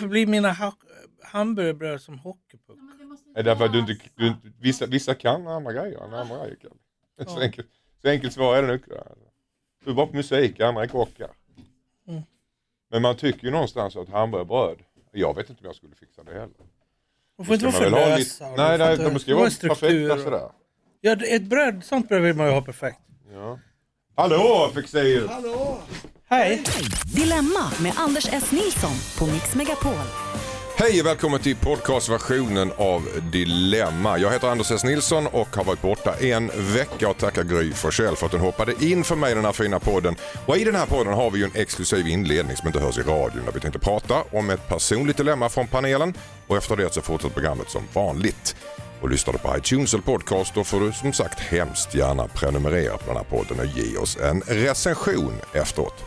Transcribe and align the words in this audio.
Varför 0.00 0.08
blir 0.08 0.26
mina 0.26 0.52
ha- 0.52 0.76
hamburgerbröd 1.24 2.00
som 2.00 2.18
hockeypuck? 2.18 2.78
Är 3.34 3.42
det 3.42 3.50
därför 3.50 3.64
att 3.64 3.72
du 3.72 3.78
inte, 3.78 3.96
du, 4.14 4.26
inte- 4.26 4.48
vissa, 4.60 4.86
vissa 4.86 5.14
kan 5.14 5.46
andra 5.46 5.72
grejer 5.72 6.04
än 6.04 6.14
andra 6.14 6.36
grejer 6.38 6.56
kan. 6.56 7.26
Så, 7.28 7.40
enkelt, 7.40 7.66
så 8.02 8.08
enkelt 8.08 8.32
svar 8.32 8.56
är 8.56 8.62
det 8.62 8.68
nog. 8.68 8.80
Du 9.84 9.90
är 9.90 9.94
bara 9.94 10.06
på 10.06 10.16
musik, 10.16 10.60
andra 10.60 10.82
är 10.82 10.86
kockar. 10.86 11.30
Mm. 12.08 12.22
Men 12.90 13.02
man 13.02 13.16
tycker 13.16 13.44
ju 13.44 13.50
någonstans 13.50 13.96
att 13.96 14.08
hamburgerbröd, 14.08 14.78
jag 15.12 15.36
vet 15.36 15.50
inte 15.50 15.60
om 15.60 15.66
jag 15.66 15.76
skulle 15.76 15.94
fixa 15.94 16.22
det 16.22 16.32
heller. 16.32 16.48
De 17.36 17.46
får 17.46 17.54
inte 17.54 17.66
vara 17.66 17.74
Ska 17.74 17.84
för 17.84 17.90
man 17.90 18.00
väl 18.00 18.10
ha 18.10 18.16
lösa. 18.18 18.44
lite- 18.44 18.52
och 18.52 18.58
Nej, 18.58 18.78
får 18.78 18.84
nej, 18.84 18.92
inte- 18.92 19.04
de 19.10 19.18
ska 19.18 19.30
det 19.30 19.36
ju 19.36 19.40
vara 19.40 19.74
perfekta 19.74 20.14
och- 20.14 20.20
sådär. 20.20 20.50
Ja, 21.00 21.12
ett 21.12 21.42
bröd, 21.44 21.84
sånt 21.84 22.08
bröd 22.08 22.22
vill 22.22 22.34
man 22.36 22.46
ju 22.46 22.52
ha 22.52 22.62
perfekt. 22.62 23.00
Ja. 23.32 23.58
Hallå 24.16 24.70
Fexeus! 24.74 25.30
Hej! 26.32 26.62
Dilemma 27.14 27.72
med 27.82 27.92
Anders 27.96 28.28
S. 28.32 28.52
Nilsson 28.52 28.90
på 29.18 29.26
Mix 29.26 29.54
Megapol. 29.54 29.92
Hej 30.76 31.00
och 31.00 31.06
välkommen 31.06 31.40
till 31.40 31.56
podcastversionen 31.56 32.72
av 32.76 33.08
Dilemma. 33.32 34.18
Jag 34.18 34.30
heter 34.30 34.48
Anders 34.48 34.70
S. 34.70 34.84
Nilsson 34.84 35.26
och 35.26 35.56
har 35.56 35.64
varit 35.64 35.82
borta 35.82 36.14
en 36.20 36.50
vecka 36.74 37.08
och 37.08 37.18
tackar 37.18 37.44
Gry 37.44 37.72
Forssell 37.72 38.16
för 38.16 38.26
att 38.26 38.32
hon 38.32 38.40
hoppade 38.40 38.84
in 38.84 39.04
för 39.04 39.16
mig 39.16 39.32
i 39.32 39.34
den 39.34 39.44
här 39.44 39.52
fina 39.52 39.80
podden. 39.80 40.16
Och 40.46 40.56
i 40.56 40.64
den 40.64 40.74
här 40.74 40.86
podden 40.86 41.12
har 41.14 41.30
vi 41.30 41.38
ju 41.38 41.44
en 41.44 41.54
exklusiv 41.54 42.08
inledning 42.08 42.56
som 42.56 42.66
inte 42.66 42.80
hörs 42.80 42.98
i 42.98 43.02
radion 43.02 43.44
där 43.44 43.52
vi 43.52 43.60
tänkte 43.60 43.78
prata 43.78 44.22
om 44.32 44.50
ett 44.50 44.68
personligt 44.68 45.16
dilemma 45.16 45.48
från 45.48 45.66
panelen 45.66 46.14
och 46.46 46.56
efter 46.56 46.76
det 46.76 46.94
så 46.94 47.02
fortsätter 47.02 47.34
programmet 47.34 47.70
som 47.70 47.82
vanligt. 47.92 48.56
Och 49.00 49.10
lyssnar 49.10 49.32
du 49.32 49.38
på 49.38 49.56
iTunes 49.56 49.94
eller 49.94 50.04
podcast 50.04 50.54
då 50.54 50.64
får 50.64 50.80
du 50.80 50.92
som 50.92 51.12
sagt 51.12 51.40
hemskt 51.40 51.94
gärna 51.94 52.28
prenumerera 52.28 52.98
på 52.98 53.06
den 53.06 53.16
här 53.16 53.24
podden 53.24 53.60
och 53.60 53.78
ge 53.78 53.96
oss 53.96 54.16
en 54.16 54.40
recension 54.40 55.32
efteråt. 55.54 56.04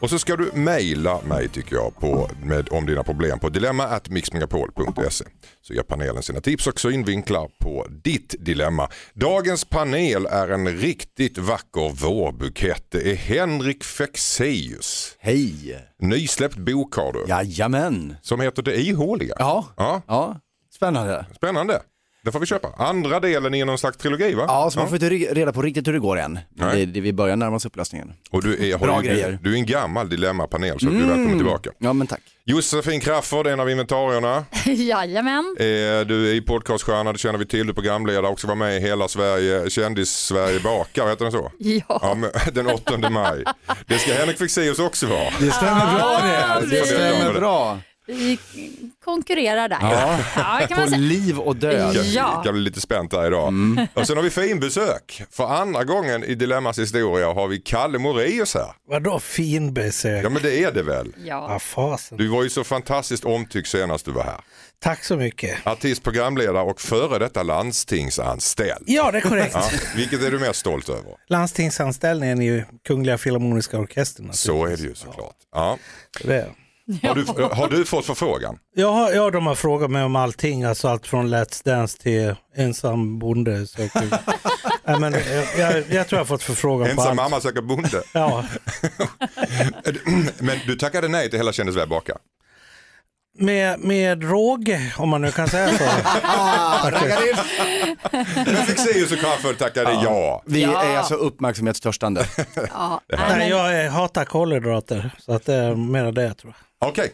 Och 0.00 0.10
så 0.10 0.18
ska 0.18 0.36
du 0.36 0.50
mejla 0.54 1.20
mig 1.22 1.48
tycker 1.48 1.76
jag 1.76 1.96
på, 2.00 2.30
med, 2.42 2.68
om 2.70 2.86
dina 2.86 3.04
problem 3.04 3.38
på 3.38 3.48
dilemma.mixmegapol.se 3.48 5.24
så 5.60 5.74
ger 5.74 5.82
panelen 5.82 6.22
sina 6.22 6.40
tips 6.40 6.66
och 6.66 6.80
synvinklar 6.80 7.50
på 7.60 7.86
ditt 8.04 8.34
dilemma. 8.38 8.88
Dagens 9.14 9.64
panel 9.64 10.26
är 10.26 10.48
en 10.48 10.68
riktigt 10.68 11.38
vacker 11.38 11.94
vårbukett. 12.06 12.84
Det 12.90 13.10
är 13.10 13.14
Henrik 13.16 13.84
Fexeus. 13.84 15.16
Hej! 15.18 15.78
Nysläppt 15.98 16.56
bok 16.56 16.94
har 16.94 17.12
du 17.12 17.24
Jajamän! 17.28 18.16
som 18.22 18.40
heter 18.40 18.62
Det 18.62 18.76
ihåliga. 18.80 19.34
Ja, 19.38 19.66
Ja, 19.76 20.02
ja. 20.06 20.40
spännande. 20.74 21.26
spännande. 21.36 21.82
Det 22.24 22.32
får 22.32 22.40
vi 22.40 22.46
köpa. 22.46 22.68
Andra 22.78 23.20
delen 23.20 23.54
i 23.54 23.64
någon 23.64 23.78
slags 23.78 23.96
trilogi 23.96 24.34
va? 24.34 24.44
Ja, 24.48 24.70
så 24.70 24.78
man 24.78 24.88
får 24.88 24.94
inte 24.96 25.10
re- 25.10 25.34
reda 25.34 25.52
på 25.52 25.62
riktigt 25.62 25.88
hur 25.88 25.92
det 25.92 25.98
går 25.98 26.18
än. 26.18 26.32
Men 26.32 26.68
Nej. 26.68 26.86
det, 26.86 26.92
det, 26.92 27.00
vi 27.00 27.12
börjar 27.12 27.36
närma 27.36 27.56
oss 27.56 27.66
upplösningen. 27.66 28.12
Och 28.30 28.42
du 28.42 28.70
är, 28.72 28.78
Bra 28.78 28.94
har 28.94 29.02
ju, 29.02 29.08
grejer. 29.08 29.28
Mm. 29.28 29.40
du 29.42 29.52
är 29.52 29.56
en 29.56 29.66
gammal 29.66 30.08
dilemmapanel 30.08 30.80
så 30.80 30.86
du 30.86 30.96
är 31.02 31.06
välkommen 31.06 31.36
tillbaka. 31.38 31.70
Ja, 31.78 31.92
men 31.92 32.06
tack. 32.06 32.20
Josefin 32.44 33.00
Crafoord, 33.00 33.46
en 33.46 33.60
av 33.60 33.70
inventarierna. 33.70 34.44
Jajamän. 34.66 35.56
Eh, 35.58 35.64
Du 36.06 36.30
är 36.30 36.34
i 36.34 36.40
podcaststjärna, 36.40 37.12
det 37.12 37.18
känner 37.18 37.38
vi 37.38 37.46
till. 37.46 37.66
Du 37.66 37.70
är 37.70 37.74
programledare 37.74 38.26
också 38.28 38.46
var 38.46 38.54
med 38.54 38.76
i 38.76 38.80
Hela 38.80 39.08
Sverige, 39.08 39.70
Kändis-Sverige 39.70 40.60
bakar, 40.60 41.08
heter 41.08 41.24
den 41.24 41.32
så? 41.32 41.52
Ja. 41.58 41.82
Ja, 41.88 42.14
men, 42.14 42.30
den 42.54 42.66
8 42.66 43.10
maj. 43.10 43.44
Det 43.86 43.98
ska 43.98 44.12
Henrik 44.12 44.38
Fexeus 44.38 44.78
också 44.78 45.06
vara. 45.06 45.30
Det 45.40 45.50
stämmer 45.50 45.94
bra 45.98 46.20
det. 46.22 46.66
det 46.66 46.80
Det 46.80 46.86
stämmer 46.86 47.32
bra. 47.40 47.78
Vi 48.06 48.38
konkurrerar 49.12 49.68
där. 49.68 49.78
Ja. 49.80 50.18
Ja, 50.36 50.58
kan 50.58 50.68
På 50.68 50.80
man 50.80 50.88
säga. 50.88 51.00
liv 51.00 51.38
och 51.38 51.56
död. 51.56 51.94
Kan, 51.94 52.10
Ja. 52.12 52.42
kan 52.44 52.52
bli 52.54 52.62
lite 52.62 52.80
spänt 52.80 53.10
där 53.10 53.26
idag. 53.26 53.52
Och 53.94 54.06
sen 54.06 54.16
har 54.16 54.22
vi 54.24 54.30
finbesök. 54.30 55.22
För 55.30 55.44
andra 55.46 55.84
gången 55.84 56.24
i 56.24 56.34
Dilemmas 56.34 56.78
historia 56.78 57.32
har 57.32 57.48
vi 57.48 57.58
Kalle 57.58 57.98
Moraeus 57.98 58.54
här. 58.54 58.72
Vadå 58.88 59.20
fin 59.20 59.74
besök? 59.74 60.24
Ja 60.24 60.28
men 60.28 60.42
det 60.42 60.62
är 60.64 60.72
det 60.72 60.82
väl. 60.82 61.12
Ja. 61.24 61.46
Ja, 61.52 61.58
fasen. 61.58 62.18
Du 62.18 62.28
var 62.28 62.42
ju 62.42 62.50
så 62.50 62.64
fantastiskt 62.64 63.24
omtyckt 63.24 63.68
senast 63.68 64.04
du 64.04 64.10
var 64.12 64.22
här. 64.24 64.40
Tack 64.80 65.04
så 65.04 65.16
mycket. 65.16 65.66
Artist, 65.66 66.02
programledare 66.02 66.62
och 66.62 66.80
före 66.80 67.18
detta 67.18 67.42
landstingsanställd. 67.42 68.84
Ja, 68.86 69.10
det 69.10 69.18
är 69.18 69.22
korrekt. 69.22 69.54
Ja, 69.54 69.70
vilket 69.96 70.22
är 70.22 70.30
du 70.30 70.38
mest 70.38 70.60
stolt 70.60 70.88
över? 70.88 71.12
Landstingsanställningen 71.28 72.42
i 72.42 72.44
ju 72.44 72.64
Kungliga 72.88 73.18
Filharmoniska 73.18 73.78
Orkestern. 73.78 74.32
Så 74.32 74.64
är 74.66 74.76
det 74.76 74.82
ju 74.82 74.94
såklart. 74.94 75.36
Ja. 75.52 75.78
Det 76.24 76.34
är. 76.36 76.48
Har, 77.02 77.14
du, 77.14 77.42
har 77.54 77.68
du 77.68 77.84
fått 77.84 78.06
förfrågan? 78.06 78.58
Ja, 78.74 79.10
ja, 79.12 79.30
de 79.30 79.46
har 79.46 79.54
frågat 79.54 79.90
mig 79.90 80.02
om 80.04 80.16
allting, 80.16 80.64
alltså 80.64 80.88
allt 80.88 81.06
från 81.06 81.34
Let's 81.34 81.64
Dance 81.64 81.98
till 81.98 82.34
ensam 82.56 83.18
bonde. 83.18 83.66
söker- 83.66 84.18
Nej, 84.86 85.00
men, 85.00 85.12
jag, 85.12 85.46
jag, 85.58 85.76
jag 85.90 86.08
tror 86.08 86.16
jag 86.16 86.18
har 86.18 86.24
fått 86.24 86.42
förfrågan 86.42 86.86
på 86.86 86.90
Ensam 86.90 87.06
allt. 87.06 87.16
mamma 87.16 87.40
söker 87.40 87.62
bonde. 87.62 88.02
Ja, 88.12 88.44
Men 90.38 90.58
du 90.66 90.76
tackade 90.76 91.08
nej 91.08 91.30
till 91.30 91.38
Hela 91.38 91.52
Kändis 91.52 91.76
väl 91.76 91.88
baka? 91.88 92.12
med, 93.40 93.80
med 93.80 94.22
råge, 94.30 94.94
om 94.96 95.08
man 95.08 95.20
nu 95.22 95.30
kan 95.30 95.48
säga 95.48 95.68
så. 95.78 95.84
Men 98.34 98.56
Fexeus 98.66 99.12
och 99.12 99.18
Crafoord 99.18 99.58
tackade 99.58 99.92
ja. 99.92 100.42
Vi 100.46 100.62
Ja. 100.62 100.82
är 100.82 100.96
alltså 100.98 101.14
uppmärksamhetstörstande. 101.14 102.26
Ja. 102.72 103.00
Nej, 103.28 103.48
jag 103.50 103.74
är- 103.74 103.88
hatar 103.88 104.24
kolhydrater, 104.24 105.10
så 105.18 105.32
att 105.32 105.46
det 105.46 105.54
är 105.54 105.74
mer 105.74 106.12
det 106.12 106.34
tror 106.34 106.54
jag. 106.56 106.67
Okej, 106.80 107.12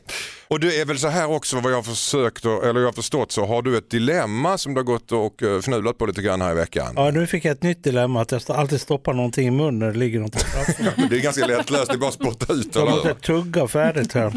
och 0.49 0.61
du 0.61 0.81
är 0.81 0.85
väl 0.85 0.99
så 0.99 1.09
här 1.09 1.31
också 1.31 1.61
vad 1.61 1.73
jag 1.73 1.77
har 1.77 1.83
försökt, 1.83 2.45
eller 2.45 2.81
jag 2.81 2.87
har 2.87 2.93
förstått 2.93 3.33
så 3.33 3.47
har 3.47 3.63
du 3.63 3.77
ett 3.77 3.91
dilemma 3.91 4.59
som 4.59 4.75
du 4.75 4.79
har 4.81 4.85
gått 4.85 5.13
och 5.13 5.43
eh, 5.43 5.61
fnulat 5.61 5.99
på 5.99 6.07
lite 6.07 6.23
grann 6.23 6.41
här 6.41 6.53
i 6.53 6.55
veckan. 6.55 6.93
Ja, 6.97 7.11
nu 7.11 7.27
fick 7.27 7.45
jag 7.45 7.53
ett 7.53 7.63
nytt 7.63 7.85
dilemma, 7.85 8.21
att 8.21 8.33
jag 8.33 8.43
alltid 8.49 8.81
stoppar 8.81 9.13
någonting 9.13 9.49
i 9.49 9.51
munnen 9.51 9.79
när 9.79 9.93
det 9.93 9.99
ligger 9.99 10.19
någonting 10.19 10.41
framför. 10.55 11.09
Det 11.09 11.17
är 11.17 11.21
ganska 11.21 11.47
lättlöst, 11.47 11.87
det 11.87 11.95
är 11.95 11.99
bara 11.99 12.09
att 12.09 12.15
spotta 12.15 12.53
ut. 12.53 12.75
Jag 12.75 12.91
måste 12.91 13.15
tugga 13.15 13.69
färdigt 13.69 14.13
här. 14.13 14.33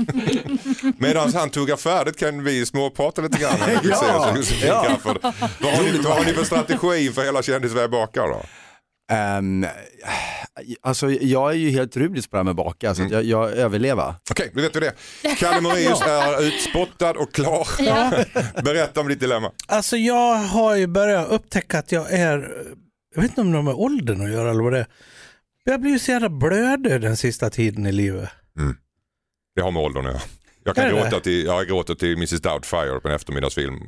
Medan 0.97 1.33
han 1.33 1.49
tuggar 1.49 1.75
färdigt 1.75 2.17
kan 2.19 2.43
vi 2.43 2.65
småprata 2.65 3.21
lite 3.21 3.39
grann. 3.39 3.57
Här, 3.59 3.79
Ja, 3.83 4.27
ja. 4.61 4.97
Vad 5.59 5.73
har, 5.73 5.83
ni, 5.83 5.97
vad 5.97 6.17
har 6.17 6.25
ni 6.25 6.33
för 6.33 6.43
strategi 6.43 7.11
för 7.11 7.23
Hela 7.23 7.43
Kändis 7.43 7.73
bakar 7.73 8.27
då? 8.27 8.41
Um, 9.11 9.65
alltså 10.81 11.11
jag 11.11 11.51
är 11.51 11.55
ju 11.55 11.69
helt 11.69 11.97
rubris 11.97 12.27
på 12.27 12.35
det 12.35 12.39
här 12.39 12.43
med 12.43 12.55
baka, 12.55 12.95
så 12.95 13.03
att 13.03 13.11
jag, 13.11 13.23
jag 13.23 13.51
överlever. 13.51 14.13
Okej, 14.31 14.51
då 14.53 14.61
vet 14.61 14.75
vi 14.75 14.79
det. 14.79 14.93
Kalle 15.37 15.61
Moraeus 15.61 16.01
är 16.07 16.43
utspottad 16.43 17.11
och 17.17 17.33
klar. 17.33 17.67
ja. 17.79 18.11
Berätta 18.63 19.01
om 19.01 19.07
ditt 19.07 19.19
dilemma. 19.19 19.51
Alltså 19.67 19.97
jag 19.97 20.35
har 20.35 20.75
ju 20.75 20.87
börjat 20.87 21.29
upptäcka 21.29 21.79
att 21.79 21.91
jag 21.91 22.11
är, 22.13 22.51
jag 23.15 23.21
vet 23.21 23.31
inte 23.31 23.41
om 23.41 23.51
det 23.51 23.57
har 23.57 23.63
med 23.63 23.73
åldern 23.73 24.21
att 24.25 24.31
göra 24.31 24.51
eller 24.51 24.63
vad 24.63 24.73
det 24.73 24.79
är. 24.79 24.87
Jag 25.63 25.81
blir 25.81 25.91
ju 25.91 25.99
så 25.99 26.11
jävla 26.11 26.29
blödig 26.29 27.01
den 27.01 27.17
sista 27.17 27.49
tiden 27.49 27.85
i 27.85 27.91
livet. 27.91 28.29
Det 29.55 29.61
har 29.61 29.71
med 29.71 29.83
åldern 29.83 30.05
att 30.05 30.11
göra. 30.11 30.21
Jag 30.63 30.75
kan 30.75 30.89
gråta 30.89 31.19
till, 31.19 31.45
jag 31.45 31.67
gråter 31.67 31.95
till 31.95 32.13
Mrs 32.13 32.41
Doubtfire 32.41 32.99
på 32.99 33.07
en 33.07 33.13
eftermiddagsfilm. 33.13 33.79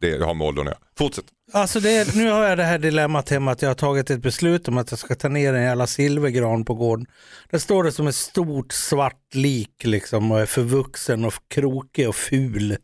Det 0.00 0.24
har 0.24 0.34
med 0.34 0.46
åldern 0.46 0.66
att 0.66 0.70
göra. 0.70 0.78
Fortsätt. 0.98 1.24
Alltså 1.52 1.78
är, 1.78 2.16
nu 2.16 2.30
har 2.30 2.44
jag 2.44 2.58
det 2.58 2.64
här 2.64 2.78
dilemmat 2.78 3.30
hemma 3.30 3.50
att 3.52 3.62
jag 3.62 3.70
har 3.70 3.74
tagit 3.74 4.10
ett 4.10 4.22
beslut 4.22 4.68
om 4.68 4.78
att 4.78 4.90
jag 4.90 4.98
ska 4.98 5.14
ta 5.14 5.28
ner 5.28 5.54
en 5.54 5.62
jävla 5.62 5.86
silvergran 5.86 6.64
på 6.64 6.74
gården. 6.74 7.06
Där 7.50 7.58
står 7.58 7.84
det 7.84 7.92
som 7.92 8.06
ett 8.06 8.14
stort 8.14 8.72
svart 8.72 9.34
lik 9.34 9.84
liksom 9.84 10.32
och 10.32 10.40
är 10.40 10.46
förvuxen 10.46 11.24
och 11.24 11.34
krokig 11.48 12.08
och 12.08 12.16
ful. 12.16 12.76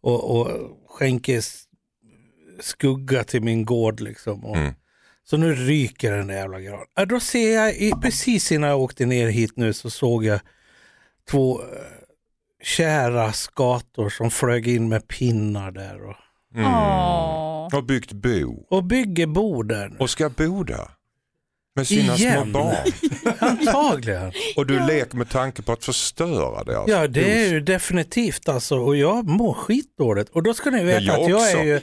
Och, 0.00 0.40
och 0.40 0.48
skänker 0.88 1.42
skugga 2.60 3.24
till 3.24 3.42
min 3.42 3.64
gård 3.64 4.00
liksom. 4.00 4.44
Och, 4.44 4.56
Mm. 4.56 4.74
Så 5.24 5.36
nu 5.36 5.54
ryker 5.54 6.12
den 6.12 6.26
där 6.26 6.34
jävla 6.34 6.60
granen. 6.60 6.86
Ja, 6.94 7.04
Då 7.04 7.20
ser 7.20 7.54
jag, 7.54 7.76
i, 7.76 7.92
precis 8.02 8.52
innan 8.52 8.70
jag 8.70 8.80
åkte 8.80 9.06
ner 9.06 9.28
hit 9.28 9.52
nu 9.56 9.72
så 9.72 9.90
såg 9.90 10.24
jag 10.24 10.40
två 11.30 11.62
eh, 11.62 11.66
kära 12.62 13.32
skator 13.32 14.08
som 14.08 14.30
flög 14.30 14.68
in 14.68 14.88
med 14.88 15.08
pinnar 15.08 15.70
där. 15.70 16.02
Och, 16.08 16.16
Åh. 16.56 17.68
Har 17.72 17.82
byggt 17.82 18.12
bo 18.12 18.66
och 18.70 18.84
bygger 18.84 19.26
bo 19.26 19.62
där 19.62 19.88
nu. 19.88 19.96
och 19.98 20.10
ska 20.10 20.28
bo 20.28 20.62
där. 20.64 20.97
Med 21.78 21.86
sina 21.86 22.16
Igen? 22.16 22.42
små 22.42 22.52
barn. 22.52 22.76
Antagligen. 23.38 24.32
Och 24.56 24.66
du 24.66 24.86
leker 24.86 25.16
med 25.16 25.30
tanke 25.30 25.62
på 25.62 25.72
att 25.72 25.84
förstöra 25.84 26.64
det. 26.64 26.78
Alltså. 26.78 26.96
Ja 26.96 27.06
det 27.08 27.44
är 27.44 27.48
ju 27.48 27.60
definitivt 27.60 28.48
alltså 28.48 28.76
och 28.78 28.96
jag 28.96 29.26
mår 29.28 29.54
skitdåligt. 29.54 30.30
Och 30.30 30.42
då 30.42 30.54
ska 30.54 30.70
ni 30.70 30.84
veta 30.84 31.00
Ja, 31.00 31.12
jag 31.12 31.22
att 31.22 31.28
jag 31.28 31.38
också. 31.40 31.58
är 31.58 31.64
ju 31.64 31.80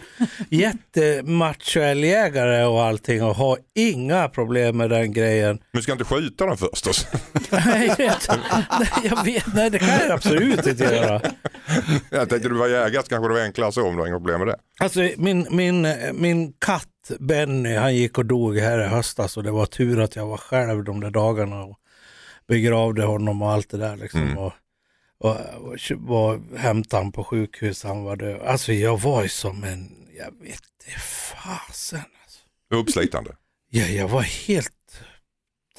jättemachoälgjägare 0.50 2.66
och 2.66 2.84
allting 2.84 3.24
och 3.24 3.36
har 3.36 3.58
inga 3.76 4.30
problem 4.30 4.78
med 4.78 4.90
den 4.90 5.14
grejen. 5.14 5.56
Men 5.56 5.60
du 5.80 5.82
ska 5.82 5.92
inte 5.92 6.04
skjuta 6.06 6.46
den 6.46 6.58
först? 6.58 6.88
Alltså. 6.88 7.06
nej, 7.52 7.96
jag 9.04 9.24
vet, 9.24 9.54
nej 9.56 9.70
det 9.70 9.80
kan 9.80 9.88
jag 10.00 10.12
absolut 10.12 10.68
inte 10.68 10.84
göra. 10.84 11.22
Jag 12.10 12.30
tänkte 12.30 12.50
du 12.50 12.56
var 12.56 12.68
jägare 12.68 13.04
så 13.04 13.10
kanske 13.10 13.28
det 13.28 13.34
var 13.34 13.42
enklare 13.42 13.72
så 13.72 13.88
om 13.88 13.96
du 13.96 14.02
har 14.02 14.08
inga 14.08 14.18
problem 14.18 14.40
med 14.40 14.48
det. 14.48 14.56
Alltså 14.80 15.00
min, 15.18 15.48
min, 15.52 15.88
min 16.14 16.54
katt 16.66 16.88
Benny 17.20 17.76
han 17.76 17.96
gick 17.96 18.18
och 18.18 18.26
dog 18.26 18.58
här 18.58 18.82
i 18.86 18.88
höstas 18.88 19.38
och 19.38 19.44
det 19.44 19.52
var 19.52 19.66
tur 19.66 20.00
att 20.00 20.16
jag 20.16 20.28
var 20.28 20.38
själv 20.38 20.84
de 20.84 21.00
där 21.00 21.12
dagarna 21.12 21.64
och 21.64 21.80
begravde 22.48 23.04
honom 23.04 23.42
och 23.42 23.52
allt 23.52 23.70
det 23.70 23.78
där 23.78 23.98
liksom. 23.98 24.22
Mm. 24.22 24.38
Och, 24.38 24.54
och, 25.18 25.32
och 25.32 25.78
var, 25.98 26.58
hämtade 26.58 27.04
han 27.04 27.12
på 27.12 27.24
sjukhus, 27.24 27.84
han 27.84 28.04
var 28.04 28.16
död. 28.16 28.42
Alltså 28.42 28.74
jag 28.74 29.02
var 29.02 29.24
ju 29.24 29.30
som 29.30 29.64
en, 29.64 30.08
jag 30.18 30.32
vet 30.32 30.50
inte 30.50 31.00
fasen. 31.36 32.00
Alltså. 32.24 32.40
Uppslitande. 32.70 33.36
Ja, 33.70 33.86
jag 33.86 34.08
var 34.08 34.22
helt 34.22 35.02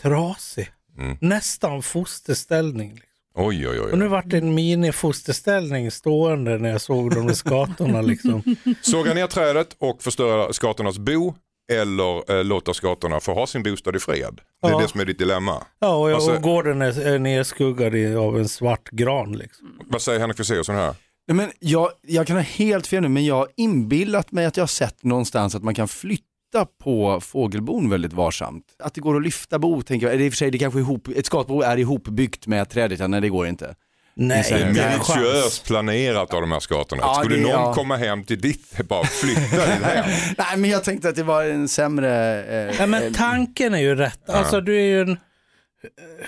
trasig. 0.03 0.73
Mm. 0.99 1.19
Nästan 1.21 1.83
fosterställning. 1.83 3.01
Liksom. 3.37 3.47
Oj, 3.47 3.69
oj, 3.69 3.79
Och 3.81 3.87
oj. 3.93 3.99
nu 3.99 4.09
vart 4.09 4.29
det 4.31 4.39
en 4.39 4.55
mini-fosterställning 4.55 5.91
stående 5.91 6.59
när 6.59 6.71
jag 6.71 6.81
såg 6.81 7.15
de 7.15 7.27
där 7.27 7.35
skatorna. 7.35 8.03
Liksom. 8.03 8.43
Såga 8.83 9.15
ner 9.15 9.27
trädet 9.27 9.77
och 9.79 10.03
förstöra 10.03 10.53
skatornas 10.53 10.99
bo 10.99 11.35
eller 11.73 12.39
eh, 12.39 12.45
låta 12.45 12.75
skatorna 12.75 13.21
få 13.21 13.35
ha 13.35 13.47
sin 13.47 13.63
bostad 13.63 13.97
i 13.97 13.99
fred. 13.99 14.41
Det 14.63 14.69
är 14.69 14.73
Ja. 14.73 14.79
det 14.79 14.89
som 14.89 15.01
är 15.01 15.05
ditt 15.05 15.19
dilemma. 15.19 15.63
Ja, 15.79 15.95
och, 15.97 16.11
jag, 16.11 16.15
Alltså- 16.15 16.35
och 16.35 16.43
gården 16.43 16.83
är, 16.83 17.07
är 17.07 17.19
nedskuggad 17.19 17.95
i, 17.95 18.15
av 18.15 18.39
en 18.39 18.49
svart 18.49 18.89
gran. 18.91 19.33
Liksom. 19.33 19.67
Vad 19.87 20.03
säger 20.03 20.21
Henrik 20.21 20.37
Fexeusson 20.37 20.75
här? 20.75 20.95
Nej, 21.29 21.37
men 21.37 21.51
jag, 21.59 21.91
jag 22.03 22.27
kan 22.27 22.37
ha 22.37 22.43
helt 22.43 22.87
fel 22.87 23.03
nu, 23.03 23.09
men 23.09 23.25
jag 23.25 23.35
har 23.35 23.49
inbillat 23.57 24.33
mig 24.33 24.47
att 24.47 24.57
jag 24.57 24.63
har 24.63 24.67
sett 24.69 25.03
någonstans 25.05 25.55
att 25.55 25.63
man 25.63 25.75
kan 25.75 25.89
flytta 25.89 26.25
på 26.65 27.21
fågelbon 27.21 27.91
väldigt 27.91 28.13
varsamt. 28.13 28.65
Att 28.79 28.95
det 28.95 29.01
går 29.01 29.17
att 29.17 29.23
lyfta 29.23 29.59
bo, 29.59 29.83
tänker 29.83 30.07
jag. 30.07 30.15
Eller 30.15 30.25
i 30.25 30.29
och 30.29 30.33
för 30.33 30.37
sig, 30.37 30.51
det 30.51 30.59
kanske 30.59 30.79
är 30.79 30.81
ihop, 30.81 31.09
ett 31.17 31.27
skatbo 31.27 31.61
är 31.63 31.77
ihopbyggt 31.77 32.47
med 32.47 32.69
trädet, 32.71 33.01
ja, 33.01 33.07
nej 33.07 33.21
det 33.21 33.29
går 33.29 33.47
inte. 33.47 33.75
Nej, 34.19 34.45
Det 34.49 34.55
är 34.55 34.59
Det 34.67 34.73
minutiöst 34.73 35.67
planerat 35.67 36.35
av 36.35 36.41
de 36.41 36.53
här 36.53 36.61
skatorna. 36.61 37.03
Ja, 37.03 37.15
Skulle 37.15 37.37
det- 37.37 37.43
någon 37.43 37.51
ja. 37.51 37.75
komma 37.75 37.97
hem 37.97 38.25
till 38.25 38.41
ditt, 38.41 38.89
bara 38.89 39.05
flytta 39.05 39.41
ditt 39.41 39.51
hem. 39.85 40.05
Nej 40.39 40.57
men 40.57 40.71
jag 40.71 40.85
tänkte 40.85 41.09
att 41.09 41.17
det 41.17 41.23
var 41.23 41.45
en 41.45 41.69
sämre... 41.69 42.45
Eh, 42.45 42.75
Nej, 42.79 42.87
men 42.87 43.15
tanken 43.15 43.75
är 43.75 43.79
ju 43.79 43.95
rätt. 43.95 44.31
Alltså 44.31 44.61
du 44.61 44.77
är 44.77 44.83
ju 44.87 45.01
en 45.01 45.19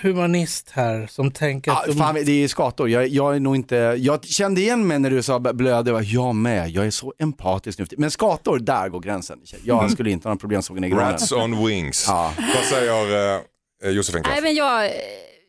humanist 0.03 0.71
här 0.71 1.07
som 1.07 1.31
tänker 1.31 1.71
att... 1.71 1.85
de- 1.87 1.95
fan, 1.95 2.15
det 2.15 2.45
är 2.45 2.49
skator. 2.49 2.89
Jag, 2.91 3.09
jag 3.09 3.37
är 3.37 3.41
nog 3.41 3.57
inte, 3.57 3.77
jag 3.77 4.25
kände 4.25 4.61
igen 4.61 4.87
mig 4.87 4.99
när 4.99 5.11
du 5.11 5.23
sa 5.23 5.39
blöder, 5.41 5.93
jag, 5.93 6.03
jag 6.03 6.35
med, 6.35 6.71
jag 6.71 6.87
är 6.87 6.91
så 6.91 7.15
empatisk 7.19 7.79
nu. 7.79 7.87
Men 7.97 8.11
skator, 8.11 8.59
där 8.59 8.89
går 8.89 9.01
gränsen. 9.01 9.39
Jag 9.65 9.91
skulle 9.91 10.11
inte 10.11 10.29
ha 10.29 10.31
några 10.31 10.41
problem 10.41 10.63
såg 10.63 10.81
ner 10.81 10.89
granen. 10.89 11.13
Rats 11.13 11.33
on 11.33 11.67
wings. 11.67 12.05
Ja. 12.09 12.35
Vad 12.55 12.65
säger 12.65 13.41
eh, 13.85 13.91
Josefin 13.91 14.23
Nej, 14.27 14.43
men 14.43 14.55
jag, 14.55 14.91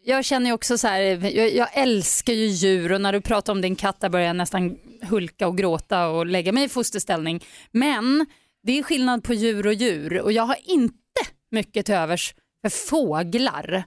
jag 0.05 0.25
känner 0.25 0.49
ju 0.49 0.53
också 0.53 0.77
så 0.77 0.87
här, 0.87 1.01
jag, 1.37 1.55
jag 1.55 1.67
älskar 1.73 2.33
ju 2.33 2.45
djur 2.45 2.91
och 2.91 3.01
när 3.01 3.13
du 3.13 3.21
pratar 3.21 3.53
om 3.53 3.61
din 3.61 3.75
katt 3.75 4.01
där 4.01 4.09
börjar 4.09 4.27
jag 4.27 4.35
nästan 4.35 4.77
hulka 5.01 5.47
och 5.47 5.57
gråta 5.57 6.07
och 6.07 6.25
lägga 6.25 6.51
mig 6.51 6.63
i 6.63 6.69
fosterställning. 6.69 7.43
Men 7.71 8.25
det 8.63 8.79
är 8.79 8.83
skillnad 8.83 9.23
på 9.23 9.33
djur 9.33 9.67
och 9.67 9.73
djur 9.73 10.21
och 10.21 10.31
jag 10.31 10.43
har 10.43 10.57
inte 10.63 10.93
mycket 11.51 11.85
till 11.85 11.95
övers 11.95 12.33
för 12.61 12.69
fåglar. 12.69 13.83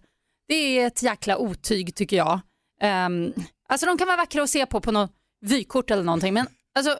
Det 0.53 0.79
är 0.79 0.87
ett 0.87 1.03
jäkla 1.03 1.37
otyg 1.39 1.95
tycker 1.95 2.17
jag. 2.17 2.41
Um, 2.83 3.35
alltså 3.69 3.87
de 3.87 3.99
kan 3.99 4.07
vara 4.07 4.17
vackra 4.17 4.43
att 4.43 4.51
se 4.51 4.67
på 4.67 4.81
på 4.81 4.93
något 4.93 5.11
vykort 5.41 5.91
eller 5.91 6.03
någonting 6.03 6.35
men 6.35 6.47
alltså 6.75 6.99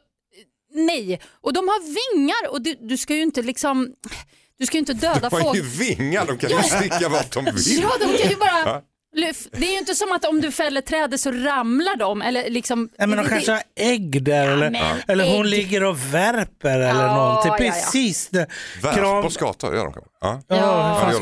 nej. 0.75 1.21
Och 1.41 1.53
de 1.53 1.69
har 1.69 1.81
vingar 1.81 2.53
och 2.53 2.63
du, 2.63 2.77
du 2.81 2.97
ska 2.97 3.15
ju 3.15 3.23
inte 3.23 3.43
liksom, 3.43 3.95
du 4.59 4.67
ska 4.67 4.77
ju 4.77 4.79
inte 4.79 4.95
döda 4.95 5.29
De 5.29 5.43
har 5.43 5.55
ju 5.55 5.63
vingar, 5.63 6.27
de 6.27 6.39
kan 6.39 6.51
ju 6.51 6.63
sticka 6.63 7.09
vart 7.09 7.33
de 7.33 7.45
vill. 7.55 7.83
Ja, 7.83 7.91
de 8.01 8.19
kan 8.19 8.31
ju 8.31 8.37
bara... 8.37 8.83
Ja. 9.15 9.33
Det 9.53 9.67
är 9.67 9.73
ju 9.73 9.79
inte 9.79 9.95
som 9.95 10.13
att 10.13 10.25
om 10.25 10.41
du 10.41 10.53
fäller 10.53 10.81
trädet 10.81 11.21
så 11.21 11.31
ramlar 11.33 11.97
de. 11.97 12.23
Eller 12.23 12.51
liksom... 12.51 12.89
Nej, 12.99 13.09
men 13.09 13.17
de 13.19 13.23
det- 13.25 13.29
kanske 13.29 13.53
har 13.53 13.63
ägg 13.77 14.23
där 14.25 14.49
eller, 14.49 14.71
men 14.71 14.97
eller 15.09 15.25
hon 15.37 15.45
ägg. 15.45 15.51
ligger 15.51 15.85
och 15.85 16.15
värper 16.15 16.81
eller 16.81 17.05
Ja, 17.05 17.17
någonting. 17.17 17.53
ja, 17.53 17.65
ja. 17.65 17.73
Precis 17.73 18.29
det. 18.29 18.47
Värp 18.83 19.23
på 19.25 19.31
skator, 19.31 19.75
gör 19.75 19.85
de 19.85 19.93
kanske? 19.93 20.11
Ja. 20.21 20.43
Ja, 20.49 20.57
Ja, 20.57 20.57
Ja, 20.57 20.67
jag 20.73 20.97
jag 21.03 21.13
jag 21.13 21.17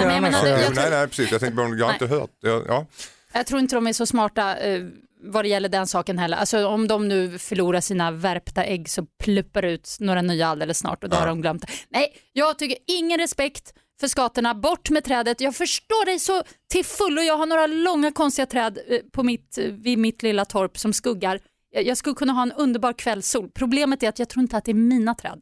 tror- 0.66 0.74
Nej, 0.74 0.90
nej, 0.90 1.08
precis. 1.08 1.30
Jag 1.32 1.40
tänkte, 1.40 1.62
jag 1.78 1.86
har 1.86 1.92
inte 1.92 2.06
hört. 2.06 2.30
Ja, 2.40 2.62
ja. 2.68 2.86
Jag 3.32 3.46
tror 3.46 3.60
inte 3.60 3.74
de 3.74 3.86
är 3.86 3.92
så 3.92 4.06
smarta 4.06 4.56
eh, 4.56 4.80
vad 5.22 5.44
det 5.44 5.48
gäller 5.48 5.68
den 5.68 5.86
saken 5.86 6.18
heller. 6.18 6.36
Alltså 6.36 6.66
om 6.66 6.88
de 6.88 7.08
nu 7.08 7.38
förlorar 7.38 7.80
sina 7.80 8.10
värpta 8.10 8.64
ägg 8.64 8.88
så 8.90 9.06
pluppar 9.22 9.64
ut 9.64 9.96
några 10.00 10.22
nya 10.22 10.48
alldeles 10.48 10.78
snart 10.78 11.04
och 11.04 11.10
då 11.10 11.16
har 11.16 11.26
de 11.26 11.40
glömt 11.42 11.62
det. 11.62 11.72
Nej, 11.88 12.12
jag 12.32 12.58
tycker 12.58 12.76
ingen 12.86 13.18
respekt 13.20 13.74
för 14.00 14.08
skatorna. 14.08 14.54
Bort 14.54 14.90
med 14.90 15.04
trädet. 15.04 15.40
Jag 15.40 15.54
förstår 15.56 16.04
dig 16.06 16.18
så 16.18 16.42
till 16.70 16.84
fullo. 16.84 17.22
Jag 17.22 17.36
har 17.36 17.46
några 17.46 17.66
långa 17.66 18.12
konstiga 18.12 18.46
träd 18.46 18.78
eh, 18.88 18.98
på 19.12 19.22
mitt, 19.22 19.58
eh, 19.58 19.64
vid 19.64 19.98
mitt 19.98 20.22
lilla 20.22 20.44
torp 20.44 20.78
som 20.78 20.92
skuggar. 20.92 21.40
Jag 21.72 21.96
skulle 21.96 22.14
kunna 22.14 22.32
ha 22.32 22.42
en 22.42 22.52
underbar 22.52 22.92
kvällssol. 22.92 23.50
Problemet 23.54 24.02
är 24.02 24.08
att 24.08 24.18
jag 24.18 24.28
tror 24.28 24.42
inte 24.42 24.56
att 24.56 24.64
det 24.64 24.72
är 24.72 24.74
mina 24.74 25.14
träd. 25.14 25.40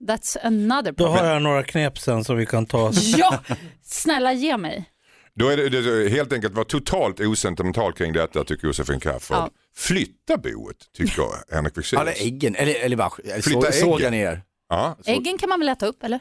That's 0.00 0.36
another 0.42 0.92
Då 0.92 1.04
problem. 1.04 1.24
har 1.24 1.32
jag 1.32 1.42
några 1.42 1.62
knep 1.62 1.98
sen 1.98 2.24
som 2.24 2.36
vi 2.36 2.46
kan 2.46 2.66
ta. 2.66 2.92
Ja, 3.16 3.40
snälla 3.82 4.32
ge 4.32 4.56
mig. 4.56 4.90
Då 5.34 5.48
är 5.48 5.56
det, 5.56 5.68
det 5.68 5.78
är 5.78 6.08
helt 6.08 6.32
enkelt 6.32 6.54
vara 6.54 6.64
totalt 6.64 7.20
osentimental 7.20 7.92
kring 7.92 8.12
detta 8.12 8.44
tycker 8.44 8.66
Josefin 8.66 9.00
Crafoord. 9.00 9.36
Ja. 9.38 9.50
Flytta 9.76 10.36
boet 10.36 10.76
tycker 10.96 11.54
Henrik 11.54 11.76
Eller 11.76 12.04
Fexeus. 12.04 12.26
äggen, 12.26 12.54
eller, 12.54 12.74
eller 12.74 12.96
bara 12.96 13.10
eller 13.24 13.42
Flytta 13.42 13.72
så, 13.72 13.80
såga 13.80 13.96
äggen. 14.08 14.12
ner. 14.12 14.42
Ja. 14.68 14.96
Äggen 15.06 15.38
kan 15.38 15.48
man 15.48 15.60
väl 15.60 15.68
äta 15.68 15.86
upp 15.86 16.04
eller? 16.04 16.20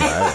Nej. 0.00 0.30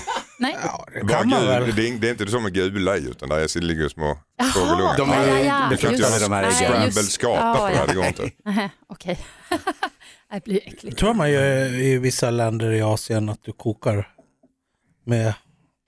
Ja, 0.63 0.85
det 0.93 1.07
kan 1.13 1.29
man 1.29 1.47
väl. 1.47 1.75
det, 1.75 1.87
är, 1.89 1.97
det 1.99 2.07
är 2.07 2.11
inte 2.11 2.27
som 2.27 2.43
med 2.43 2.53
gula 2.53 2.97
i 2.97 3.09
utan 3.09 3.29
där 3.29 3.35
är- 3.57 3.61
ligger 3.61 3.89
små 3.89 4.17
fågelungar. 4.53 4.97
De 4.97 5.09
är- 5.11 5.27
ja, 5.27 5.39
ja, 5.39 5.67
det 5.69 5.77
kan 5.77 5.91
inte 5.91 6.03
göra 6.03 6.19
de 6.19 6.31
här 6.31 6.41
nej, 6.41 6.55
äggen. 6.65 6.91
ja, 7.21 7.55
på 7.57 7.67
det 7.67 7.75
här, 7.75 7.75
ja. 7.75 7.85
det 7.87 7.93
går 7.93 8.05
inte. 8.05 8.31
Okej. 8.87 9.19
det 10.31 10.43
blir 10.43 10.59
äckligt. 10.67 10.97
tror 10.97 11.13
man 11.13 11.31
gör 11.31 11.73
i 11.73 11.97
vissa 11.97 12.29
länder 12.31 12.71
i 12.71 12.81
Asien 12.81 13.29
att 13.29 13.43
du 13.43 13.51
kokar 13.53 14.07
med 15.05 15.33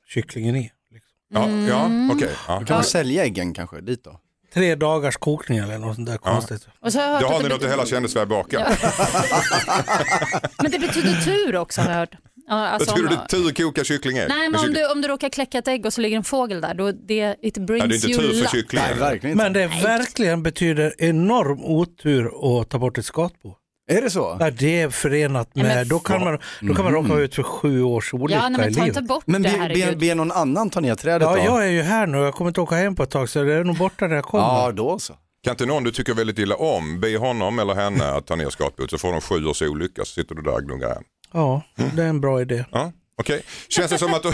kycklingen 0.07 0.55
i. 0.55 0.71
Liksom. 0.91 1.11
Ja, 1.29 1.49
ja 1.49 1.85
Mm. 1.85 2.11
okej. 2.11 2.29
Ja. 2.47 2.59
Då 2.59 2.65
kan 2.65 2.75
man 2.77 2.83
sälja 2.83 3.23
äggen 3.23 3.53
kanske 3.53 3.81
dit 3.81 4.03
då. 4.03 4.19
Tre 4.53 4.75
dagars 4.75 5.17
kokning 5.17 5.57
eller 5.57 5.77
något 5.77 5.95
sånt 5.95 6.07
där 6.07 6.17
konstigt. 6.17 6.67
Och 6.81 6.91
så 6.93 6.99
har 6.99 7.05
jag 7.05 7.11
hört 7.13 7.21
Då 7.21 7.27
har 7.27 7.35
att 7.37 7.43
ni 7.43 7.49
något 7.49 7.63
att 7.63 7.71
hela 7.71 7.85
Kännesberg 7.85 8.25
baka. 8.25 8.59
Ja. 8.59 8.89
Men 10.61 10.71
det 10.71 10.79
betyder 10.79 11.21
tur 11.21 11.55
också 11.55 11.81
har 11.81 11.89
jag 11.89 11.97
hört. 11.97 12.15
Ja, 12.47 12.55
alltså 12.67 12.93
Betyder 12.95 13.09
om- 13.09 13.15
det 13.29 13.37
tur 13.53 13.63
koka 13.65 13.83
kycklingar? 13.83 14.27
Nej, 14.29 14.49
men 14.49 14.59
om 14.59 14.73
du, 14.73 14.91
om 14.91 15.01
du 15.01 15.07
råkar 15.07 15.29
kläcka 15.29 15.57
ett 15.57 15.67
ägg 15.67 15.85
och 15.85 15.93
så 15.93 16.01
ligger 16.01 16.17
en 16.17 16.23
fågel 16.23 16.61
där, 16.61 16.73
då 16.73 16.91
det, 16.91 17.35
it 17.41 17.57
brings 17.57 17.81
ja, 17.83 17.87
det 17.87 17.93
är 17.93 17.95
inte 17.95 18.07
you 18.07 18.21
tur 18.21 18.27
för 18.33 18.39
luck. 18.41 18.49
kycklingen. 18.51 18.87
Nej, 18.89 18.99
verkligen 18.99 19.31
inte. 19.31 19.43
Men 19.43 19.53
det 19.53 19.67
verkligen 19.83 20.43
betyder 20.43 20.93
enorm 20.97 21.63
otur 21.63 22.25
att 22.61 22.69
ta 22.69 22.79
bort 22.79 22.97
ett 22.97 23.05
skatbo. 23.05 23.55
Är 23.91 24.01
det 24.01 24.09
så? 24.09 24.37
Ja, 24.39 24.49
det 24.51 24.81
är 24.81 24.89
förenat 24.89 25.49
Nej, 25.53 25.65
med, 25.65 25.75
men 25.75 25.87
då 25.87 25.99
kan 25.99 26.23
man, 26.23 26.39
då 26.61 26.75
kan 26.75 26.83
man 26.83 26.93
råka 26.93 27.13
ut 27.19 27.35
för 27.35 27.43
sju 27.43 27.83
års 27.83 28.13
olycka 28.13 28.39
Ja, 28.43 28.49
nej, 28.49 28.59
men 28.59 28.69
i 28.69 28.73
ta 28.73 28.81
livet. 28.83 28.97
inte 28.97 29.07
bort 29.07 29.23
Men 29.27 29.41
det, 29.41 29.49
be, 29.75 29.85
be, 29.91 29.95
be 29.95 30.15
någon 30.15 30.31
annan 30.31 30.69
ta 30.69 30.79
ner 30.79 30.95
trädet 30.95 31.27
Ja, 31.31 31.35
då? 31.35 31.43
jag 31.43 31.65
är 31.67 31.71
ju 31.71 31.81
här 31.81 32.07
nu, 32.07 32.17
jag 32.17 32.33
kommer 32.33 32.49
inte 32.49 32.61
åka 32.61 32.75
hem 32.75 32.95
på 32.95 33.03
ett 33.03 33.09
tag 33.09 33.29
så 33.29 33.43
det 33.43 33.53
är 33.53 33.63
nog 33.63 33.77
borta 33.77 34.07
när 34.07 34.15
jag 34.15 34.23
kommer. 34.25 34.43
Ja, 34.43 34.71
då 34.71 34.99
så. 34.99 35.13
Kan 35.43 35.51
inte 35.51 35.65
någon 35.65 35.83
du 35.83 35.91
tycker 35.91 36.13
väldigt 36.13 36.39
illa 36.39 36.55
om 36.55 36.99
be 36.99 37.17
honom 37.17 37.59
eller 37.59 37.73
henne 37.75 38.05
att 38.11 38.27
ta 38.27 38.35
ner 38.35 38.49
skatboet 38.49 38.89
så 38.89 38.97
får 38.97 39.11
de 39.11 39.21
sju 39.21 39.45
års 39.45 39.61
olycka 39.61 40.05
så 40.05 40.11
sitter 40.13 40.35
du 40.35 40.41
där 40.41 40.53
och 40.53 40.63
gnuggar. 40.63 40.97
Ja, 41.33 41.61
det 41.95 42.03
är 42.03 42.07
en 42.07 42.21
bra 42.21 42.41
idé. 42.41 42.65
Ja, 42.71 42.91
Okej, 43.17 43.43
känns 43.69 43.91
det 43.91 43.97
som 43.97 44.13
att 44.13 44.23
du 44.23 44.33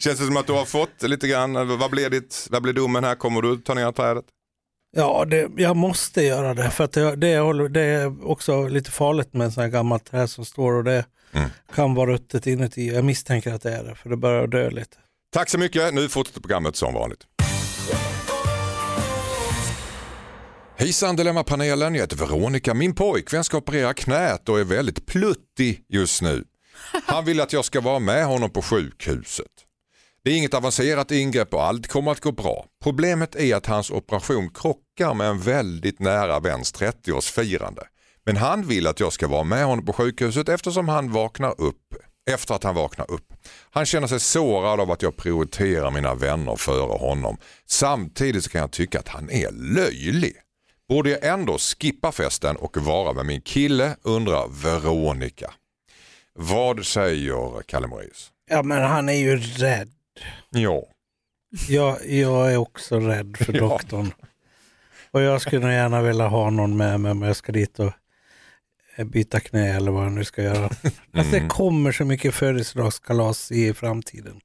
Känns 0.00 0.18
det 0.20 0.26
som 0.26 0.36
att 0.36 0.46
du 0.46 0.52
har 0.52 0.64
fått 0.64 1.02
lite 1.02 1.28
grann, 1.28 1.78
vad 1.78 1.90
blir, 1.90 2.10
ditt, 2.10 2.46
vad 2.50 2.62
blir 2.62 2.72
domen 2.72 3.04
här? 3.04 3.14
Kommer 3.14 3.42
du 3.42 3.56
ta 3.56 3.74
ner 3.74 3.92
trädet? 3.92 4.24
Ja, 4.96 5.24
det, 5.24 5.48
jag 5.56 5.76
måste 5.76 6.22
göra 6.22 6.54
det 6.54 6.70
för 6.70 6.84
att 6.84 6.92
det, 6.92 7.16
det, 7.16 7.28
är- 7.28 7.68
det 7.68 7.80
är 7.80 8.26
också 8.30 8.68
lite 8.68 8.90
farligt 8.90 9.32
med 9.34 9.44
en 9.44 9.52
sån 9.52 9.62
här 9.62 9.70
gammalt 9.70 10.04
träd 10.10 10.30
som 10.30 10.44
står 10.44 10.72
och 10.72 10.84
det 10.84 11.04
Mm. 11.32 11.48
kan 11.74 11.94
vara 11.94 12.10
ruttet 12.10 12.46
inuti. 12.46 12.94
Jag 12.94 13.04
misstänker 13.04 13.52
att 13.54 13.62
det 13.62 13.72
är 13.72 13.84
det 13.84 13.94
för 13.94 14.10
det 14.10 14.16
börjar 14.16 14.46
dö 14.46 14.70
lite. 14.70 14.96
Tack 15.32 15.50
så 15.50 15.58
mycket, 15.58 15.94
nu 15.94 16.08
fortsätter 16.08 16.40
programmet 16.40 16.76
som 16.76 16.94
vanligt. 16.94 17.20
Hejsan 20.78 21.16
Dilemmapanelen, 21.16 21.94
jag 21.94 22.00
heter 22.00 22.16
Veronica. 22.16 22.74
Min 22.74 22.94
pojkvän 22.94 23.44
ska 23.44 23.56
operera 23.56 23.94
knät 23.94 24.48
och 24.48 24.60
är 24.60 24.64
väldigt 24.64 25.06
pluttig 25.06 25.84
just 25.88 26.22
nu. 26.22 26.44
Han 27.06 27.24
vill 27.24 27.40
att 27.40 27.52
jag 27.52 27.64
ska 27.64 27.80
vara 27.80 27.98
med 27.98 28.26
honom 28.26 28.50
på 28.50 28.62
sjukhuset. 28.62 29.46
Det 30.24 30.30
är 30.30 30.36
inget 30.36 30.54
avancerat 30.54 31.10
ingrepp 31.10 31.54
och 31.54 31.64
allt 31.64 31.86
kommer 31.86 32.12
att 32.12 32.20
gå 32.20 32.32
bra. 32.32 32.66
Problemet 32.82 33.36
är 33.36 33.56
att 33.56 33.66
hans 33.66 33.90
operation 33.90 34.50
krockar 34.50 35.14
med 35.14 35.28
en 35.28 35.40
väldigt 35.40 36.00
nära 36.00 36.40
väns 36.40 36.74
30-årsfirande. 36.74 37.82
Men 38.24 38.36
han 38.36 38.66
vill 38.66 38.86
att 38.86 39.00
jag 39.00 39.12
ska 39.12 39.28
vara 39.28 39.44
med 39.44 39.64
honom 39.64 39.84
på 39.84 39.92
sjukhuset 39.92 40.48
eftersom 40.48 40.88
han 40.88 41.12
vaknar 41.12 41.60
upp 41.60 41.94
efter 42.30 42.54
att 42.54 42.64
han 42.64 42.74
vaknar 42.74 43.10
upp. 43.10 43.32
Han 43.70 43.86
känner 43.86 44.06
sig 44.06 44.20
sårad 44.20 44.80
av 44.80 44.90
att 44.90 45.02
jag 45.02 45.16
prioriterar 45.16 45.90
mina 45.90 46.14
vänner 46.14 46.56
före 46.56 46.98
honom. 46.98 47.36
Samtidigt 47.66 48.44
så 48.44 48.50
kan 48.50 48.60
jag 48.60 48.70
tycka 48.70 48.98
att 48.98 49.08
han 49.08 49.30
är 49.30 49.50
löjlig. 49.50 50.36
Borde 50.88 51.10
jag 51.10 51.24
ändå 51.24 51.58
skippa 51.58 52.12
festen 52.12 52.56
och 52.56 52.76
vara 52.76 53.12
med 53.12 53.26
min 53.26 53.40
kille 53.40 53.96
undrar 54.02 54.48
Veronica. 54.62 55.52
Vad 56.34 56.86
säger 56.86 57.62
Kalle 57.62 57.86
Moraeus? 57.86 58.32
Ja, 58.50 58.62
men 58.62 58.82
han 58.82 59.08
är 59.08 59.12
ju 59.12 59.36
rädd. 59.36 59.92
Ja. 60.50 60.82
Jag, 61.68 62.06
jag 62.10 62.52
är 62.52 62.56
också 62.56 63.00
rädd 63.00 63.36
för 63.40 63.52
Ja. 63.56 63.60
doktorn. 63.60 64.12
Och 65.10 65.22
jag 65.22 65.40
skulle 65.40 65.72
gärna 65.74 66.02
vilja 66.02 66.26
ha 66.28 66.50
någon 66.50 66.76
med 66.76 67.00
mig 67.00 67.10
om 67.10 67.22
jag 67.22 67.36
ska 67.36 67.52
dit 67.52 67.78
och 67.78 67.92
byta 69.06 69.40
knä 69.40 69.76
eller 69.76 69.92
vad 69.92 70.04
jag 70.04 70.12
nu 70.12 70.24
ska 70.24 70.42
göra. 70.42 70.70
Alltså 71.12 71.32
det 71.32 71.48
kommer 71.48 71.92
så 71.92 72.04
mycket 72.04 72.34
födelsedagskalas 72.34 73.52
i 73.52 73.74
framtiden. 73.74 74.40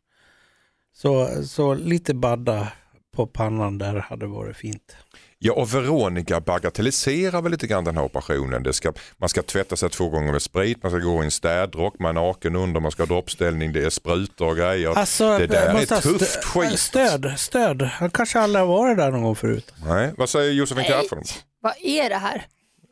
Så, 0.93 1.43
så 1.47 1.73
lite 1.73 2.13
badda 2.13 2.71
på 3.15 3.27
pannan 3.27 3.77
där 3.77 3.95
hade 3.95 4.27
varit 4.27 4.57
fint. 4.57 4.95
Ja, 5.43 5.53
och 5.53 5.73
Veronica 5.73 6.39
bagatelliserar 6.39 7.41
väl 7.41 7.51
lite 7.51 7.67
grann 7.67 7.83
den 7.83 7.97
här 7.97 8.03
operationen. 8.03 8.63
Det 8.63 8.73
ska, 8.73 8.93
man 9.17 9.29
ska 9.29 9.41
tvätta 9.41 9.75
sig 9.75 9.89
två 9.89 10.09
gånger 10.09 10.31
med 10.31 10.41
sprit, 10.41 10.83
man 10.83 10.91
ska 10.91 10.99
gå 10.99 11.21
i 11.21 11.25
en 11.25 11.31
städrock, 11.31 11.99
man 11.99 12.17
är 12.17 12.21
naken 12.21 12.55
under, 12.55 12.79
man 12.79 12.91
ska 12.91 13.03
ha 13.03 13.07
droppställning, 13.07 13.73
det 13.73 13.85
är 13.85 13.89
sprutor 13.89 14.47
och 14.47 14.55
grejer. 14.57 14.97
Alltså, 14.97 15.37
det 15.37 15.47
där 15.47 15.81
är 15.81 15.85
tufft 16.01 16.37
stö- 16.37 16.41
skit. 16.41 16.79
Stöd, 16.79 17.33
stöd. 17.37 17.81
Han 17.81 18.09
kanske 18.09 18.39
aldrig 18.39 18.59
har 18.65 18.67
varit 18.67 18.97
där 18.97 19.11
någon 19.11 19.23
gång 19.23 19.35
förut. 19.35 19.73
Nej, 19.85 20.13
vad 20.17 20.29
säger 20.29 20.51
Josefin 20.51 20.83
Crafoord? 20.83 21.23
vad 21.61 21.73
är 21.81 22.09
det 22.09 22.15
här? 22.15 22.45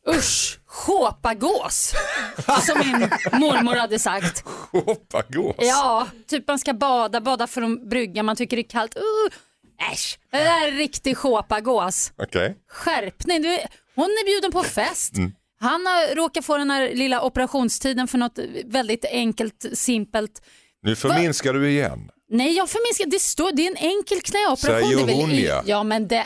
Usch, 0.10 0.60
sjåpagås. 0.66 1.94
Som 2.66 2.80
min 2.80 3.10
mormor 3.40 3.76
hade 3.76 4.00
sagt. 4.00 4.44
Hoppa 4.72 5.24
gås. 5.30 5.56
Ja, 5.58 6.08
typ 6.28 6.48
man 6.48 6.60
ska 6.60 6.74
bada, 6.74 7.22
bada 7.22 7.48
från 7.48 7.90
bryggan, 7.90 8.26
man 8.26 8.36
tycker 8.36 8.58
det 8.58 8.62
är 8.62 8.70
kallt. 8.70 8.96
Uh, 8.96 9.02
äsch, 9.92 10.20
det 10.32 10.38
där 10.38 10.68
är 10.68 10.72
riktig 10.72 11.18
sjåpagås. 11.18 12.14
Okej. 12.18 12.58
Skärpning, 12.68 13.42
du, 13.42 13.58
hon 13.96 14.06
är 14.06 14.26
bjuden 14.26 14.52
på 14.52 14.64
fest. 14.64 15.18
Mm. 15.18 15.32
Han 15.60 15.86
har 15.86 16.16
råkat 16.16 16.46
få 16.46 16.58
den 16.58 16.72
här 16.72 16.94
lilla 16.94 17.22
operationstiden 17.22 18.08
för 18.08 18.18
något 18.18 18.40
väldigt 18.66 19.06
enkelt, 19.06 19.66
simpelt. 19.74 20.42
Nu 20.84 20.96
förminskar 20.96 21.54
du 21.54 21.70
igen. 21.70 22.10
Nej, 22.32 22.54
jag 22.58 22.70
förminskar. 22.70 23.06
Det, 23.06 23.20
står, 23.22 23.52
det 23.52 23.66
är 23.68 23.72
en 23.72 23.78
enkel 23.78 24.22
knäoperation. 24.22 24.90
Säger 24.90 24.96
det 24.98 25.02
är 25.02 25.06
väl 25.06 25.16
hon, 25.16 25.32
i- 25.32 25.46
ja. 25.46 25.64
Ja, 25.66 25.84
men 25.84 26.08
det 26.08 26.26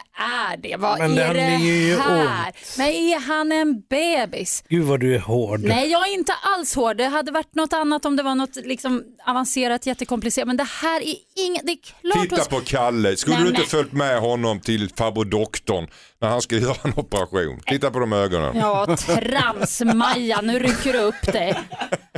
är 0.49 0.57
det. 0.57 0.75
Vad 0.75 0.99
Men 0.99 1.17
är 1.17 1.33
det 1.33 1.41
här? 1.41 2.47
ont. 2.47 2.55
Men 2.77 2.87
är 2.87 3.19
han 3.19 3.51
en 3.51 3.81
bebis? 3.89 4.63
Gud 4.69 4.83
vad 4.85 4.99
du 4.99 5.15
är 5.15 5.19
hård. 5.19 5.59
Nej, 5.63 5.91
jag 5.91 6.07
är 6.09 6.13
inte 6.13 6.33
alls 6.33 6.75
hård. 6.75 6.97
Det 6.97 7.05
hade 7.05 7.31
varit 7.31 7.55
något 7.55 7.73
annat 7.73 8.05
om 8.05 8.15
det 8.15 8.23
var 8.23 8.35
något 8.35 8.55
liksom 8.55 9.03
avancerat, 9.27 9.85
jättekomplicerat. 9.85 10.47
Men 10.47 10.57
det 10.57 10.67
här 10.81 11.01
är 11.01 11.15
inget... 11.35 11.65
Det 11.65 11.71
är 11.71 11.77
klart 12.11 12.23
Titta 12.23 12.35
hos- 12.35 12.47
på 12.47 12.59
Kalle, 12.59 13.15
skulle 13.17 13.35
Nej, 13.35 13.43
du 13.43 13.49
inte 13.49 13.61
men- 13.61 13.69
följt 13.69 13.91
med 13.93 14.19
honom 14.19 14.59
till 14.59 14.89
farbror 14.97 15.25
doktorn 15.25 15.87
när 16.21 16.29
han 16.29 16.41
ska 16.41 16.55
göra 16.57 16.75
en 16.83 16.93
operation? 16.95 17.59
Titta 17.65 17.91
på 17.91 17.99
de 17.99 18.13
ögonen. 18.13 18.57
Ja, 18.57 18.85
trams-Maja, 18.97 20.41
nu 20.41 20.59
rycker 20.59 20.93
du 20.93 20.99
upp 20.99 21.21
dig. 21.33 21.59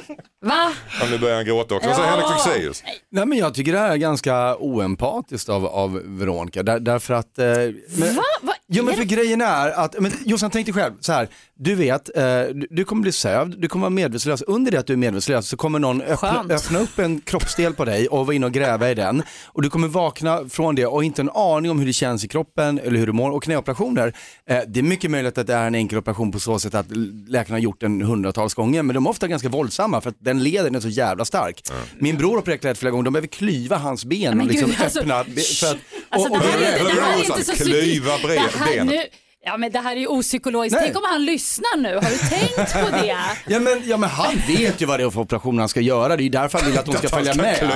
Va? 0.45 0.71
Ja, 0.99 1.05
nu 1.11 1.17
börjar 1.17 1.35
han 1.35 1.45
gråta 1.45 1.75
också. 1.75 1.87
Vad 1.87 1.97
säger. 1.97 2.09
Henrik 2.09 2.27
Fexeus? 2.43 2.83
Nej 3.09 3.25
men 3.25 3.37
jag 3.37 3.53
tycker 3.53 3.71
det 3.71 3.79
här 3.79 3.91
är 3.91 3.97
ganska 3.97 4.55
oempatiskt 4.57 5.49
av, 5.49 5.65
av 5.65 6.01
Veronica. 6.05 6.63
Där, 6.63 6.79
därför 6.79 7.13
att... 7.13 7.39
Eh, 7.39 7.45
men, 7.45 8.15
Va? 8.15 8.23
Va? 8.41 8.54
Jo 8.67 8.83
men 8.83 8.95
för 8.95 9.03
grejen 9.03 9.41
är 9.41 9.69
att, 9.71 9.95
men 9.99 10.11
Jossan 10.25 10.51
tänk 10.51 10.65
dig 10.65 10.73
själv. 10.73 10.93
Så 10.99 11.11
här, 11.11 11.29
du 11.59 11.75
vet, 11.75 12.17
eh, 12.17 12.23
du, 12.23 12.67
du 12.69 12.85
kommer 12.85 13.01
bli 13.01 13.11
sövd, 13.11 13.61
du 13.61 13.67
kommer 13.67 13.81
vara 13.81 13.89
medvetslös, 13.89 14.41
under 14.41 14.71
det 14.71 14.79
att 14.79 14.87
du 14.87 14.93
är 14.93 14.97
medvetslös 14.97 15.47
så 15.49 15.57
kommer 15.57 15.79
någon 15.79 16.01
öppna, 16.01 16.33
Skönt. 16.33 16.51
öppna 16.51 16.79
upp 16.79 16.99
en 16.99 17.21
kroppsdel 17.21 17.73
på 17.73 17.85
dig 17.85 18.07
och 18.07 18.25
vara 18.25 18.35
inne 18.35 18.45
och 18.45 18.51
gräva 18.51 18.91
i 18.91 18.95
den. 18.95 19.23
Och 19.45 19.61
du 19.61 19.69
kommer 19.69 19.87
vakna 19.87 20.49
från 20.49 20.75
det 20.75 20.85
och 20.85 21.03
inte 21.03 21.21
en 21.21 21.29
aning 21.29 21.71
om 21.71 21.79
hur 21.79 21.85
det 21.85 21.93
känns 21.93 22.23
i 22.25 22.27
kroppen 22.27 22.79
eller 22.79 22.99
hur 22.99 23.07
du 23.07 23.13
mår. 23.13 23.31
Och 23.31 23.43
knäoperationer, 23.43 24.13
eh, 24.49 24.59
det 24.67 24.79
är 24.79 24.83
mycket 24.83 25.11
möjligt 25.11 25.37
att 25.37 25.47
det 25.47 25.53
är 25.53 25.67
en 25.67 25.75
enkel 25.75 25.97
operation 25.97 26.31
på 26.31 26.39
så 26.39 26.59
sätt 26.59 26.75
att 26.75 26.85
läkarna 27.27 27.55
har 27.55 27.61
gjort 27.61 27.81
den 27.81 28.01
hundratals 28.01 28.53
gånger. 28.53 28.83
Men 28.83 28.93
de 28.93 29.05
är 29.05 29.09
ofta 29.09 29.27
ganska 29.27 29.49
våldsamma 29.49 30.01
för 30.01 30.09
att 30.09 30.17
den 30.19 30.43
leden 30.43 30.75
är 30.75 30.79
så 30.79 30.89
jävla 30.89 31.25
stark. 31.25 31.63
Min 31.99 32.17
bror 32.17 32.31
har 32.31 32.37
opererat 32.37 32.77
flera 32.77 32.91
gånger, 32.91 33.03
de 33.03 33.13
behöver 33.13 33.27
klyva 33.27 33.77
hans 33.77 34.05
ben 34.05 34.37
Men 34.37 34.47
och 34.47 34.51
liksom 34.53 34.69
gud, 34.69 34.81
alltså, 34.83 34.99
öppna, 34.99 35.23
för 35.59 35.71
att, 35.71 35.77
Alltså, 36.15 36.33
det 36.33 36.39
här 36.47 36.57
är, 36.79 36.83
det 36.95 37.01
här 37.01 37.13
är 37.19 37.23
inte 37.25 37.43
så 37.43 37.63
Klyva 37.63 38.17
benet. 38.17 39.09
Ja 39.47 39.57
men 39.57 39.71
det 39.71 39.79
här 39.79 39.95
är 39.95 39.99
ju 39.99 40.07
opsykologiskt. 40.07 40.79
Tänk 40.81 40.97
om 40.97 41.03
han 41.05 41.25
lyssnar 41.25 41.77
nu. 41.77 41.95
Har 41.95 42.01
du 42.01 42.17
tänkt 42.17 42.73
på 42.73 42.89
det? 42.97 43.17
Ja 43.47 43.59
men, 43.59 43.81
ja 43.89 43.97
men 43.97 44.09
han 44.09 44.41
vet 44.47 44.81
ju 44.81 44.85
vad 44.85 44.99
det 44.99 45.03
är 45.03 45.09
för 45.09 45.19
operation 45.21 45.59
han 45.59 45.69
ska 45.69 45.79
göra, 45.81 46.17
det 46.17 46.21
är 46.21 46.23
ju 46.23 46.29
därför 46.29 46.59
han 46.59 46.69
vill 46.69 46.79
att 46.79 46.87
hon 46.87 46.95
ska 46.97 47.09
följa 47.09 47.33
med. 47.33 47.59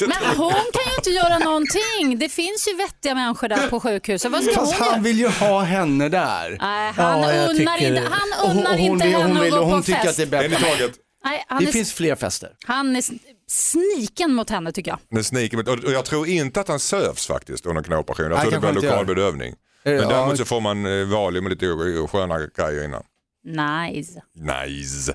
Men 0.00 0.36
hon 0.36 0.52
kan 0.52 0.82
ju 0.90 0.94
inte 0.98 1.10
göra 1.10 1.38
någonting. 1.38 2.18
Det 2.18 2.28
finns 2.28 2.68
ju 2.68 2.76
vettiga 2.76 3.14
människor 3.14 3.48
där 3.48 3.68
på 3.68 3.80
sjukhuset. 3.80 4.30
Vad 4.32 4.44
ska 4.44 4.54
Fast 4.54 4.74
hon 4.78 4.88
han 4.88 5.02
vill 5.02 5.18
ju 5.18 5.28
ha 5.28 5.60
henne 5.60 6.08
där. 6.08 6.58
Nej, 6.60 6.92
han 6.96 7.20
Ja, 7.20 7.26
unnar 7.48 7.82
inte, 7.82 8.02
han 8.10 8.48
hon, 8.48 8.58
unnar 8.58 8.72
och 8.72 8.78
hon, 8.78 8.92
inte 8.92 9.06
vill, 9.06 9.16
henne 9.16 9.34
hon, 9.38 9.44
att 9.46 9.50
gå 9.50 9.58
hon 9.64 9.80
på 9.80 9.86
tycker 9.86 10.00
fest. 10.00 10.10
att 10.20 10.30
det 10.30 10.36
är 10.36 10.48
bättre. 10.48 10.56
taget. 10.70 10.92
Nej, 11.24 11.44
Det 11.60 11.68
är, 11.68 11.72
finns 11.72 11.92
fler 11.92 12.14
fester. 12.14 12.50
han 12.66 12.96
är 12.96 13.02
sniken 13.50 14.32
mot 14.34 14.50
henne 14.50 14.72
tycker 14.72 14.90
jag. 14.90 14.98
Den 15.10 15.24
sniker, 15.24 15.86
och 15.86 15.92
jag 15.92 16.04
tror 16.04 16.26
inte 16.26 16.60
att 16.60 16.68
han 16.68 16.78
sövs 16.80 17.26
faktiskt 17.26 17.66
under 17.66 17.82
knäoperation. 17.82 18.30
Jag 18.30 18.40
tror 18.40 18.50
det 18.50 18.58
blir 18.60 18.70
inte 18.70 18.86
gör. 18.86 18.92
lokalbedövning. 18.92 19.54
Eh, 19.82 19.92
Men 19.92 20.02
ja. 20.02 20.08
däremot 20.08 20.38
så 20.38 20.44
får 20.44 20.60
man 20.60 20.86
eh, 21.00 21.06
Valium 21.06 21.44
och 21.44 21.50
lite 21.50 21.66
sköna 22.10 22.38
grejer 22.56 22.84
innan. 22.84 23.02
Nice. 23.44 24.22
Nice. 24.34 25.14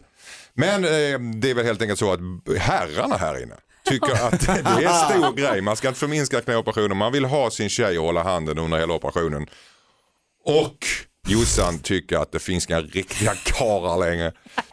Men 0.53 0.83
eh, 0.83 1.19
det 1.41 1.49
är 1.49 1.53
väl 1.53 1.65
helt 1.65 1.81
enkelt 1.81 1.99
så 1.99 2.11
att 2.13 2.19
herrarna 2.57 3.17
här 3.17 3.43
inne 3.43 3.55
tycker 3.85 4.11
att 4.27 4.45
det 4.45 4.51
är 4.51 4.81
en 4.81 5.09
stor 5.09 5.33
grej. 5.35 5.61
Man 5.61 5.75
ska 5.75 5.87
inte 5.87 5.99
förminska 5.99 6.41
knäoperationen. 6.41 6.97
Man 6.97 7.11
vill 7.11 7.25
ha 7.25 7.51
sin 7.51 7.69
tjej 7.69 7.99
och 7.99 8.05
hålla 8.05 8.23
handen 8.23 8.57
under 8.57 8.77
hela 8.79 8.93
operationen. 8.93 9.47
Och 10.45 10.77
Jossan 11.27 11.79
tycker 11.79 12.17
att 12.17 12.31
det 12.31 12.39
finns 12.39 12.69
inga 12.69 12.81
riktiga 12.81 13.33
karlar 13.45 14.09
längre. 14.09 14.31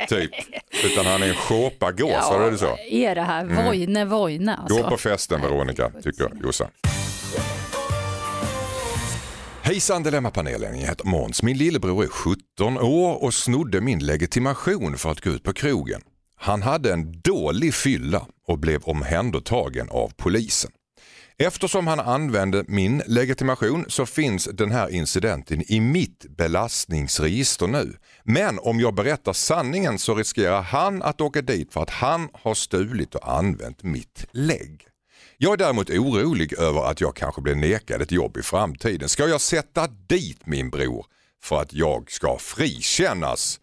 Typ. 0.09 0.31
Utan 0.85 1.07
han 1.07 1.23
är 1.23 1.29
en 1.29 1.35
sjåpagås, 1.35 2.31
var 2.31 2.51
det 2.51 2.57
vad 2.57 2.79
är 2.91 3.15
det 3.15 3.23
här? 3.23 3.45
Vojne, 3.45 4.05
vojne 4.05 4.53
Mm. 4.53 4.67
Gå 4.69 4.75
alltså. 4.75 4.91
på 4.91 4.97
festen 4.97 5.41
Veronica, 5.41 5.91
tycker 6.03 6.31
Jossan. 6.43 6.69
Hejsan 9.63 10.03
Dilemmapanelen, 10.03 10.81
jag 10.81 10.89
heter 10.89 11.07
Måns. 11.07 11.43
Min 11.43 11.59
lillebror 11.59 12.05
är 12.05 12.09
17 12.09 12.79
år 12.79 13.25
och 13.25 13.35
snodde 13.35 13.81
min 13.81 13.99
legitimation 13.99 14.97
för 14.97 15.11
att 15.11 15.21
gå 15.21 15.31
ut 15.31 15.43
på 15.43 15.53
krogen. 15.53 16.01
Han 16.37 16.63
hade 16.63 16.93
en 16.93 17.21
dålig 17.21 17.75
fylla 17.75 18.27
och 18.49 18.59
blev 18.59 18.83
omhändertagen 18.83 19.89
av 19.91 20.13
polisen. 20.17 20.71
Eftersom 21.41 21.87
han 21.87 22.01
använde 22.01 22.65
min 22.69 23.03
legitimation 23.07 23.85
så 23.89 24.07
finns 24.07 24.45
den 24.45 24.71
här 24.71 24.89
incidenten 24.89 25.73
i 25.73 25.81
mitt 25.81 26.27
belastningsregister 26.37 27.67
nu. 27.67 27.97
Men 28.23 28.59
om 28.59 28.81
jag 28.81 28.95
berättar 28.95 29.33
sanningen 29.33 29.99
så 29.99 30.15
riskerar 30.15 30.63
han 30.63 31.03
att 31.03 31.21
åka 31.21 31.43
dit 31.43 31.73
för 31.73 31.83
att 31.83 31.91
han 31.91 32.29
har 32.33 32.55
stulit 32.55 33.15
och 33.15 33.33
använt 33.33 33.83
mitt 33.83 34.27
lägg. 34.31 34.87
Jag 35.37 35.53
är 35.53 35.57
däremot 35.57 35.91
orolig 35.91 36.53
över 36.53 36.91
att 36.91 37.01
jag 37.01 37.17
kanske 37.17 37.43
blir 37.43 37.55
nekad 37.55 38.03
ett 38.03 38.13
jobb 38.13 38.37
i 38.37 38.43
framtiden. 38.43 39.09
Ska 39.09 39.29
jag 39.29 39.41
sätta 39.41 39.87
dit 39.87 40.47
min 40.47 40.71
bror 40.71 41.07
för 41.43 41.61
att 41.61 41.73
jag 41.73 42.11
ska 42.11 42.39
frikännas? 42.39 43.61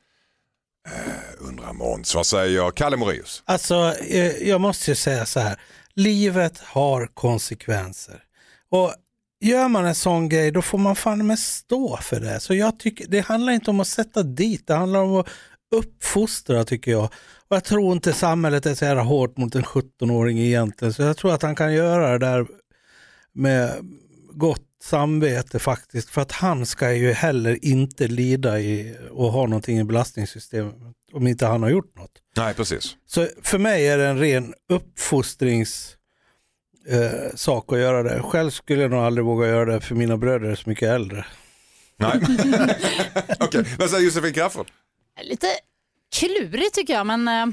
Uh, 0.87 1.47
undrar 1.47 1.73
Måns. 1.73 2.15
Vad 2.15 2.25
säger 2.25 2.71
Kalle 2.71 2.97
Moraeus? 2.97 3.43
Alltså, 3.45 3.95
eh, 4.09 4.49
jag 4.49 4.61
måste 4.61 4.91
ju 4.91 4.95
säga 4.95 5.25
så 5.25 5.39
här. 5.39 5.59
Livet 5.95 6.59
har 6.59 7.07
konsekvenser. 7.13 8.23
Och 8.69 8.93
gör 9.41 9.67
man 9.67 9.85
en 9.85 9.95
sån 9.95 10.29
grej, 10.29 10.51
då 10.51 10.61
får 10.61 10.77
man 10.77 10.95
fan 10.95 11.27
med 11.27 11.39
stå 11.39 11.97
för 11.97 12.19
det. 12.19 12.39
Så 12.39 12.53
jag 12.53 12.79
tycker, 12.79 13.07
det 13.07 13.19
handlar 13.19 13.53
inte 13.53 13.69
om 13.69 13.79
att 13.79 13.87
sätta 13.87 14.23
dit, 14.23 14.67
det 14.67 14.73
handlar 14.73 14.99
om 14.99 15.15
att 15.15 15.27
uppfostra 15.75 16.63
tycker 16.63 16.91
jag. 16.91 17.03
Och 17.47 17.55
jag 17.55 17.63
tror 17.63 17.93
inte 17.93 18.13
samhället 18.13 18.65
är 18.65 18.75
så 18.75 18.85
här 18.85 18.95
hårt 18.95 19.37
mot 19.37 19.55
en 19.55 19.63
17-åring 19.63 20.39
egentligen. 20.39 20.93
Så 20.93 21.01
jag 21.01 21.17
tror 21.17 21.33
att 21.33 21.41
han 21.41 21.55
kan 21.55 21.73
göra 21.73 22.11
det 22.11 22.25
där 22.25 22.47
med 23.33 23.71
gott 24.31 24.61
samvete 24.83 25.59
faktiskt. 25.59 26.09
För 26.09 26.21
att 26.21 26.31
han 26.31 26.65
ska 26.65 26.93
ju 26.93 27.11
heller 27.11 27.65
inte 27.65 28.07
lida 28.07 28.59
i 28.59 28.97
och 29.11 29.31
ha 29.31 29.45
någonting 29.45 29.79
i 29.79 29.83
belastningssystemet 29.83 30.75
om 31.15 31.27
inte 31.27 31.45
han 31.45 31.63
har 31.63 31.69
gjort 31.69 31.97
något. 31.97 32.11
Nej, 32.37 32.53
precis. 32.53 32.95
Så 33.07 33.27
för 33.43 33.57
mig 33.57 33.87
är 33.87 33.97
det 33.97 34.07
en 34.07 34.19
ren 34.19 34.53
uppfostrings 34.69 35.97
eh, 36.89 37.35
sak 37.35 37.73
att 37.73 37.79
göra 37.79 38.03
det. 38.03 38.21
Själv 38.21 38.49
skulle 38.51 38.81
jag 38.81 38.91
nog 38.91 38.99
aldrig 38.99 39.25
våga 39.25 39.47
göra 39.47 39.73
det 39.73 39.81
för 39.81 39.95
mina 39.95 40.17
bröder 40.17 40.47
är 40.49 40.55
så 40.55 40.69
mycket 40.69 40.89
äldre. 40.89 41.25
Nej. 41.97 42.21
Okej, 43.39 43.65
vad 43.79 43.89
säger 43.89 44.05
Josefin 44.05 44.33
Crafoord? 44.33 44.71
Lite 45.23 45.47
klurigt 46.15 46.75
tycker 46.75 46.93
jag 46.93 47.05
men 47.05 47.27
eh, 47.27 47.45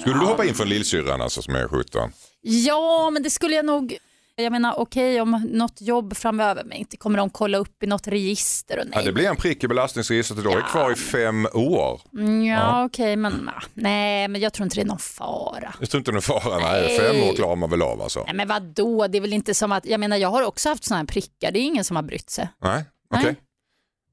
Skulle 0.00 0.14
du 0.14 0.20
hoppa 0.26 0.44
in 0.44 0.54
för 0.54 0.64
lillsyrran 0.64 1.20
alltså 1.20 1.42
som 1.42 1.54
är 1.54 1.68
17? 1.68 2.12
ja 2.40 3.10
men 3.10 3.22
det 3.22 3.30
skulle 3.30 3.54
jag 3.54 3.64
nog 3.64 3.96
jag 4.42 4.52
menar 4.52 4.80
okej 4.80 5.20
om 5.20 5.46
något 5.52 5.80
jobb 5.80 6.16
framöver 6.16 6.64
men 6.64 6.78
inte 6.78 6.96
kommer 6.96 7.18
de 7.18 7.30
kolla 7.30 7.58
upp 7.58 7.82
i 7.82 7.86
något 7.86 8.06
register 8.08 8.78
och 8.78 8.84
nej. 8.86 8.92
Ja, 8.98 9.02
det 9.02 9.12
blir 9.12 9.28
en 9.28 9.36
prick 9.36 9.64
i 9.64 9.68
belastningsregistret 9.68 10.38
och 10.38 10.44
då 10.44 10.50
är 10.50 10.60
kvar 10.62 10.92
i 10.92 10.94
fem 10.94 11.46
år. 11.54 12.00
Mm, 12.14 12.44
Ja, 12.44 12.84
okej, 12.84 13.16
men 13.16 13.32
na, 13.32 13.62
nej, 13.74 14.28
men 14.28 14.40
jag 14.40 14.52
tror 14.52 14.64
inte 14.64 14.76
det 14.76 14.82
är 14.82 14.86
någon 14.86 14.98
fara. 14.98 15.74
Jag 15.80 15.90
tror 15.90 15.98
inte 15.98 16.12
det 16.12 16.18
är 16.18 16.20
fara. 16.20 16.58
Nej, 16.58 16.82
Nej. 16.82 16.98
fem 16.98 17.28
år 17.28 17.34
klarar 17.34 17.56
man 17.56 17.70
väl 17.70 17.82
av 17.82 18.02
alltså. 18.02 18.22
Nej, 18.26 18.34
men 18.34 18.48
vad 18.48 18.62
då? 18.62 19.06
Det 19.06 19.18
är 19.18 19.22
väl 19.22 19.32
inte 19.32 19.54
som 19.54 19.72
att, 19.72 19.86
jag 19.86 20.00
menar 20.00 20.16
jag 20.16 20.28
har 20.30 20.42
också 20.42 20.68
haft 20.68 20.84
sådana 20.84 20.98
här 21.00 21.06
prickar, 21.06 21.52
det 21.52 21.58
är 21.58 21.62
ingen 21.62 21.84
som 21.84 21.96
har 21.96 22.02
brytt 22.02 22.30
sig. 22.30 22.48
Nej, 22.62 22.84
okej. 23.14 23.24
Nej. 23.24 23.36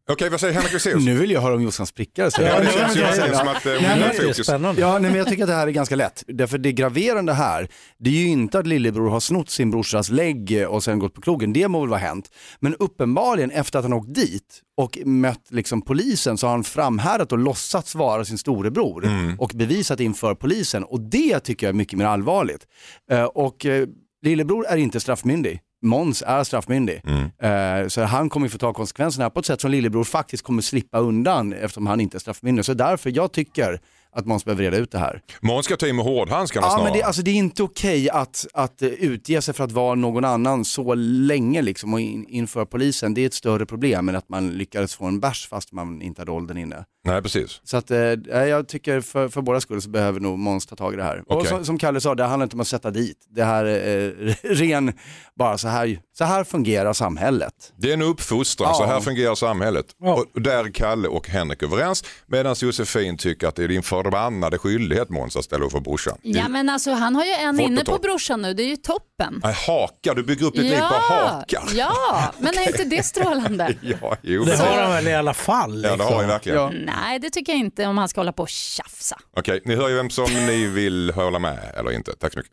Okej, 0.10 0.30
vad 0.30 0.40
säger 0.40 0.54
Henrik 0.54 0.72
Fexeus? 0.72 1.06
Nu 1.06 1.14
vill 1.18 1.32
jag 1.32 1.42
höra 1.42 1.56
om 1.56 1.62
Jossans 1.64 1.92
prickar. 1.92 2.30
Så 2.30 2.42
Ja, 2.42 2.60
det 2.60 2.72
känns 2.72 2.98
ju 2.98 3.02
verkligen 3.02 3.36
som 3.36 3.48
att 3.48 3.66
eh, 3.66 3.72
hon 3.74 3.82
Nej, 3.82 4.02
är 4.02 4.22
fokus. 4.22 4.48
spännande. 4.48 4.82
Ja, 4.82 4.92
nej, 5.00 5.12
men 5.12 5.18
jag 5.18 5.28
tycker 5.28 5.44
att 5.44 5.50
det 5.50 5.56
här 5.56 5.68
är 5.68 5.72
ganska 5.72 5.96
lätt. 5.96 6.24
Därför 6.28 6.58
det 6.58 6.72
graverande 6.72 7.34
här, 7.34 7.68
det 7.98 8.10
är 8.10 8.14
ju 8.14 8.28
inte 8.28 8.60
att 8.60 8.68
lillebror 8.68 9.10
har 9.10 9.20
snott 9.20 9.50
sin 9.50 9.72
brorsas 9.72 10.10
lägg 10.10 10.66
och 10.70 10.84
sen 10.84 11.00
gått 11.00 11.14
på 11.14 11.22
krogen, 11.22 11.54
det 11.54 11.68
må 11.68 11.80
väl 11.80 11.90
vara 11.90 12.00
hänt. 12.00 12.30
Men 12.60 12.76
uppenbarligen 12.76 13.52
efter 13.52 13.80
att 13.80 13.86
han 13.86 13.94
åkt 13.94 14.14
dit 14.16 14.62
och 14.78 14.98
mött 15.06 15.48
liksom 15.50 15.82
polisen 15.82 16.38
så 16.38 16.48
har 16.48 16.52
han 16.52 16.64
framhärdat 16.64 17.32
och 17.32 17.38
låtsats 17.40 17.96
vara 17.96 18.26
sin 18.26 18.38
storebror 18.38 19.06
och 19.40 19.52
bevisat 19.56 20.00
inför 20.00 20.36
polisen 20.36 20.84
och 20.84 21.02
det 21.02 21.40
tycker 21.40 21.68
jag 21.68 21.74
är 21.74 21.78
mycket 21.78 22.00
mer 22.00 22.06
allvarligt. 22.06 22.68
Eh, 23.12 23.24
Och 23.24 23.66
eh, 23.66 23.88
lillebror 24.26 24.66
är 24.68 24.78
inte 24.78 25.00
straffmyndig. 25.00 25.60
Måns 25.86 26.24
är 26.28 26.44
straffmyndig. 26.44 27.02
Mm. 27.08 27.84
Eh, 27.84 27.88
så 27.88 28.02
han 28.02 28.30
kommer 28.30 28.48
få 28.48 28.58
ta 28.58 28.74
konsekvenserna 28.74 29.30
på 29.30 29.40
ett 29.40 29.46
sätt 29.46 29.62
som 29.62 29.72
lillebror 29.72 30.04
faktiskt 30.04 30.44
kommer 30.44 30.62
slippa 30.62 31.00
undan 31.00 31.54
eftersom 31.54 31.88
han 31.88 32.00
inte 32.00 32.18
är 32.18 32.20
straffmyndig. 32.20 32.66
Så 32.66 32.74
därför, 32.74 33.12
jag 33.16 33.32
tycker 33.32 33.80
att 34.16 34.26
Måns 34.26 34.46
behöver 34.46 34.64
reda 34.64 34.78
ut 34.78 34.92
det 34.92 35.00
här. 35.00 35.22
Måns 35.42 35.66
ska 35.66 35.76
ta 35.78 35.88
i 35.88 35.94
med 35.94 36.06
hårdhandskarna 36.06 36.68
Ja, 36.68 36.72
snarare. 36.72 36.84
men 36.90 36.94
det, 37.00 37.04
alltså, 37.04 37.22
det 37.22 37.32
är 37.32 37.36
inte 37.36 37.64
okej 37.64 38.10
att, 38.10 38.46
att 38.54 38.82
eh, 38.82 38.88
utge 38.90 39.42
sig 39.42 39.54
för 39.54 39.64
att 39.64 39.72
vara 39.72 39.96
någon 39.96 40.26
annan 40.26 40.66
så 40.66 40.94
länge 40.96 41.62
liksom, 41.62 41.94
och 41.94 42.00
in, 42.02 42.26
inför 42.30 42.66
polisen. 42.66 43.14
Det 43.14 43.22
är 43.22 43.26
ett 43.26 43.34
större 43.34 43.66
problem 43.66 44.10
än 44.10 44.16
att 44.16 44.30
man 44.30 44.50
lyckades 44.50 44.96
få 44.96 45.06
en 45.06 45.20
bärs 45.20 45.48
fast 45.48 45.72
man 45.72 46.02
inte 46.02 46.22
hade 46.22 46.32
åldern 46.32 46.58
inne. 46.58 46.86
Nej, 47.06 47.22
precis. 47.22 47.62
Så 47.64 47.78
att, 47.78 47.92
eh, 47.92 47.98
jag 48.32 48.68
tycker 48.68 49.02
för, 49.02 49.28
för 49.30 49.42
båda 49.42 49.60
skull 49.60 49.82
så 49.82 49.90
behöver 49.90 50.20
nog 50.20 50.40
Måns 50.40 50.66
ta 50.66 50.76
tag 50.76 50.94
i 50.94 50.98
det 50.98 51.04
här. 51.04 51.24
Och 51.28 51.38
Okej. 51.38 51.50
som, 51.50 51.66
som 51.66 51.78
Kalle 51.78 52.02
sa, 52.02 52.16
det 52.16 52.24
handlar 52.24 52.44
inte 52.44 52.56
om 52.56 52.60
att 52.60 52.68
sätta 52.68 52.92
dit. 52.92 53.18
Det 53.30 53.44
här 53.44 53.66
är 53.66 54.28
eh, 54.28 54.34
ren, 54.44 54.94
bara 55.36 55.58
så 55.58 55.68
här, 55.68 56.00
så 56.18 56.24
här 56.24 56.44
fungerar 56.44 56.94
samhället. 56.94 57.54
Det 57.78 57.90
är 57.90 57.94
en 57.94 58.02
uppfostran, 58.02 58.70
Ja. 58.70 58.74
så 58.76 58.86
här 58.86 59.02
fungerar 59.02 59.36
samhället. 59.36 59.86
Ja. 60.02 60.26
Och 60.34 60.42
där 60.42 60.64
är 60.66 60.72
Kalle 60.72 61.08
och 61.08 61.28
Henrik 61.30 61.64
överens, 61.64 62.04
medan 62.28 62.56
Josefin 62.60 63.18
tycker 63.18 63.48
att 63.48 63.56
det 63.56 63.64
är 63.64 63.68
din 63.68 63.84
förbannade 63.84 64.58
skyldighet 64.58 65.10
Måns 65.10 65.36
att 65.36 65.46
ställa 65.46 65.66
upp 65.66 65.72
för 65.72 65.80
brorsan. 65.80 66.18
Ja 66.22 66.48
men 66.48 66.70
alltså 66.70 66.92
han 66.92 67.16
har 67.16 67.26
ju 67.26 67.32
en 67.32 67.60
inne 67.60 67.84
på 67.84 67.98
brorsan 67.98 68.42
nu, 68.42 68.54
det 68.54 68.64
är 68.64 68.68
ju 68.68 68.76
toppen. 68.76 69.42
Nej, 69.44 69.56
hakar, 69.68 70.16
du 70.16 70.24
bygger 70.24 70.46
upp 70.46 70.54
ditt 70.54 70.64
liv 70.64 70.78
på 70.80 70.84
hakar. 71.14 71.64
ja, 71.76 72.34
men 72.40 72.54
är 72.58 72.68
inte 72.68 72.84
det 72.84 73.04
strålande? 73.06 73.76
Ja, 74.02 74.18
jo, 74.22 74.44
Det 74.44 74.58
har 74.58 74.82
han 74.82 74.92
väl 74.92 75.08
i 75.08 75.14
alla 75.14 75.34
fall. 75.34 75.84
Ja, 75.84 75.90
det 75.90 75.90
har 75.90 75.98
liksom. 75.98 76.18
han 76.18 76.28
verkligen. 76.28 76.58
Ja. 76.58 76.72
Nej, 76.96 77.20
det 77.20 77.30
tycker 77.30 77.52
jag 77.52 77.60
inte 77.60 77.86
om 77.88 77.98
han 77.98 78.10
ska 78.10 78.20
hålla 78.20 78.34
på 78.34 78.44
och 78.44 78.50
tjafsa. 78.50 79.18
Okej, 79.38 79.62
ni 79.66 79.76
hör 79.76 79.90
ju 79.90 79.96
vem 79.96 80.10
som 80.10 80.26
ni 80.34 80.68
vill 80.68 81.12
hålla 81.12 81.40
med 81.40 81.60
eller 81.78 81.92
inte. 81.92 82.12
Tack 82.20 82.34
så 82.34 82.40
mycket. 82.40 82.52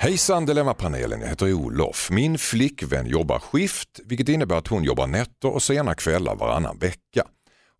Hejsan 0.00 0.46
Dilemmapanelen, 0.46 1.20
jag 1.20 1.28
heter 1.28 1.52
Olof. 1.52 2.10
Min 2.10 2.38
flickvän 2.38 3.06
jobbar 3.06 3.38
skift, 3.38 4.00
vilket 4.04 4.28
innebär 4.28 4.56
att 4.56 4.68
hon 4.68 4.84
jobbar 4.84 5.06
nätter 5.06 5.48
och 5.48 5.62
sena 5.62 5.94
kvällar 5.94 6.36
varannan 6.36 6.78
vecka. 6.78 7.24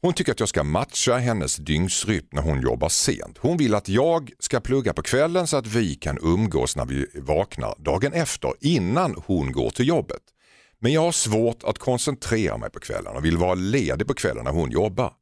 Hon 0.03 0.13
tycker 0.13 0.33
att 0.33 0.41
jag 0.41 0.49
ska 0.49 0.65
matcha 0.65 1.17
hennes 1.17 1.57
dygnsrytm 1.57 2.27
när 2.33 2.43
hon 2.43 2.61
jobbar 2.61 2.89
sent. 2.89 3.39
Hon 3.39 3.57
vill 3.57 3.75
att 3.75 3.89
jag 3.89 4.31
ska 4.39 4.61
plugga 4.61 4.93
på 4.93 5.03
kvällen 5.03 5.47
så 5.47 5.57
att 5.57 5.67
vi 5.67 5.95
kan 5.95 6.19
umgås 6.23 6.77
när 6.77 6.87
vi 6.87 7.07
vaknar 7.15 7.75
dagen 7.79 8.13
efter 8.13 8.53
innan 8.61 9.15
hon 9.27 9.53
går 9.53 9.71
till 9.71 9.89
jobbet. 9.89 10.23
Men 10.79 10.93
jag 10.93 11.01
har 11.01 11.13
svårt 11.13 11.65
att 11.65 11.79
koncentrera 11.79 12.57
mig 12.57 12.71
på 12.71 12.81
kvällen 12.81 13.17
och 13.17 13.25
vill 13.25 13.37
vara 13.37 13.55
ledig 13.55 14.07
på 14.07 14.15
kvällen 14.15 14.45
när 14.45 14.53
hon 14.53 14.71
jobbar. 14.71 15.13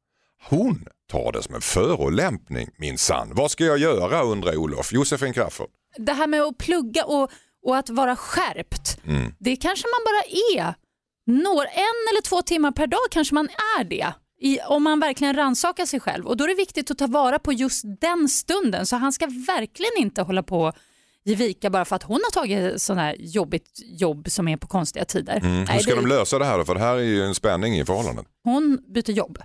Hon 0.48 0.86
tar 1.10 1.32
det 1.32 1.42
som 1.42 1.54
en 1.54 1.60
förolämpning 1.60 2.68
minsann. 2.76 3.30
Vad 3.32 3.50
ska 3.50 3.64
jag 3.64 3.78
göra 3.78 4.22
undrar 4.22 4.56
Olof. 4.56 4.92
Josefin 4.92 5.32
Crafoord. 5.32 5.68
Det 5.98 6.12
här 6.12 6.26
med 6.26 6.42
att 6.42 6.58
plugga 6.58 7.04
och, 7.04 7.30
och 7.66 7.76
att 7.76 7.90
vara 7.90 8.16
skärpt, 8.16 8.98
Mm. 9.06 9.34
det 9.38 9.56
kanske 9.56 9.86
man 9.88 10.04
bara 10.12 10.22
är. 10.62 10.74
Når, 11.26 11.62
en 11.64 11.98
eller 12.12 12.22
två 12.22 12.42
timmar 12.42 12.70
per 12.72 12.86
dag 12.86 13.00
kanske 13.10 13.34
man 13.34 13.48
är 13.80 13.84
det. 13.84 14.06
I, 14.40 14.58
om 14.60 14.82
man 14.82 15.00
verkligen 15.00 15.36
rannsakar 15.36 15.86
sig 15.86 16.00
själv. 16.00 16.26
Och 16.26 16.36
Då 16.36 16.44
är 16.44 16.48
det 16.48 16.54
viktigt 16.54 16.90
att 16.90 16.98
ta 16.98 17.06
vara 17.06 17.38
på 17.38 17.52
just 17.52 17.84
den 18.00 18.28
stunden. 18.28 18.86
Så 18.86 18.96
han 18.96 19.12
ska 19.12 19.26
verkligen 19.26 19.92
inte 19.98 20.22
hålla 20.22 20.42
på 20.42 20.72
ge 21.24 21.34
vika 21.34 21.70
bara 21.70 21.84
för 21.84 21.96
att 21.96 22.02
hon 22.02 22.20
har 22.24 22.30
tagit 22.30 22.82
sån 22.82 22.98
här 22.98 23.16
jobbigt 23.18 23.80
jobb 23.84 24.30
som 24.30 24.48
är 24.48 24.56
på 24.56 24.66
konstiga 24.66 25.04
tider. 25.04 25.36
Mm. 25.36 25.52
Hur 25.58 25.66
Nej, 25.66 25.82
ska 25.82 25.94
det, 25.94 26.00
de 26.00 26.06
lösa 26.06 26.38
det 26.38 26.44
här 26.44 26.58
då? 26.58 26.64
För 26.64 26.74
det 26.74 26.80
här 26.80 26.94
är 26.96 27.02
ju 27.02 27.22
en 27.24 27.34
spänning 27.34 27.78
i 27.78 27.84
förhållandet. 27.84 28.26
hon 28.44 28.78
byter 28.94 29.10
jobb. 29.10 29.38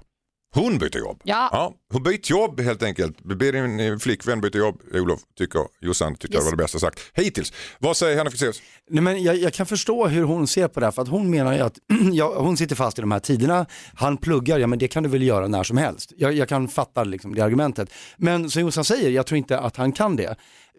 Hon 0.55 0.77
byter 0.77 0.98
jobb. 0.98 1.22
Ja. 1.24 1.50
Ja, 1.51 1.74
hon 1.93 2.03
byter 2.03 2.31
jobb 2.31 2.60
helt 2.60 2.84
enkelt. 2.84 3.24
Be 3.24 3.51
din 3.51 3.79
eh, 3.79 3.98
flickvän 3.98 4.41
byta 4.41 4.58
jobb. 4.58 4.81
Olof 4.93 5.20
tycker, 5.38 5.62
Jossan 5.81 6.15
tycker 6.15 6.36
Yes. 6.36 6.43
det 6.43 6.46
var 6.51 6.58
det 6.58 6.63
bästa 6.63 6.79
sagt 6.79 7.00
hittills. 7.13 7.53
Vad 7.79 7.98
säger 7.98 8.17
Henrik 8.17 8.31
Fexeus? 8.34 8.62
Nej, 8.89 9.03
men 9.03 9.24
jag, 9.24 9.36
jag 9.36 9.53
kan 9.53 9.65
förstå 9.65 10.08
hur 10.08 10.24
hon 10.24 10.48
ser 10.48 10.67
på 10.67 10.79
det 10.79 10.86
här, 10.86 10.91
för 10.91 11.01
att 11.01 11.08
hon 11.08 11.29
menar 11.29 11.53
ju 11.53 11.60
att 11.60 11.77
ja, 12.13 12.34
hon 12.38 12.58
sitter 12.58 12.75
fast 12.75 12.98
i 12.98 13.01
de 13.01 13.12
här 13.12 13.20
tiderna, 13.20 13.65
han 13.96 14.17
pluggar, 14.17 14.60
ja 14.60 14.67
men 14.67 14.79
det 14.79 14.88
kan 14.88 15.03
du 15.03 15.10
väl 15.10 15.22
göra 15.24 15.48
när 15.48 15.63
som 15.63 15.77
helst. 15.77 16.13
Jag, 16.17 16.34
jag 16.34 16.50
kan 16.50 16.67
fatta 16.67 17.03
liksom 17.03 17.36
det 17.36 17.41
argumentet. 17.41 17.89
Men 18.17 18.50
som 18.50 18.62
Jossan 18.62 18.86
säger, 18.86 19.10
jag 19.10 19.25
tror 19.27 19.38
inte 19.38 19.60
att 19.60 19.77
han 19.77 19.91
kan 19.91 20.15
det. 20.15 20.36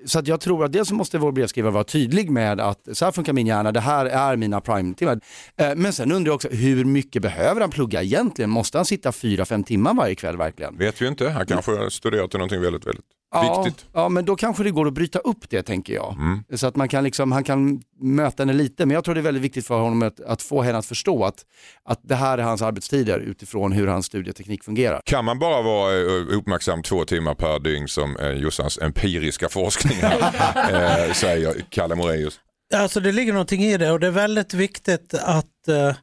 Så 0.07 0.19
att 0.19 0.27
jag 0.27 0.41
tror 0.41 0.65
att 0.65 0.73
dels 0.73 0.89
så 0.89 0.95
måste 0.95 1.19
vår 1.19 1.33
brevskrivare 1.33 1.73
vara 1.73 1.85
tydlig 1.85 2.31
med 2.31 2.61
att 2.61 2.89
så 2.93 3.05
här 3.05 3.13
funkar 3.13 3.33
min 3.33 3.47
hjärna, 3.47 3.73
det 3.73 3.81
här 3.81 4.07
är 4.07 4.37
mina 4.37 4.61
prime-timmar. 4.61 5.21
Eh, 5.57 5.75
men 5.77 5.93
sen 5.93 6.13
undrar 6.13 6.29
jag 6.29 6.35
också, 6.35 6.49
hur 6.49 6.85
mycket 6.85 7.23
behöver 7.23 7.61
han 7.61 7.71
plugga 7.71 8.03
egentligen? 8.03 8.51
Måste 8.51 8.79
han 8.79 8.85
sitta 8.85 9.13
fyra, 9.13 9.45
fem 9.45 9.65
timmar 9.65 9.95
varje 9.95 10.15
kväll 10.15 10.37
verkligen? 10.37 10.79
Vet 10.79 11.03
vi 11.03 11.09
inte. 11.09 11.31
Han 11.31 11.47
kanske 11.47 11.73
har 11.73 11.89
studerat 11.89 12.31
till 12.31 12.39
någonting 12.39 12.61
väldigt, 12.61 12.87
väldigt 12.87 13.05
Ja, 13.33 13.63
viktigt. 13.63 13.87
ja, 13.93 14.09
men 14.09 14.25
då 14.25 14.37
kanske 14.37 14.65
det 14.65 14.71
går 14.71 14.87
att 14.87 14.93
bryta 14.93 15.19
upp 15.19 15.51
det 15.51 15.63
tänker 15.63 15.95
jag. 15.95 16.13
Mm. 16.19 16.45
Så 16.55 16.67
att 16.67 16.77
man 16.77 16.89
kan 16.89 17.05
liksom, 17.05 17.33
han 17.33 17.45
kan 17.45 17.83
möta 18.01 18.43
henne 18.43 18.53
lite, 18.53 18.87
men 18.87 18.95
jag 18.95 19.05
tror 19.05 19.15
det 19.15 19.21
är 19.21 19.23
väldigt 19.23 19.43
viktigt 19.43 19.67
för 19.67 19.81
honom 19.81 20.03
att, 20.03 20.21
att 20.21 20.43
få 20.43 20.63
henne 20.63 20.79
att 20.79 20.87
förstå 20.87 21.25
att, 21.25 21.45
att 21.85 22.01
det 22.03 22.15
här 22.15 22.39
är 22.39 22.43
hans 22.43 22.63
arbetstider 22.63 23.19
utifrån 23.19 23.73
hur 23.73 23.87
hans 23.87 24.07
studieteknik 24.07 24.65
fungerar. 24.65 25.01
Kan 25.05 25.25
man 25.25 25.39
bara 25.39 25.63
vara 25.63 26.01
eh, 26.01 26.37
uppmärksam 26.39 26.83
två 26.83 27.05
timmar 27.05 27.35
per 27.35 27.59
dygn 27.59 27.89
som 27.89 28.17
eh, 28.17 28.31
Jossans 28.31 28.79
empiriska 28.79 29.49
forskning 29.49 29.99
här, 30.01 31.07
eh, 31.07 31.13
säger 31.13 31.65
Kalle 31.71 31.95
Moraeus? 31.95 32.41
Alltså 32.75 33.01
det 33.01 33.13
ligger 33.13 33.33
någonting 33.33 33.63
i 33.63 33.77
det 33.77 33.93
och 33.93 34.01
det 34.01 34.07
är 34.07 34.11
väldigt 34.11 34.55
viktigt 34.55 35.15
att 35.15 35.69
eh, 35.69 35.95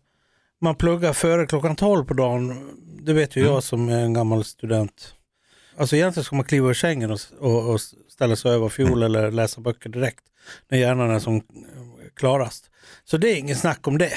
man 0.62 0.76
pluggar 0.76 1.14
före 1.14 1.48
klockan 1.48 1.76
12 1.76 2.06
på 2.06 2.14
dagen. 2.14 2.70
Det 3.02 3.14
vet 3.14 3.36
ju 3.36 3.42
jag 3.42 3.64
som 3.64 3.90
är 3.90 4.00
en 4.00 4.14
gammal 4.14 4.44
student. 4.44 5.14
Alltså 5.78 5.96
egentligen 5.96 6.24
ska 6.26 6.36
man 6.36 6.46
kliva 6.46 6.70
ur 6.70 6.74
sängen 6.74 7.12
och, 7.12 7.20
och, 7.40 7.70
och 7.74 7.82
ställa 8.10 8.36
sig 8.36 8.52
över 8.52 8.70
fiol 8.70 9.04
eller 9.04 9.32
läsa 9.32 9.62
böcker 9.62 9.90
direkt 9.90 10.24
när 10.70 10.78
hjärnan 10.78 11.12
är 11.12 11.20
som 11.20 11.42
klarast. 12.16 12.70
Så 13.06 13.18
det 13.18 13.30
är 13.30 13.36
ingen 13.36 13.56
snack 13.56 13.88
om 13.88 13.98
det. 13.98 14.12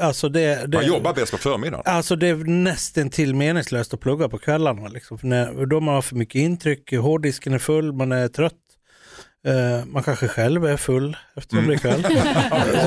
Alltså 0.00 0.28
det, 0.28 0.66
det 0.66 0.76
Man 0.78 0.86
jobbar 0.86 1.14
bäst 1.14 1.32
på 1.32 1.38
förmiddagen. 1.38 1.82
Alltså 1.86 2.16
det 2.16 2.28
är 2.28 2.34
nästan 2.36 3.10
till 3.10 3.34
meningslöst 3.34 3.94
att 3.94 4.00
plugga 4.00 4.28
på 4.28 4.38
kvällarna. 4.38 4.88
Liksom. 4.88 5.18
För 5.18 5.26
när, 5.26 5.66
då 5.66 5.76
har 5.76 5.80
man 5.80 6.02
för 6.02 6.16
mycket 6.16 6.34
intryck, 6.34 6.92
hårddisken 6.92 7.52
är 7.52 7.58
full, 7.58 7.92
man 7.92 8.12
är 8.12 8.28
trött. 8.28 8.52
Eh, 9.46 9.84
man 9.86 10.02
kanske 10.02 10.28
själv 10.28 10.66
är 10.66 10.76
full 10.76 11.16
eftersom 11.36 11.66
det 11.68 11.74
är 11.74 11.78
kväll. 11.78 12.02
Så 12.02 12.08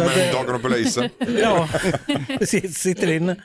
att 0.03 0.15
det- 0.15 0.31
Dagen 0.33 0.55
och 0.55 0.61
polisen. 0.61 1.09
Ja, 1.41 1.69
precis, 2.39 2.77
sitter 2.77 3.11
inne. 3.11 3.35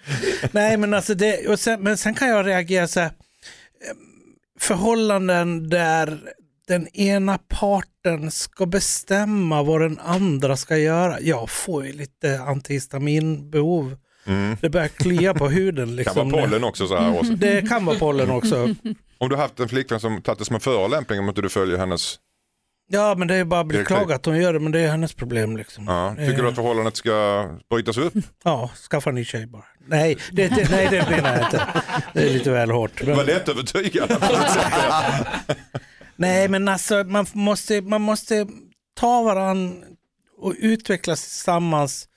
Nej 0.53 0.77
men 0.77 0.95
alltså 0.95 1.15
det, 1.15 1.49
och 1.49 1.61
sen, 1.61 1.83
men 1.83 1.97
sen 1.99 2.15
kan 2.15 2.29
jag 2.29 2.47
reagera 2.47 2.89
så 2.89 3.01
här, 3.01 3.11
förhållanden 4.63 5.69
där 5.69 6.19
den 6.69 6.89
ena 6.89 7.39
parten 7.49 8.31
ska 8.31 8.67
bestämma 8.67 9.63
vad 9.63 9.81
den 9.81 9.99
andra 9.99 10.57
ska 10.57 10.77
göra. 10.79 11.21
Jag 11.21 11.51
får 11.51 11.87
ju 11.87 11.93
lite 11.93 12.41
antihistaminbehov. 12.41 13.97
Det 14.61 14.71
börjar 14.71 14.89
klia 14.89 15.35
på 15.35 15.49
huden. 15.49 15.87
Kan 15.87 15.97
Liksom. 15.97 16.31
vara 16.31 16.43
pollen 16.43 16.65
också 16.65 16.87
så 16.87 16.97
här 16.97 17.19
också. 17.19 17.33
Det 17.33 17.69
kan 17.69 17.85
vara 17.85 17.99
pollen 17.99 18.31
också. 18.31 18.57
Om 19.19 19.29
du 19.29 19.35
har 19.35 19.43
haft 19.43 19.61
en 19.61 19.69
flickvän 19.69 20.01
som 20.01 20.23
tagit 20.23 20.39
det 20.39 20.45
som 20.45 20.55
en 20.55 20.61
förolämpning 20.61 21.19
om 21.21 21.29
inte 21.29 21.43
du 21.43 21.49
följer 21.49 21.79
hennes, 21.79 22.17
Ja 22.89 23.15
men 23.19 23.29
det 23.29 23.35
är 23.35 23.45
bara 23.45 23.61
att 23.61 23.69
Direktiv. 23.69 23.97
beklaga 23.97 24.15
att 24.15 24.27
hon 24.27 24.37
gör 24.39 24.53
det 24.53 24.61
men 24.61 24.73
det 24.73 24.81
är 24.81 24.89
hennes 24.89 25.15
problem. 25.15 25.57
Liksom. 25.57 25.85
ja, 25.87 26.15
tycker 26.19 26.43
du 26.43 26.49
att 26.49 26.55
förhållandet 26.55 26.97
ska 26.97 27.49
brytas 27.71 27.97
upp? 27.99 28.15
Ja, 28.45 28.71
skaffa 28.91 29.11
en 29.11 29.15
ny 29.15 29.25
tjej 29.25 29.47
bara. 29.47 29.65
Nej, 29.87 30.19
det, 30.33 30.49
det, 30.49 30.71
nej, 30.71 30.89
det 30.91 31.11
menar 31.11 31.37
jag 31.37 31.47
inte. 31.47 31.67
Det 32.15 32.23
är 32.29 32.33
lite 32.33 32.51
väl 32.51 32.71
hårt. 32.71 33.03
Men- 33.07 33.17
Var 33.17 33.25
lätt 33.25 33.49
övertygad. 33.49 34.11
Nej 36.17 36.49
men 36.49 36.69
alltså 36.69 37.05
man 37.05 37.27
måste, 37.33 37.81
man 37.81 38.01
måste 38.03 38.47
ta 38.95 39.23
varann 39.23 39.85
och 40.39 40.55
utvecklas 40.59 41.21
tillsammans. 41.23 42.09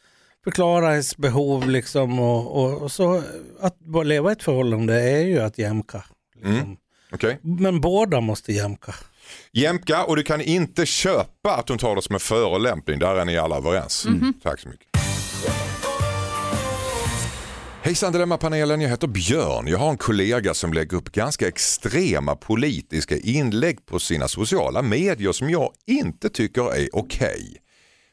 Förklara 0.43 0.91
ens 0.91 1.17
behov 1.17 1.69
liksom 1.69 2.19
och, 2.19 2.63
och, 2.63 2.81
och 2.81 2.91
så 2.91 3.23
att 3.59 3.79
bara 3.79 4.03
leva 4.03 4.29
i 4.29 4.33
ett 4.33 4.43
förhållande 4.43 5.01
är 5.01 5.19
ju 5.21 5.39
att 5.39 5.57
jämka. 5.57 6.03
Liksom. 6.35 6.77
Okej. 7.11 7.39
Men 7.41 7.81
båda 7.81 8.21
måste 8.21 8.53
jämka. 8.53 8.93
Jämka 9.51 10.03
och 10.03 10.15
du 10.15 10.23
kan 10.23 10.41
inte 10.41 10.85
köpa 10.85 11.55
att 11.55 11.69
hon 11.69 11.77
tar 11.77 11.95
det 11.95 12.01
som 12.01 12.15
en 12.15 12.19
förolämpning. 12.19 12.99
Där 12.99 13.15
är 13.15 13.25
ni 13.25 13.37
alla 13.37 13.57
överens. 13.57 14.07
Tack 14.43 14.59
så 14.59 14.69
mycket. 14.69 14.87
Hejsan 17.85 18.11
Dilemmapanelen, 18.13 18.81
jag 18.81 18.89
heter 18.89 19.07
Björn. 19.07 19.67
Jag 19.67 19.77
har 19.77 19.89
en 19.89 19.97
kollega 19.97 20.53
som 20.53 20.73
lägger 20.73 20.97
upp 20.97 21.11
ganska 21.11 21.47
extrema 21.47 22.35
politiska 22.35 23.17
inlägg 23.17 23.85
på 23.85 23.99
sina 23.99 24.27
sociala 24.27 24.81
medier 24.81 25.31
som 25.31 25.49
jag 25.49 25.71
inte 25.87 26.29
tycker 26.29 26.75
är 26.75 26.89
okej. 26.93 27.57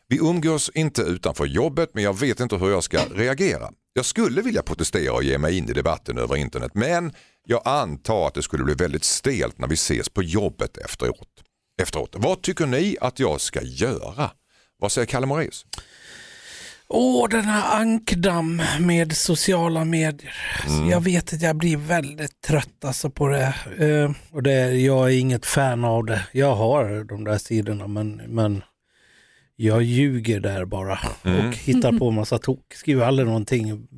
Vi 0.08 0.18
umgås 0.18 0.70
inte 0.74 1.02
utanför 1.02 1.46
jobbet 1.46 1.90
men 1.94 2.04
jag 2.04 2.18
vet 2.18 2.40
inte 2.40 2.56
hur 2.56 2.70
jag 2.70 2.84
ska 2.84 2.98
reagera. 3.14 3.68
Jag 3.94 4.04
skulle 4.04 4.42
vilja 4.42 4.62
protestera 4.62 5.12
och 5.12 5.24
ge 5.24 5.38
mig 5.38 5.58
in 5.58 5.68
i 5.68 5.72
debatten 5.72 6.18
över 6.18 6.36
internet 6.36 6.70
men 6.74 7.12
jag 7.44 7.62
antar 7.64 8.26
att 8.26 8.34
det 8.34 8.42
skulle 8.42 8.64
bli 8.64 8.74
väldigt 8.74 9.04
stelt 9.04 9.58
när 9.58 9.68
vi 9.68 9.74
ses 9.74 10.08
på 10.08 10.22
jobbet 10.22 10.76
efteråt. 10.76 11.28
efteråt. 11.82 12.14
Vad 12.18 12.42
tycker 12.42 12.66
ni 12.66 12.96
att 13.00 13.18
jag 13.18 13.40
ska 13.40 13.62
göra? 13.62 14.30
Vad 14.78 14.92
säger 14.92 15.06
Kalle 15.06 15.26
Moraeus? 15.26 15.66
Åh, 16.88 17.28
den 17.28 17.44
här 17.44 17.80
ankdamm 17.80 18.62
med 18.80 19.16
sociala 19.16 19.84
medier. 19.84 20.34
Alltså, 20.64 20.84
Jag 20.84 21.00
vet 21.00 21.32
att 21.32 21.42
jag 21.42 21.56
blir 21.56 21.76
väldigt 21.76 22.40
trött 22.40 22.84
alltså 22.84 23.10
på 23.10 23.28
det. 23.28 23.54
Eh, 23.78 24.10
och 24.30 24.42
det. 24.42 24.70
Jag 24.74 25.12
är 25.12 25.18
inget 25.18 25.46
fan 25.46 25.84
av 25.84 26.04
det. 26.04 26.22
Jag 26.32 26.54
har 26.54 27.04
de 27.04 27.24
där 27.24 27.38
sidorna 27.38 27.86
men, 27.86 28.16
men 28.16 28.62
jag 29.56 29.82
ljuger 29.82 30.40
där 30.40 30.64
bara 30.64 30.98
Mm. 31.24 31.48
och 31.48 31.54
hittar 31.56 31.98
på 31.98 32.10
massa 32.10 32.38
tok. 32.38 32.74
Skriver 32.74 33.04
aldrig 33.06 33.26
någonting 33.28 33.88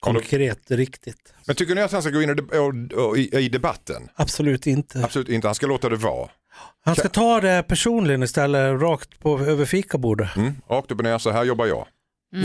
konkret 0.00 0.70
riktigt. 0.70 1.34
Men 1.46 1.56
tycker 1.56 1.74
ni 1.74 1.80
att 1.80 1.92
han 1.92 2.02
ska 2.02 2.10
gå 2.10 2.22
in 2.22 2.30
i, 3.32 3.48
debatten? 3.48 4.08
Absolut 4.14 4.66
inte. 4.66 5.04
Absolut 5.04 5.28
inte, 5.28 5.48
han 5.48 5.54
ska 5.54 5.66
låta 5.66 5.88
det 5.88 5.96
vara. 5.96 6.30
Han 6.84 6.96
ska 6.96 7.08
ta 7.08 7.40
det 7.40 7.64
personligen 7.68 8.22
istället, 8.22 8.80
rakt 8.80 9.18
på, 9.20 9.38
över 9.40 9.64
fikabordet. 9.64 10.36
Mm. 10.36 10.54
Rakt 10.68 10.90
upp 10.90 10.98
och 10.98 11.04
ner, 11.04 11.18
så 11.18 11.30
här 11.30 11.44
jobbar 11.44 11.66
jag. 11.66 11.86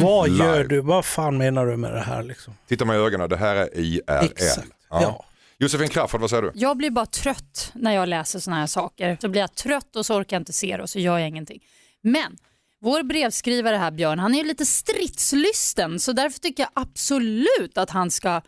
Vad 0.02 0.30
gör 0.30 0.58
Live. 0.58 0.68
du? 0.68 0.82
Vad 0.82 1.06
fan 1.06 1.38
menar 1.38 1.66
du 1.66 1.78
med 1.78 1.94
det 1.94 2.00
här? 2.02 2.24
Liksom? 2.24 2.54
Titta 2.68 2.86
mig 2.86 2.98
i 2.98 3.02
ögonen, 3.02 3.30
det 3.30 3.38
här 3.38 3.56
är 3.56 3.70
IRL. 3.80 4.26
Exakt. 4.26 4.68
Ja. 4.90 5.02
Ja. 5.02 5.26
Josefin 5.58 5.90
Crafoord, 5.90 6.22
vad 6.22 6.30
säger 6.30 6.44
du? 6.44 6.52
Jag 6.56 6.78
blir 6.78 6.90
bara 6.90 7.06
trött 7.06 7.72
när 7.76 7.94
jag 7.96 8.10
läser 8.10 8.40
såna 8.40 8.56
här 8.56 8.68
saker. 8.68 9.18
Så 9.22 9.30
blir 9.30 9.42
jag 9.42 9.56
trött 9.56 9.96
och 9.96 10.06
så 10.06 10.16
orkar 10.16 10.36
jag 10.36 10.42
inte 10.42 10.54
se 10.54 10.78
det 10.78 10.84
och 10.84 10.90
så 10.90 11.00
gör 11.00 11.18
jag 11.20 11.28
ingenting. 11.28 11.60
Men 12.04 12.38
vår 12.82 13.04
brevskrivare 13.04 13.76
här 13.76 13.92
Björn, 13.92 14.20
han 14.20 14.34
är 14.34 14.38
ju 14.38 14.44
lite 14.44 14.66
stridslysten 14.66 16.00
så 16.00 16.12
därför 16.12 16.40
tycker 16.40 16.64
jag 16.64 16.72
absolut 16.76 17.78
att 17.78 17.90
han 17.90 18.12
ska 18.12 18.42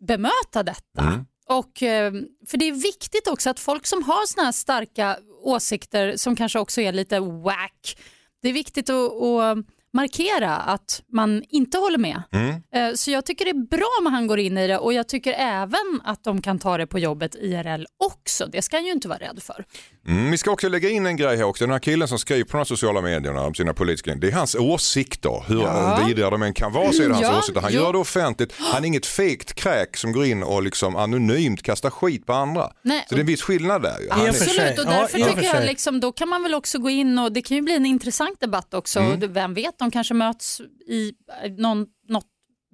bemöta 0.00 0.62
detta. 0.62 1.02
Mm. 1.02 1.26
Och, 1.48 1.82
eh, 1.82 2.12
för 2.46 2.58
det 2.58 2.68
är 2.68 2.72
viktigt 2.72 3.28
också 3.28 3.50
att 3.50 3.60
folk 3.60 3.86
som 3.86 4.02
har 4.02 4.26
såna 4.26 4.44
här 4.44 4.52
starka 4.52 5.18
åsikter 5.42 6.16
som 6.16 6.36
kanske 6.36 6.58
också 6.58 6.80
är 6.80 6.92
lite 6.92 7.20
whack, 7.20 7.98
det 8.42 8.48
är 8.48 8.52
viktigt 8.52 8.90
att, 8.90 9.12
att 9.12 9.58
markera 9.92 10.56
att 10.56 11.02
man 11.12 11.42
inte 11.48 11.78
håller 11.78 11.98
med. 11.98 12.22
Mm. 12.32 12.48
Eh, 12.74 12.94
Så 12.94 13.10
jag 13.10 13.24
tycker 13.26 13.44
det 13.44 13.50
är 13.50 13.66
bra 13.66 13.86
om 14.00 14.06
han 14.06 14.26
går 14.26 14.38
in 14.38 14.58
i 14.58 14.66
det 14.66 14.78
och 14.78 14.92
jag 14.92 15.08
tycker 15.08 15.32
även 15.38 16.00
att 16.04 16.24
de 16.24 16.42
kan 16.42 16.58
ta 16.58 16.78
det 16.78 16.86
på 16.86 16.98
jobbet 16.98 17.34
IRL 17.34 17.84
också. 18.04 18.46
Det 18.46 18.62
ska 18.62 18.76
han 18.76 18.84
ju 18.86 18.92
inte 18.92 19.08
vara 19.08 19.18
rädd 19.18 19.42
för. 19.42 19.64
Mm, 20.08 20.30
vi 20.30 20.38
ska 20.38 20.50
också 20.50 20.68
lägga 20.68 20.90
in 20.90 21.06
en 21.06 21.16
grej 21.16 21.36
här 21.36 21.44
också. 21.44 21.64
Den 21.64 21.72
här 21.72 21.78
killen 21.78 22.08
som 22.08 22.18
skriver 22.18 22.44
på 22.44 22.52
de 22.52 22.56
här 22.58 22.64
sociala 22.64 23.00
medierna 23.00 23.42
om 23.42 23.54
sina 23.54 23.74
politiska 23.74 24.14
det 24.14 24.28
är 24.28 24.32
hans 24.32 24.54
åsikter. 24.54 25.44
Hur 25.48 25.60
Ja. 25.62 26.02
vidriga 26.06 26.30
de 26.30 26.42
än 26.42 26.54
kan 26.54 26.72
vara 26.72 26.92
så 26.92 27.02
är 27.02 27.08
det 27.08 27.14
hans 27.14 27.26
Ja, 27.26 27.38
åsikter. 27.38 27.60
Han 27.60 27.72
jo. 27.72 27.80
gör 27.80 27.92
det 27.92 27.98
offentligt. 27.98 28.54
Han 28.58 28.82
är 28.82 28.86
inget 28.86 29.06
fegt 29.06 29.54
kräk 29.54 29.96
som 29.96 30.12
går 30.12 30.24
in 30.24 30.42
och 30.42 30.62
liksom 30.62 30.96
anonymt 30.96 31.62
kastar 31.62 31.90
skit 31.90 32.26
på 32.26 32.32
andra. 32.32 32.70
Nej, 32.82 33.04
Så 33.08 33.14
det 33.14 33.18
är 33.18 33.20
en 33.20 33.26
viss 33.26 33.42
skillnad 33.42 33.82
där. 33.82 34.00
ju. 34.00 34.08
Han 34.10 34.20
är, 34.20 34.24
och. 34.24 34.28
Absolut, 34.28 34.78
och 34.78 34.84
Ja, 34.84 34.90
därför 35.00 35.20
och 35.20 35.26
tycker 35.28 35.42
jag 35.54 35.64
liksom, 35.66 36.00
då 36.00 36.12
kan 36.12 36.28
man 36.28 36.42
väl 36.42 36.54
också 36.54 36.78
gå 36.78 36.90
in 36.90 37.18
och 37.18 37.32
det 37.32 37.42
kan 37.42 37.56
ju 37.56 37.62
bli 37.62 37.74
en 37.76 37.86
intressant 37.86 38.40
debatt 38.40 38.74
också. 38.74 39.00
Mm. 39.00 39.32
Vem 39.32 39.54
vet, 39.54 39.77
de 39.78 39.90
kanske 39.90 40.14
möts 40.14 40.60
i 40.86 41.12
eh, 41.44 41.52
någon, 41.52 41.86
något 42.08 42.24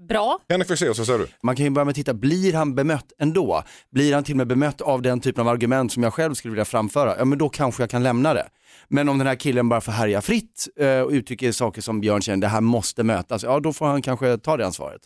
bra. 0.09 0.39
Henrik 0.49 0.69
Fexeus, 0.69 0.99
vad 0.99 1.07
säger 1.07 1.19
du? 1.19 1.29
Man 1.43 1.57
kan 1.57 1.65
ju 1.65 1.71
börja 1.71 1.85
med 1.85 1.91
att 1.91 1.97
titta, 1.97 2.15
blir 2.15 2.53
han 2.55 2.75
bemött 2.75 3.13
ändå? 3.19 3.63
Blir 3.91 4.15
han 4.15 4.25
till 4.25 4.33
och 4.33 4.37
med 4.37 4.47
bemött 4.47 4.81
av 4.81 5.03
den 5.03 5.21
typen 5.21 5.41
av 5.41 5.49
argument 5.49 5.93
som 5.93 6.03
jag 6.03 6.15
själv 6.15 6.35
skulle 6.35 6.53
vilja 6.53 6.65
framföra? 6.65 7.19
Ja 7.19 7.25
men 7.25 7.39
då 7.39 7.49
kanske 7.49 7.83
jag 7.83 7.91
kan 7.91 8.03
lämna 8.03 8.35
det. 8.35 8.49
Men 8.89 9.09
om 9.09 9.19
den 9.19 9.27
här 9.27 9.35
killen 9.37 9.69
bara 9.69 9.81
får 9.81 9.93
härja 9.93 10.21
fritt 10.23 10.69
eh, 10.77 11.01
och 11.01 11.11
uttrycker 11.11 11.53
saker 11.53 11.83
som 11.83 12.01
Björn 12.01 12.23
känner, 12.23 12.41
det 12.41 12.49
här 12.49 12.61
måste 12.61 13.03
mötas, 13.03 13.43
ja 13.43 13.61
då 13.61 13.73
får 13.73 13.87
han 13.87 14.03
kanske 14.03 14.39
ta 14.39 14.57
det 14.57 14.67
ansvaret. 14.67 15.01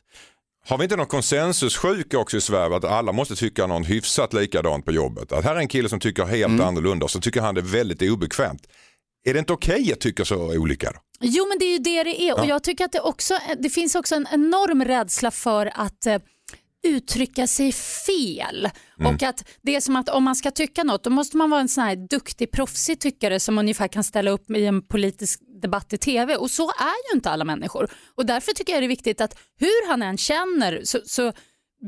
Har 0.69 0.79
vi 0.79 0.85
inte 0.85 0.97
någon 0.97 1.07
konsensussjuka 1.07 2.19
också 2.19 2.37
i 2.37 2.41
Sverige 2.41 2.77
att 2.77 2.85
alla 2.85 3.13
måste 3.13 3.37
tycka 3.37 3.67
någon 3.67 3.85
hyfsat 3.85 4.33
likadant 4.33 4.85
på 4.85 4.93
jobbet? 4.93 5.33
Att 5.33 5.45
här 5.45 5.57
är 5.57 5.61
en 5.61 5.69
kille 5.69 5.89
som 5.89 6.01
tycker 6.01 6.25
helt 6.25 6.53
Mm. 6.53 6.67
annorlunda 6.67 7.05
och 7.05 7.11
så 7.11 7.21
tycker 7.21 7.41
han 7.41 7.55
det 7.55 7.61
är 7.61 7.63
väldigt 7.63 8.03
obekvämt. 8.03 8.67
Är 9.25 9.33
det 9.33 9.39
inte 9.39 9.53
okej 9.53 9.93
att 9.93 10.01
tycka 10.01 10.25
så 10.25 10.59
olika 10.59 10.91
då? 10.91 10.99
Jo 11.20 11.46
men 11.48 11.59
det 11.59 11.64
är 11.64 11.72
ju 11.72 11.78
det 11.78 12.02
det 12.02 12.22
är 12.22 12.38
och 12.40 12.46
jag 12.46 12.62
tycker 12.62 12.85
att 12.85 12.92
det, 12.92 13.00
också, 13.00 13.35
det 13.59 13.70
finns 13.70 13.94
också 13.94 14.14
en 14.14 14.26
enorm 14.33 14.85
rädsla 14.85 15.31
för 15.31 15.70
att 15.74 16.07
eh, 16.07 16.18
uttrycka 16.87 17.46
sig 17.46 17.72
fel. 17.72 18.68
Och 19.07 19.22
att 19.22 19.48
det 19.62 19.76
är 19.76 19.81
som 19.81 19.96
att 19.96 20.09
om 20.09 20.24
man 20.24 20.37
ska 20.37 20.50
tycka 20.50 20.85
något 20.85 21.04
då 21.04 21.11
måste 21.11 21.37
man 21.37 21.50
vara 21.50 21.61
en 21.61 21.68
sån 21.68 21.85
här 21.85 21.96
duktig 21.96 22.50
proffsig 22.50 23.00
tyckare 23.00 23.40
som 23.40 23.59
ungefär 23.59 23.88
kan 23.88 24.04
ställa 24.04 24.31
upp 24.31 24.50
i 24.50 24.66
en 24.66 24.83
politisk 24.83 25.40
debatt 25.62 25.92
i 25.92 25.98
tv 25.98 26.37
och 26.37 26.50
så 26.50 26.62
är 26.68 27.11
ju 27.12 27.16
inte 27.16 27.31
alla 27.31 27.44
människor. 27.44 27.90
Och 28.14 28.26
därför 28.26 28.52
tycker 28.52 28.72
jag 28.72 28.83
det 28.83 28.87
är 28.87 28.88
viktigt 28.88 29.20
att 29.20 29.38
hur 29.59 29.88
han 29.88 30.02
än 30.02 30.18
känner 30.18 30.81
så, 30.85 31.00
så 31.04 31.33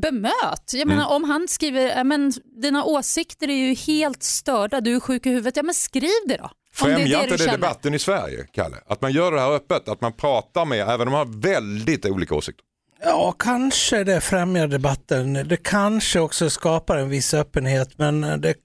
bemöt. 0.01 0.71
Jag 0.73 0.87
menar 0.87 1.15
om 1.15 1.23
han 1.23 1.47
skriver, 1.47 1.97
"Ja, 1.97 2.03
men 2.03 2.33
dina 2.61 2.83
åsikter 2.83 3.49
är 3.49 3.67
ju 3.67 3.73
helt 3.73 4.23
störda, 4.23 4.81
du 4.81 4.95
är 4.95 4.99
sjuk 4.99 5.25
i 5.25 5.29
huvudet, 5.29 5.57
ja 5.57 5.63
men 5.63 5.73
skriv 5.75 6.09
det 6.27 6.37
då. 6.37 6.49
Det 6.71 6.77
Främjar 6.77 7.17
det 7.17 7.23
inte 7.23 7.33
det 7.33 7.37
känner. 7.37 7.51
debatten 7.51 7.93
i 7.93 7.99
Sverige, 7.99 8.45
Kalle? 8.51 8.77
Att 8.85 9.01
man 9.01 9.11
gör 9.11 9.31
det 9.31 9.39
här 9.39 9.51
öppet, 9.51 9.89
att 9.89 10.01
man 10.01 10.13
pratar 10.13 10.65
med, 10.65 10.89
även 10.89 11.07
om 11.07 11.11
man 11.11 11.27
har 11.27 11.41
väldigt 11.41 12.05
olika 12.05 12.35
åsikter. 12.35 12.65
Ja, 13.03 13.35
kanske 13.39 14.03
det 14.03 14.21
främjar 14.21 14.67
debatten. 14.67 15.33
Det 15.33 15.57
kanske 15.57 16.19
också 16.19 16.49
skapar 16.49 16.97
en 16.97 17.09
viss 17.09 17.33
öppenhet, 17.33 17.97
men 17.97 18.21
det, 18.21 18.55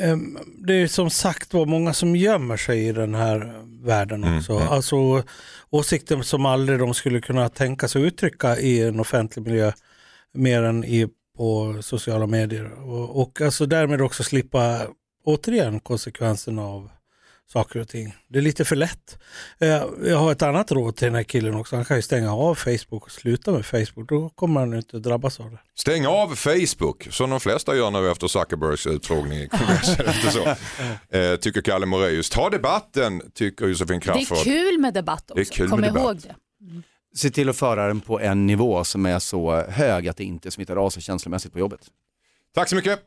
ehm, 0.00 0.38
det 0.66 0.74
är 0.74 0.86
som 0.86 1.10
sagt 1.10 1.54
var 1.54 1.66
många 1.66 1.94
som 1.94 2.16
gömmer 2.16 2.56
sig 2.56 2.86
i 2.88 2.92
den 2.92 3.14
här 3.14 3.62
världen 3.86 4.36
också. 4.38 4.58
Alltså 4.58 5.22
åsikter 5.70 6.22
som 6.22 6.46
aldrig 6.46 6.78
de 6.78 6.94
skulle 6.94 7.20
kunna 7.20 7.48
tänka 7.48 7.88
sig 7.88 8.02
uttrycka 8.02 8.56
i 8.58 8.82
en 8.82 9.00
offentlig 9.00 9.42
miljö 9.46 9.72
mer 10.34 10.62
än 10.62 10.84
i, 10.84 11.08
på 11.36 11.78
sociala 11.82 12.26
medier. 12.26 12.72
Och, 12.72 13.22
och 13.22 13.40
alltså 13.40 13.66
därmed 13.66 14.02
också 14.02 14.22
slippa 14.22 14.86
återigen 15.24 15.80
konsekvenserna 15.80 16.62
av 16.62 16.90
saker 17.52 17.80
och 17.80 17.88
ting. 17.88 18.14
Det 18.28 18.38
är 18.38 18.42
lite 18.42 18.64
för 18.64 18.76
lätt. 18.76 19.18
Eh, 19.60 19.68
Jag 20.04 20.16
har 20.18 20.32
ett 20.32 20.42
annat 20.42 20.72
råd 20.72 20.96
till 20.96 21.04
den 21.06 21.14
här 21.14 21.22
killen 21.22 21.54
också. 21.54 21.76
Han 21.76 21.84
kan 21.84 21.96
ju 21.96 22.02
stänga 22.02 22.34
av 22.34 22.54
Facebook 22.54 23.04
och 23.04 23.10
sluta 23.10 23.52
med 23.52 23.66
Facebook. 23.66 24.08
Då 24.08 24.28
kommer 24.28 24.60
han 24.60 24.74
inte 24.74 24.98
drabbas 24.98 25.40
av 25.40 25.50
det. 25.50 25.58
Stäng 25.74 26.06
av 26.06 26.34
Facebook, 26.34 27.08
som 27.10 27.30
de 27.30 27.40
flesta 27.40 27.76
gör 27.76 27.90
nu 27.90 28.10
efter 28.10 28.28
Zuckerbergs 28.28 28.86
utfrågning 28.86 29.38
i 29.38 29.48
kongressen. 29.48 30.06
efter 30.06 30.30
så. 30.30 30.48
Eh, 31.16 31.36
tycker 31.36 31.60
Kalle 31.62 31.86
Moraeus. 31.86 32.30
Ta 32.30 32.50
debatten, 32.50 33.22
tycker 33.34 33.66
Josefin 33.66 34.00
Det 34.00 34.10
är 34.10 34.14
Crafoord. 34.14 34.44
kul 34.44 34.78
med 34.78 34.94
debatt 34.94 35.30
också, 35.30 35.34
Det 35.34 35.40
är 35.40 35.44
kul 35.52 35.70
kom 35.70 35.80
med 35.80 35.96
ihåg 35.96 36.16
debatt. 36.16 36.22
det. 36.58 36.82
Se 37.18 37.30
till 37.30 37.48
att 37.48 37.56
föra 37.56 37.86
den 37.86 38.00
på 38.00 38.20
en 38.20 38.46
nivå 38.46 38.84
som 38.84 39.06
är 39.06 39.18
så 39.18 39.62
hög 39.62 40.08
att 40.08 40.16
det 40.16 40.24
inte 40.24 40.50
smittar 40.50 40.76
av 40.76 40.90
sig 40.90 41.02
känslomässigt 41.02 41.52
på 41.52 41.58
jobbet. 41.58 41.80
Tack 42.54 42.68
så 42.68 42.76
mycket. 42.76 43.00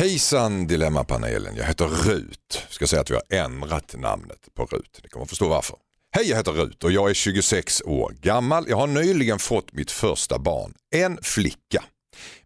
Hejsan 0.00 0.66
Dilemmapanelen, 0.66 1.56
jag 1.56 1.64
heter 1.64 1.86
Rut. 1.86 2.66
Ska 2.68 2.86
säga 2.86 3.00
att 3.02 3.10
vi 3.10 3.14
har 3.14 3.44
ändrat 3.44 3.94
namnet 3.98 4.48
på 4.54 4.64
Rut. 4.64 5.00
Ni 5.02 5.08
kommer 5.08 5.24
att 5.24 5.28
förstå 5.28 5.48
varför. 5.48 5.76
Hej, 6.16 6.28
jag 6.28 6.36
heter 6.36 6.52
Rut 6.52 6.84
och 6.84 6.92
jag 6.92 7.10
är 7.10 7.14
26 7.14 7.82
år 7.82 8.12
gammal. 8.20 8.64
Jag 8.68 8.76
har 8.76 8.86
nyligen 8.86 9.38
fått 9.38 9.72
mitt 9.72 9.90
första 9.90 10.38
barn, 10.38 10.74
en 10.94 11.18
flicka. 11.22 11.84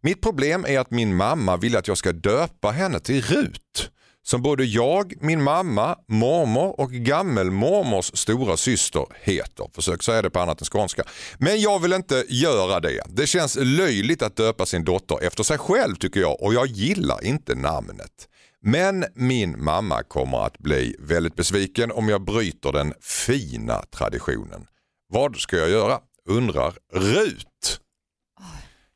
Mitt 0.01 0.23
problem 0.23 0.65
är 0.69 0.79
att 0.79 0.91
min 0.91 1.17
mamma 1.17 1.57
vill 1.57 1.77
att 1.77 1.89
jag 1.89 1.99
ska 1.99 2.13
döpa 2.13 2.71
henne 2.71 3.01
till 3.01 3.23
Rut. 3.23 3.91
Som 4.27 4.43
både 4.43 4.65
jag, 4.65 5.15
min 5.21 5.43
mamma, 5.43 5.97
mormor 6.09 6.81
och 6.81 6.91
gammelmormors 6.93 8.11
stora 8.15 8.57
syster 8.57 9.07
heter. 9.21 9.71
Försök 9.75 10.03
säga 10.03 10.23
det 10.23 10.31
på 10.31 10.41
annat 10.41 10.61
än 10.61 10.65
skånska. 10.65 11.03
Men 11.39 11.61
jag 11.61 11.79
vill 11.79 11.93
inte 11.93 12.25
göra 12.29 12.81
det. 12.81 13.03
Det 13.09 13.27
känns 13.27 13.57
löjligt 13.61 14.23
att 14.23 14.37
döpa 14.37 14.67
sin 14.67 14.85
dotter 14.85 15.19
efter 15.23 15.43
sig 15.43 15.59
själv 15.59 15.95
tycker 15.95 16.21
jag 16.21 16.43
och 16.43 16.55
jag 16.55 16.67
gillar 16.67 17.25
inte 17.25 17.55
namnet. 17.55 18.29
Men 18.61 19.05
min 19.15 19.65
mamma 19.65 20.03
kommer 20.03 20.47
att 20.47 20.59
bli 20.59 20.97
väldigt 20.99 21.37
besviken 21.37 21.93
om 21.93 22.09
jag 22.09 22.25
bryter 22.25 22.73
den 22.73 22.95
fina 23.01 23.83
traditionen. 23.91 24.67
Vad 25.09 25.37
ska 25.37 25.57
jag 25.57 25.71
göra? 25.71 25.99
Undrar 26.29 26.75
Rut. 26.93 27.81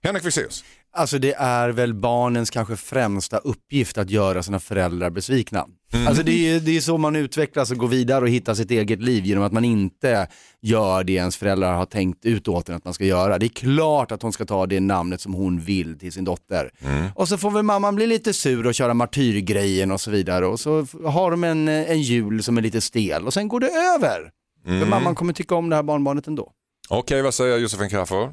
Henrik 0.02 0.22
Fexeus. 0.22 0.64
Alltså 0.98 1.18
det 1.18 1.34
är 1.34 1.68
väl 1.68 1.94
barnens 1.94 2.50
kanske 2.50 2.76
främsta 2.76 3.38
uppgift 3.38 3.98
att 3.98 4.10
göra 4.10 4.42
sina 4.42 4.60
föräldrar 4.60 5.10
besvikna. 5.10 5.66
Alltså 6.06 6.22
det 6.22 6.48
är, 6.48 6.60
det 6.60 6.76
är 6.76 6.80
så 6.80 6.98
man 6.98 7.16
utvecklas 7.16 7.70
och 7.70 7.76
går 7.76 7.88
vidare 7.88 8.20
och 8.24 8.28
hittar 8.28 8.54
sitt 8.54 8.70
eget 8.70 9.02
liv 9.02 9.26
genom 9.26 9.44
att 9.44 9.52
man 9.52 9.64
inte 9.64 10.28
gör 10.62 11.04
det 11.04 11.12
ens 11.12 11.36
föräldrar 11.36 11.74
har 11.74 11.86
tänkt 11.86 12.24
ut 12.24 12.48
åt 12.48 12.68
en 12.68 12.74
att 12.74 12.84
man 12.84 12.94
ska 12.94 13.04
göra. 13.04 13.38
Det 13.38 13.46
är 13.46 13.48
klart 13.48 14.12
att 14.12 14.22
hon 14.22 14.32
ska 14.32 14.44
ta 14.44 14.66
det 14.66 14.80
namnet 14.80 15.20
som 15.20 15.34
hon 15.34 15.60
vill 15.60 15.98
till 15.98 16.12
sin 16.12 16.24
dotter. 16.24 16.70
Och 17.14 17.28
så 17.28 17.38
får 17.38 17.50
väl 17.50 17.62
mamman 17.62 17.94
bli 17.94 18.06
lite 18.06 18.32
sur 18.32 18.66
och 18.66 18.74
köra 18.74 18.94
martyrgrejen 18.94 19.90
och 19.92 20.00
så 20.00 20.10
vidare 20.10 20.46
och 20.46 20.60
så 20.60 20.86
har 21.04 21.30
de 21.30 21.44
en, 21.44 21.68
en 21.68 22.02
jul 22.02 22.42
som 22.42 22.58
är 22.58 22.62
lite 22.62 22.80
stel 22.80 23.26
och 23.26 23.34
sen 23.34 23.48
går 23.48 23.60
det 23.60 23.70
över. 23.70 24.30
För 24.64 24.86
mamman 24.86 25.14
kommer 25.14 25.32
tycka 25.32 25.54
om 25.54 25.68
det 25.70 25.76
här 25.76 25.82
barnbarnet 25.82 26.26
ändå. 26.26 26.52
Okej, 26.88 27.22
vad 27.22 27.34
säger 27.34 27.58
Josefin 27.58 27.90
Crafoord? 27.90 28.30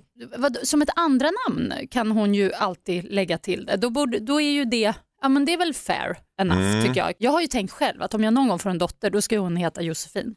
Som 0.64 0.82
ett 0.82 0.90
andra 0.96 1.30
namn 1.50 1.74
kan 1.92 2.12
hon 2.12 2.34
ju 2.36 2.54
alltid 2.54 3.12
lägga 3.14 3.38
till 3.38 3.66
det. 3.66 3.76
Då, 3.78 3.90
borde, 3.90 4.20
då 4.20 4.42
är 4.42 4.52
ju 4.52 4.66
det, 4.66 4.94
ja 5.22 5.30
men 5.30 5.46
det 5.46 5.54
är 5.54 5.58
väl 5.58 5.74
fair 5.74 6.18
enough 6.42 6.60
Mm. 6.62 6.84
tycker 6.86 7.00
jag. 7.02 7.14
Jag 7.18 7.32
har 7.32 7.42
ju 7.42 7.48
tänkt 7.48 7.72
själv 7.72 8.02
att 8.02 8.14
om 8.14 8.24
jag 8.24 8.34
någon 8.34 8.48
gång 8.48 8.60
får 8.60 8.70
en 8.70 8.78
dotter 8.78 9.10
då 9.10 9.22
ska 9.22 9.38
hon 9.38 9.56
heta 9.58 9.82
Josefin. 9.82 10.36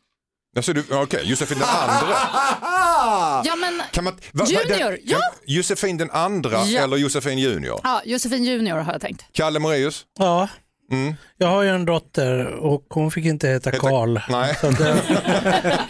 Alltså, 0.56 0.72
du, 0.72 0.84
okej, 0.90 1.22
Josefin 1.24 1.58
den 1.58 1.68
andra. 1.68 2.14
Ja 3.44 3.56
men, 3.56 3.82
Kan 3.92 4.04
man, 4.04 4.12
va, 4.14 4.20
va, 4.32 4.46
Junior, 4.46 4.90
den, 4.90 4.98
ja. 5.04 5.18
Josefin 5.46 5.96
den 5.96 6.10
andra 6.10 6.64
Ja. 6.66 6.80
eller 6.82 6.96
Josefin 6.96 7.38
junior? 7.38 7.80
ja 7.84 8.02
Josefin 8.04 8.44
junior 8.44 8.76
har 8.78 8.92
jag 8.92 9.00
tänkt. 9.00 9.24
Kalle 9.32 9.58
Moraeus? 9.58 10.06
Ja, 10.18 10.48
Mm. 10.92 11.14
jag 11.36 11.48
har 11.48 11.62
ju 11.62 11.68
en 11.68 11.84
dotter 11.84 12.46
och 12.46 12.84
hon 12.90 13.10
fick 13.10 13.24
inte 13.24 13.48
heta 13.48 13.70
Karl. 13.70 14.18
Nej. 14.28 14.54
Så 14.60 14.66
att, 14.66 14.80
eh, 14.80 14.96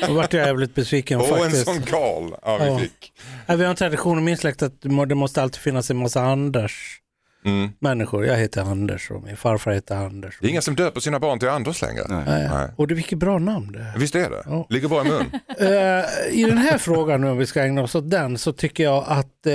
då 0.06 0.12
vart 0.12 0.32
jag 0.32 0.46
jävligt 0.46 0.74
besviken 0.74 1.20
Och 1.20 1.28
en 1.28 1.38
faktiskt. 1.38 1.64
sån 1.64 1.82
Karl 1.82 2.32
ja, 2.42 2.58
vi 2.58 2.66
Ja. 2.66 2.78
fick. 2.78 3.12
Nej, 3.46 3.56
Vi 3.56 3.64
har 3.64 3.70
en 3.70 3.76
tradition 3.76 4.18
i 4.18 4.22
min 4.22 4.36
släkt 4.36 4.62
att 4.62 4.82
det 4.82 4.88
må- 4.88 5.04
det 5.04 5.14
måste 5.14 5.42
alltid 5.42 5.60
finnas 5.60 5.90
en 5.90 5.96
massa 5.96 6.22
Anders. 6.22 7.00
Mm. 7.44 7.70
människor. 7.78 8.26
Jag 8.26 8.36
heter 8.36 8.60
Anders 8.62 9.10
och 9.10 9.22
min 9.22 9.36
farfar 9.36 9.70
heter 9.70 9.96
Anders. 9.96 10.38
Det 10.40 10.46
är 10.46 10.50
ingen 10.50 10.62
som 10.62 10.74
döper 10.74 11.00
sina 11.00 11.20
barn 11.20 11.38
till 11.38 11.48
Anders 11.48 11.82
längre. 11.82 12.02
Nej. 12.08 12.24
Nej. 12.26 12.48
Nej. 12.52 12.68
Och 12.76 12.86
det 12.88 12.94
vilket 12.94 13.18
bra 13.18 13.38
namn 13.38 13.72
det 13.72 13.78
är. 13.78 13.98
Visst 13.98 14.14
är 14.14 14.30
det? 14.30 14.42
Ja. 14.46 14.66
Ligger 14.70 14.88
bra 14.88 15.04
i 15.06 15.08
mun. 15.08 15.30
Eh, 15.58 16.04
I 16.30 16.44
den 16.48 16.58
här 16.58 16.78
frågan 16.78 17.20
nu 17.20 17.28
om 17.30 17.38
vi 17.38 17.46
ska 17.46 17.62
ägna 17.62 17.82
oss 17.82 17.94
åt 17.94 18.10
den 18.10 18.38
så 18.38 18.52
tycker 18.52 18.84
jag 18.84 19.04
att 19.08 19.46
eh, 19.46 19.54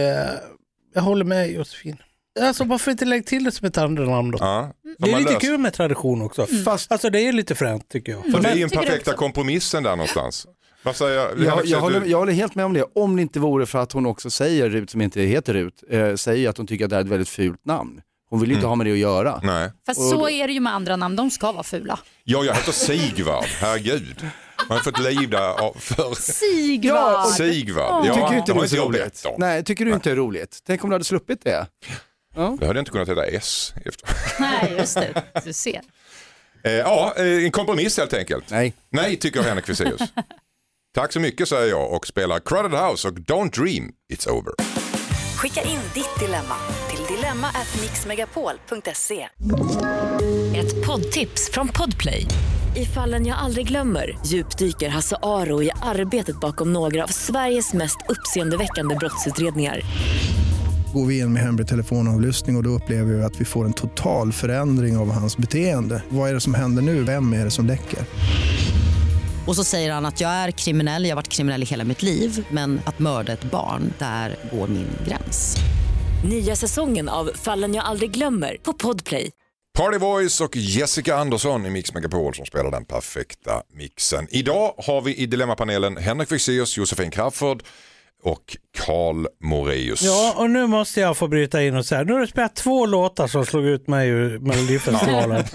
jag 0.95 1.01
håller 1.01 1.25
med 1.25 1.51
Josefin. 1.51 1.97
Alltså 2.41 2.63
varför 2.63 2.91
inte 2.91 3.05
lägga 3.05 3.23
till 3.23 3.43
det 3.43 3.51
som 3.51 3.67
ett 3.67 3.77
andra 3.77 4.05
namn 4.05 4.31
då? 4.31 4.37
Ja. 4.41 4.73
Det 4.97 5.11
är 5.11 5.17
lite 5.19 5.33
löser- 5.33 5.39
kul 5.47 5.57
med 5.57 5.73
tradition 5.73 6.21
också. 6.21 6.45
Fast 6.65 6.91
Alltså 6.91 7.09
det 7.09 7.19
är 7.27 7.33
lite 7.33 7.55
fränt 7.55 7.89
tycker 7.89 8.11
jag. 8.11 8.19
Och 8.35 8.41
det 8.41 8.49
är 8.49 8.53
ju 8.55 8.59
den 8.61 8.69
tycker 8.69 8.83
perfekta 8.85 9.13
kompromissen 9.13 9.83
där 9.83 9.89
någonstans. 9.95 10.47
Vad 10.83 10.95
säger 10.95 11.19
jag, 11.45 11.65
jag, 11.65 11.79
håller, 11.81 11.99
du- 11.99 12.07
jag 12.09 12.17
håller 12.17 12.33
helt 12.33 12.55
med 12.55 12.65
om 12.65 12.73
det. 12.73 12.83
Om 12.95 13.15
det 13.15 13.21
inte 13.21 13.39
vore 13.39 13.65
för 13.65 13.79
att 13.79 13.91
hon 13.91 14.05
också 14.05 14.29
säger, 14.29 14.69
Rut 14.69 14.89
som 14.89 15.01
inte 15.01 15.21
heter 15.21 15.53
Rut, 15.53 15.83
eh, 15.89 16.15
säger 16.15 16.49
att 16.49 16.57
hon 16.57 16.67
tycker 16.67 16.85
att 16.85 16.89
det 16.91 16.95
är 16.97 17.01
ett 17.01 17.07
väldigt 17.07 17.29
fult 17.29 17.65
namn. 17.65 18.01
Hon 18.29 18.39
vill 18.39 18.49
ju 18.49 18.55
inte 18.55 18.67
ha 18.67 18.75
med 18.75 18.87
det 18.87 18.91
att 18.91 18.97
göra. 18.97 19.39
Nej. 19.43 19.71
Fast 19.85 20.09
så 20.09 20.29
är 20.29 20.47
det 20.47 20.53
ju 20.53 20.59
med 20.59 20.73
andra 20.73 20.95
namn, 20.95 21.15
de 21.15 21.31
ska 21.31 21.51
vara 21.51 21.63
fula. 21.63 21.99
Ja, 22.23 22.43
jag 22.43 22.53
heter 22.53 22.71
Sigvard, 22.71 23.45
herregud. 23.59 24.15
Man 24.69 24.77
har 24.77 24.83
fått 24.83 24.99
lida 24.99 25.55
för 25.79 26.21
Sigvard! 26.21 27.27
Sigvard. 27.27 28.03
tycker 28.03 28.19
Ja, 28.19 28.29
du 28.31 28.37
inte 28.37 28.53
det 28.53 28.59
är 28.59 28.77
jag 28.77 28.87
roligt? 28.89 29.25
Nej, 29.37 29.63
tycker 29.63 29.85
du 29.85 29.93
inte 29.93 30.09
det 30.09 30.13
är 30.13 30.15
roligt? 30.15 30.59
Tänk 30.67 30.83
om 30.83 30.89
du 30.89 30.93
hade 30.93 31.05
sluppit 31.05 31.43
det. 31.43 31.67
Det 32.33 32.41
hade 32.41 32.65
jag 32.65 32.77
inte 32.77 32.91
kunnat 32.91 33.09
heta 33.09 33.25
S 33.25 33.73
efter. 33.85 34.09
Nej, 34.39 34.73
just 34.77 34.95
det. 34.95 35.23
Du 35.45 35.53
ser. 35.53 35.81
Eh, 36.63 36.71
ja, 36.71 37.13
eh, 37.17 37.25
en 37.43 37.51
kompromiss 37.51 37.97
helt 37.97 38.13
enkelt. 38.13 38.49
Nej. 38.49 38.73
Nej, 38.89 39.15
tycker 39.15 39.43
Henrik 39.43 39.65
Fexeus. 39.65 40.01
Tack 40.95 41.13
så 41.13 41.19
mycket 41.19 41.47
säger 41.47 41.69
jag 41.69 41.91
och 41.93 42.07
spelar 42.07 42.39
Crowded 42.39 42.79
House 42.79 43.07
och 43.07 43.13
Don't 43.13 43.59
Dream 43.61 43.91
It's 44.13 44.29
Over. 44.29 44.53
Skicka 45.37 45.61
in 45.61 45.79
ditt 45.93 46.19
dilemma 46.19 46.55
till 46.89 47.15
dilemma@mixmegapol.se. 47.15 49.27
Ett 50.55 50.85
poddtips 50.85 51.51
från 51.51 51.67
Podplay. 51.67 52.25
I 52.75 52.85
fallen 52.85 53.25
jag 53.25 53.37
aldrig 53.37 53.67
glömmer 53.67 54.17
djupdyker 54.25 54.89
Hasse 54.89 55.17
Aro 55.23 55.63
i 55.63 55.71
arbetet 55.81 56.39
bakom 56.39 56.73
några 56.73 57.03
av 57.03 57.07
Sveriges 57.07 57.73
mest 57.73 57.97
uppseendeväckande 58.09 58.95
brottsutredningar. 58.95 59.81
Går 60.93 61.05
vi 61.05 61.19
in 61.19 61.33
med 61.33 61.43
hemlig 61.43 61.67
telefonavlyssning 61.67 62.55
och, 62.55 62.59
och 62.59 62.63
då 62.63 62.69
upplever 62.69 63.13
vi 63.13 63.23
att 63.23 63.41
vi 63.41 63.45
får 63.45 63.65
en 63.65 63.73
total 63.73 64.31
förändring 64.31 64.97
av 64.97 65.11
hans 65.11 65.37
beteende. 65.37 66.03
Vad 66.09 66.29
är 66.29 66.33
det 66.33 66.39
som 66.39 66.53
händer 66.53 66.81
nu? 66.81 67.03
Vem 67.03 67.33
är 67.33 67.45
det 67.45 67.51
som 67.51 67.65
läcker? 67.65 67.99
Och 69.47 69.55
så 69.55 69.63
säger 69.63 69.93
han 69.93 70.05
att 70.05 70.21
jag 70.21 70.31
är 70.31 70.51
kriminell, 70.51 71.03
jag 71.03 71.11
har 71.11 71.15
varit 71.15 71.29
kriminell 71.29 71.63
i 71.63 71.65
hela 71.65 71.83
mitt 71.83 72.01
liv 72.01 72.45
men 72.51 72.81
att 72.85 72.99
mörda 72.99 73.33
ett 73.33 73.43
barn, 73.43 73.93
där 73.99 74.35
går 74.51 74.67
min 74.67 74.87
gräns. 75.07 75.57
Nya 76.25 76.55
säsongen 76.55 77.09
av 77.09 77.31
Fallen 77.35 77.73
jag 77.73 77.85
aldrig 77.85 78.11
glömmer 78.11 78.57
på 78.63 78.73
Podplay. 78.73 79.31
Party 79.77 79.97
Voice 79.97 80.41
och 80.41 80.55
Jessica 80.55 81.15
Andersson 81.15 81.65
i 81.65 81.69
Mix 81.69 81.93
Megapol 81.93 82.35
som 82.35 82.45
spelar 82.45 82.71
den 82.71 82.85
perfekta 82.85 83.51
mixen. 83.73 84.27
Idag 84.29 84.73
har 84.77 85.01
vi 85.01 85.15
i 85.15 85.25
Dilemmapanelen 85.25 85.97
Henrik 85.97 86.29
Fexeus, 86.29 86.77
Josefin 86.77 87.11
Crafoord 87.11 87.63
och 88.23 88.57
Karl 88.77 89.27
Moreus. 89.43 90.01
Ja, 90.01 90.33
och 90.37 90.49
nu 90.49 90.67
måste 90.67 90.99
jag 90.99 91.17
få 91.17 91.27
bryta 91.27 91.63
in 91.63 91.75
och 91.75 91.85
säga, 91.85 92.03
nu 92.03 92.13
har 92.13 92.19
du 92.19 92.27
spelat 92.27 92.55
två 92.55 92.85
låtar 92.85 93.27
som 93.27 93.45
slog 93.45 93.65
ut 93.65 93.87
mig 93.87 94.09
ur 94.09 94.39
Melodifestivalen. 94.39 95.43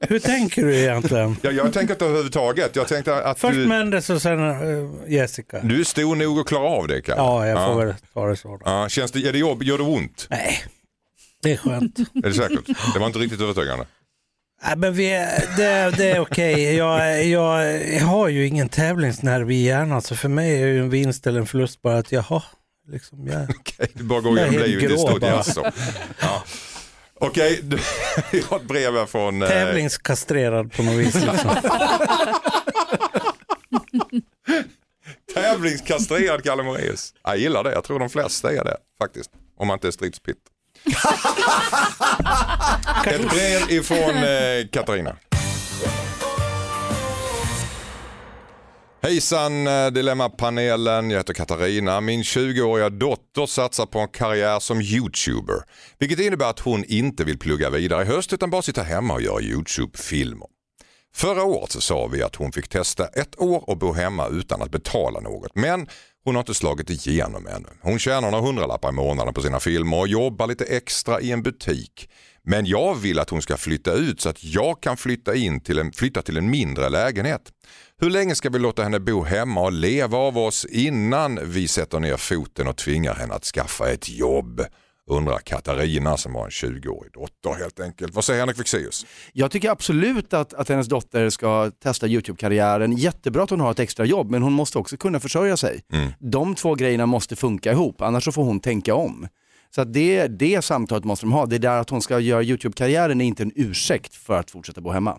Hur 0.00 0.18
tänker 0.18 0.62
du 0.62 0.76
egentligen? 0.76 1.36
Ja, 1.42 1.50
jag 1.50 1.72
tänker 1.72 1.94
inte 1.94 2.04
överhuvudtaget. 2.04 2.76
Jag 2.76 2.88
tänkte 2.88 3.24
att 3.24 3.40
Först 3.40 3.54
du, 3.54 3.66
Mendes 3.66 4.10
och 4.10 4.22
sen 4.22 4.50
eh, 4.50 5.12
Jessica. 5.12 5.60
du 5.62 5.80
är 5.80 5.84
stor 5.84 6.16
nog 6.16 6.38
att 6.38 6.46
klara 6.46 6.68
av 6.68 6.88
det. 6.88 7.02
Kalle. 7.02 7.20
Ja, 7.20 7.46
jag 7.46 7.66
får 7.66 7.82
ja. 7.82 7.86
väl 7.86 7.94
ta 8.14 8.26
det 8.26 8.36
så. 8.36 8.48
Då. 8.48 8.60
Ja, 8.64 8.88
känns 8.88 9.12
det, 9.12 9.28
är 9.28 9.32
det 9.32 9.38
jobb, 9.38 9.62
gör 9.62 9.78
det 9.78 9.84
ont? 9.84 10.26
Nej, 10.30 10.64
det 11.42 11.52
är 11.52 11.56
skönt. 11.56 11.98
Är 11.98 12.20
det 12.22 12.34
säkert? 12.34 12.66
Det 12.94 12.98
var 12.98 13.06
inte 13.06 13.18
riktigt 13.18 13.40
övertygande. 13.40 13.86
Nej, 14.64 14.76
men 14.76 14.94
vi, 14.94 15.08
det, 15.56 15.94
det 15.96 16.10
är 16.10 16.20
okej. 16.20 16.74
Jag, 16.74 17.24
jag, 17.26 17.82
jag 17.94 18.04
har 18.04 18.28
ju 18.28 18.46
ingen 18.46 18.68
tävlingsnerv 18.68 19.50
i 19.50 19.62
hjärnan 19.62 20.02
så 20.02 20.16
för 20.16 20.28
mig 20.28 20.62
är 20.62 20.66
ju 20.66 20.80
en 20.80 20.90
vinst 20.90 21.26
eller 21.26 21.40
en 21.40 21.46
förlust 21.46 21.82
bara 21.82 21.98
att 21.98 22.12
jaha, 22.12 22.42
liksom, 22.88 23.26
jag, 23.26 23.42
Okej, 23.58 23.88
du 23.94 24.04
bara 24.04 24.20
går 24.20 24.38
igenom 24.38 24.54
livet 24.60 24.90
i 24.90 24.98
stort. 24.98 25.22
Ja. 26.20 26.42
Okej, 27.14 27.60
du- 27.62 27.78
jag 28.38 28.42
har 28.44 28.56
ett 28.56 28.62
brev 28.68 28.94
här 28.94 29.06
från... 29.06 29.42
eh, 29.42 29.48
tävlingskastrerad 29.48 30.72
på 30.72 30.82
något 30.82 30.94
vis. 30.94 31.14
Liksom. 31.14 31.50
Tävlingskastrerad 35.34 36.44
Kalle 36.44 36.62
Moraeus. 36.62 37.14
Jag 37.24 37.38
gillar 37.38 37.64
det, 37.64 37.72
jag 37.72 37.84
tror 37.84 37.98
de 37.98 38.10
flesta 38.10 38.52
är 38.52 38.64
det 38.64 38.76
faktiskt. 39.02 39.30
Om 39.56 39.66
man 39.68 39.74
inte 39.74 39.86
är 39.86 39.90
stridspitt. 39.92 40.38
Ett 43.06 43.30
brev 43.30 43.70
ifrån 43.70 44.14
eh, 44.16 44.66
Katarina. 44.72 45.16
Hejsan 49.02 49.66
eh, 49.66 49.86
Dilemmapanelen, 49.86 51.10
jag 51.10 51.18
heter 51.18 51.34
Katarina. 51.34 52.00
Min 52.00 52.22
20-åriga 52.22 52.90
dotter 52.90 53.46
satsar 53.46 53.86
på 53.86 53.98
en 53.98 54.08
karriär 54.08 54.60
som 54.60 54.80
YouTuber. 54.80 55.56
Vilket 55.98 56.20
innebär 56.20 56.50
att 56.50 56.60
hon 56.60 56.84
inte 56.84 57.24
vill 57.24 57.38
plugga 57.38 57.70
vidare 57.70 58.02
i 58.02 58.06
höst 58.06 58.32
utan 58.32 58.50
bara 58.50 58.62
sitta 58.62 58.82
hemma 58.82 59.14
och 59.14 59.22
göra 59.22 59.40
YouTube-filmer. 59.40 60.46
Förra 61.14 61.44
året 61.44 61.70
så 61.70 61.80
sa 61.80 62.06
vi 62.06 62.22
att 62.22 62.36
hon 62.36 62.52
fick 62.52 62.68
testa 62.68 63.06
ett 63.06 63.40
år 63.40 63.70
och 63.70 63.78
bo 63.78 63.92
hemma 63.92 64.28
utan 64.28 64.62
att 64.62 64.70
betala 64.70 65.20
något. 65.20 65.54
Men 65.54 65.86
hon 66.24 66.34
har 66.34 66.40
inte 66.42 66.54
slagit 66.54 66.90
igenom 66.90 67.46
ännu. 67.46 67.68
Hon 67.80 67.98
tjänar 67.98 68.30
några 68.30 68.46
hundralappar 68.46 68.88
i 68.88 68.92
månaden 68.92 69.34
på 69.34 69.42
sina 69.42 69.60
filmer 69.60 69.98
och 69.98 70.08
jobbar 70.08 70.46
lite 70.46 70.64
extra 70.64 71.20
i 71.20 71.32
en 71.32 71.42
butik. 71.42 72.08
Men 72.44 72.66
jag 72.66 72.94
vill 72.94 73.18
att 73.18 73.30
hon 73.30 73.42
ska 73.42 73.56
flytta 73.56 73.92
ut 73.92 74.20
så 74.20 74.28
att 74.28 74.44
jag 74.44 74.82
kan 74.82 74.96
flytta, 74.96 75.34
in 75.34 75.60
till 75.60 75.78
en, 75.78 75.92
flytta 75.92 76.22
till 76.22 76.36
en 76.36 76.50
mindre 76.50 76.88
lägenhet. 76.88 77.42
Hur 77.98 78.10
länge 78.10 78.34
ska 78.34 78.50
vi 78.50 78.58
låta 78.58 78.82
henne 78.82 79.00
bo 79.00 79.22
hemma 79.22 79.60
och 79.60 79.72
leva 79.72 80.18
av 80.18 80.38
oss 80.38 80.64
innan 80.64 81.38
vi 81.42 81.68
sätter 81.68 82.00
ner 82.00 82.16
foten 82.16 82.68
och 82.68 82.76
tvingar 82.76 83.14
henne 83.14 83.34
att 83.34 83.44
skaffa 83.44 83.90
ett 83.90 84.08
jobb? 84.08 84.62
Undrar 85.12 85.38
Katarina 85.38 86.16
som 86.16 86.34
har 86.34 86.44
en 86.44 86.50
20-årig 86.50 87.12
dotter 87.12 87.58
helt 87.58 87.80
enkelt. 87.80 88.14
Vad 88.14 88.24
säger 88.24 88.40
Henrik 88.40 88.56
Fexeus? 88.56 89.06
Jag 89.32 89.50
tycker 89.50 89.70
absolut 89.70 90.32
att, 90.32 90.54
att 90.54 90.68
hennes 90.68 90.86
dotter 90.86 91.30
ska 91.30 91.70
testa 91.70 92.06
YouTube-karriären. 92.06 92.92
Jättebra 92.92 93.42
att 93.42 93.50
hon 93.50 93.60
har 93.60 93.70
ett 93.70 93.80
extra 93.80 94.04
jobb 94.04 94.30
men 94.30 94.42
hon 94.42 94.52
måste 94.52 94.78
också 94.78 94.96
kunna 94.96 95.20
försörja 95.20 95.56
sig. 95.56 95.80
De 96.18 96.54
två 96.54 96.74
grejerna 96.74 97.06
måste 97.06 97.36
funka 97.36 97.72
ihop 97.72 98.00
annars 98.00 98.24
så 98.24 98.32
får 98.32 98.44
hon 98.44 98.60
tänka 98.60 98.94
om. 98.94 99.28
Så 99.74 99.80
att 99.80 99.92
det, 99.92 100.26
det 100.26 100.62
samtalet 100.62 101.04
måste 101.04 101.26
de 101.26 101.32
ha. 101.32 101.46
Det 101.46 101.58
där 101.58 101.78
att 101.78 101.90
hon 101.90 102.02
ska 102.02 102.20
göra 102.20 102.42
YouTube-karriären 102.42 103.20
är 103.20 103.24
inte 103.24 103.42
en 103.42 103.52
ursäkt 103.54 104.14
för 104.14 104.38
att 104.38 104.50
fortsätta 104.50 104.80
bo 104.80 104.90
hemma. 104.90 105.18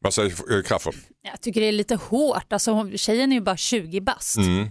Vad 0.00 0.14
säger 0.14 0.56
eh, 0.56 0.62
Crafoord? 0.62 0.94
Jag 1.22 1.40
tycker 1.40 1.60
det 1.60 1.66
är 1.66 1.72
lite 1.72 1.94
hårt. 1.94 2.52
Alltså, 2.52 2.90
tjejen 2.96 3.32
är 3.32 3.36
ju 3.36 3.42
bara 3.42 3.56
20 3.56 4.00
bast. 4.00 4.36
Mm. 4.36 4.70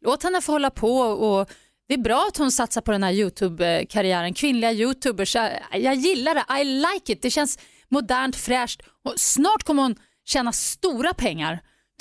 Låt 0.00 0.22
henne 0.22 0.40
få 0.40 0.52
hålla 0.52 0.70
på 0.70 0.98
och 0.98 1.50
det 1.88 1.94
är 1.94 1.98
bra 1.98 2.26
att 2.28 2.36
hon 2.36 2.52
satsar 2.52 2.80
på 2.80 2.92
den 2.92 3.02
här 3.02 3.12
YouTube-karriären. 3.12 4.34
Kvinnliga 4.34 4.72
YouTubers, 4.72 5.34
jag, 5.34 5.50
jag 5.72 5.94
gillar 5.94 6.34
det. 6.34 6.60
I 6.60 6.64
like 6.64 7.12
it. 7.12 7.22
Det 7.22 7.30
känns 7.30 7.58
modernt, 7.88 8.36
fräscht 8.36 8.82
och 9.04 9.14
snart 9.16 9.62
kommer 9.62 9.82
hon 9.82 9.96
tjäna 10.24 10.52
stora 10.52 11.14
pengar. 11.14 11.60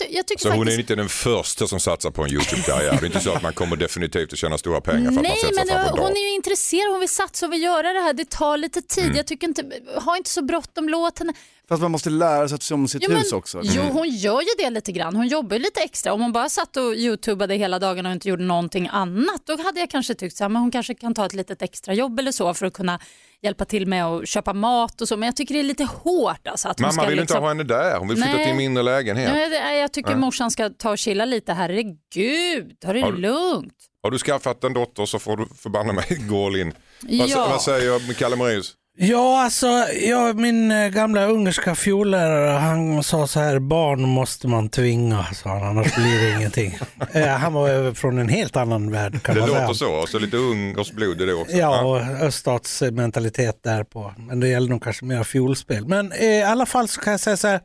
Jag 0.10 0.28
tycker 0.28 0.42
Så 0.42 0.50
hon 0.50 0.58
faktiskt... 0.58 0.78
är 0.78 0.80
inte 0.82 0.96
den 0.96 1.10
första 1.10 1.68
som 1.68 1.80
satsar 1.80 2.12
på 2.12 2.24
en 2.24 2.30
YouTube-karriär. 2.32 2.92
Det 2.92 3.04
är 3.04 3.06
inte 3.06 3.20
så 3.20 3.32
att 3.34 3.42
man 3.44 3.54
kommer 3.54 3.76
definitivt 3.76 4.34
att 4.34 4.40
tjäna 4.40 4.58
stora 4.58 4.82
pengar 4.82 5.02
för 5.02 5.08
att 5.08 5.14
man 5.14 5.24
Nej, 5.24 5.36
sätter 5.38 5.56
men 5.56 5.66
sig 5.68 5.76
framför 5.76 5.90
en 5.92 5.98
hon 6.00 6.08
dator. 6.10 6.18
är 6.18 6.30
ju 6.30 6.36
intresserad, 6.36 6.92
hon 6.92 7.00
vill 7.00 7.10
satsa 7.10 7.46
och 7.46 7.54
vill 7.54 7.64
göra 7.64 7.94
det 7.94 8.00
här. 8.00 8.14
Det 8.14 8.30
tar 8.30 8.58
lite 8.58 8.82
tid. 8.82 9.04
Mm. 9.04 9.18
Jag 9.18 9.28
tycker 9.28 9.48
inte, 9.48 9.64
ha 10.06 10.18
inte 10.18 10.30
så 10.30 10.42
bråttom, 10.42 10.90
låt 10.90 11.20
henne. 11.20 11.34
Fast 11.70 11.82
man 11.82 11.92
måste 11.92 12.10
lära 12.10 12.48
sig 12.48 12.56
att 12.56 12.64
se 12.64 12.74
om 12.74 12.88
sitt 12.88 13.04
Jo, 13.04 13.10
men- 13.12 13.18
hus 13.20 13.32
också. 13.34 13.62
Jo, 13.64 13.82
hon 13.82 14.10
gör 14.10 14.42
ju 14.42 14.48
det 14.58 14.70
lite 14.70 14.92
grann. 14.92 15.16
Hon 15.16 15.28
jobbar 15.28 15.58
lite 15.60 15.80
extra. 15.82 16.14
Om 16.14 16.22
hon 16.22 16.32
bara 16.32 16.50
satt 16.50 16.78
och 16.78 16.96
youtubade 16.96 17.56
hela 17.56 17.80
dagen 17.80 18.06
och 18.06 18.12
inte 18.12 18.30
gjorde 18.30 18.44
någonting 18.44 18.90
annat, 18.92 19.42
då 19.46 19.64
hade 19.64 19.80
jag 19.80 19.90
kanske 19.90 20.14
tyckt 20.14 20.42
att 20.42 20.52
hon 20.52 20.72
kanske 20.72 20.94
kan 20.96 21.14
ta 21.14 21.26
ett 21.26 21.34
litet 21.34 21.62
extra 21.62 21.94
jobb 21.94 22.20
eller 22.20 22.32
så 22.32 22.54
för 22.54 22.66
att 22.66 22.74
kunna 22.74 23.00
hjälpa 23.42 23.66
till 23.66 23.88
med 23.88 24.06
att 24.06 24.28
köpa 24.28 24.54
mat 24.54 25.02
och 25.02 25.08
så. 25.08 25.18
Men 25.18 25.28
jag 25.28 25.36
tycker 25.36 25.54
det 25.54 25.60
är 25.60 25.64
lite 25.64 25.84
hårt. 25.84 26.48
Alltså, 26.48 26.68
att 26.70 26.80
Mamma 26.80 26.92
ska 26.94 27.06
vill 27.08 27.20
liksom... 27.20 27.36
inte 27.38 27.42
ha 27.44 27.48
henne 27.48 27.64
där, 27.64 27.98
hon 28.00 28.08
vill 28.08 28.18
flytta 28.18 28.32
Nej. 28.34 28.44
till 28.44 28.52
en 28.52 28.58
mindre 28.58 28.84
lägenhet. 28.84 29.32
Nej, 29.34 29.50
det- 29.50 29.76
Jag 29.78 29.94
tycker 29.94 30.16
morsan 30.16 30.52
ska 30.52 30.70
ta 30.70 30.90
och 30.92 30.98
chilla 30.98 31.26
lite. 31.26 31.54
Herregud, 31.54 32.80
ta 32.80 32.94
det 32.94 33.02
Har 33.02 33.12
du- 33.12 33.18
lugnt. 33.18 33.74
Har 34.04 34.12
du 34.12 34.18
skaffat 34.18 34.64
en 34.64 34.74
dotter 34.74 35.06
så 35.06 35.20
får 35.20 35.38
du 35.38 35.46
förbanna 35.58 35.94
mig 35.94 36.06
gå 36.30 36.46
all 36.48 36.56
in. 36.56 36.74
Vad, 37.02 37.30
Ja. 37.30 37.48
vad 37.50 37.62
säger 37.62 38.14
Kalle 38.14 38.36
Moraeus? 38.36 38.74
Ja, 38.98 39.44
alltså 39.44 39.68
ja, 40.02 40.34
min 40.34 40.72
eh, 40.72 40.88
gamla 40.88 41.26
ungerska 41.26 41.76
fiollärare 41.76 42.50
han 42.60 43.04
sa 43.04 43.28
så 43.28 43.40
här, 43.40 43.60
barn 43.60 44.02
måste 44.02 44.48
man 44.48 44.70
tvinga, 44.70 45.24
sa 45.34 45.50
han, 45.50 45.64
annars 45.64 45.96
blir 45.96 46.20
det 46.22 46.38
ingenting. 46.38 46.78
Eh, 47.14 47.28
han 47.28 47.54
var 47.54 47.70
över 47.70 47.94
från 47.94 48.18
en 48.18 48.30
helt 48.30 48.56
annan 48.56 48.92
värld 48.92 49.24
kan 49.24 49.36
Det 49.36 49.42
man 49.42 49.50
säga. 49.50 49.68
låter 49.68 50.08
så, 50.08 50.20
lite 50.20 50.38
ungersblod 50.38 51.22
i 51.22 51.26
det 51.26 51.34
också. 51.34 51.56
Ja, 51.56 51.82
och 51.82 51.98
öststatsmentalitet 52.26 53.64
där 53.64 53.84
på. 53.84 54.14
Men 54.18 54.40
det 54.40 54.48
gäller 54.48 54.70
nog 54.70 54.84
kanske 54.84 55.06
mer 55.06 55.24
fiolspel. 55.24 55.88
Men 55.88 56.12
eh, 56.12 56.26
i 56.26 56.44
alla 56.44 56.66
fall 56.66 56.88
så 56.88 57.02
kan 57.02 57.12
jag 57.12 57.20
säga 57.20 57.38
så 57.38 57.48
här. 57.48 57.60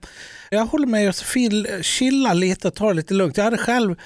Jag 0.51 0.66
håller 0.66 0.87
med 0.87 1.05
Josefin, 1.05 1.66
chilla 1.83 2.33
lite 2.33 2.69
och 2.69 2.75
ta 2.75 2.88
det 2.88 2.95
lite 2.95 3.14
lugnt. 3.14 3.37
Jag 3.37 3.45
hade 3.45 3.59
själv 3.59 3.97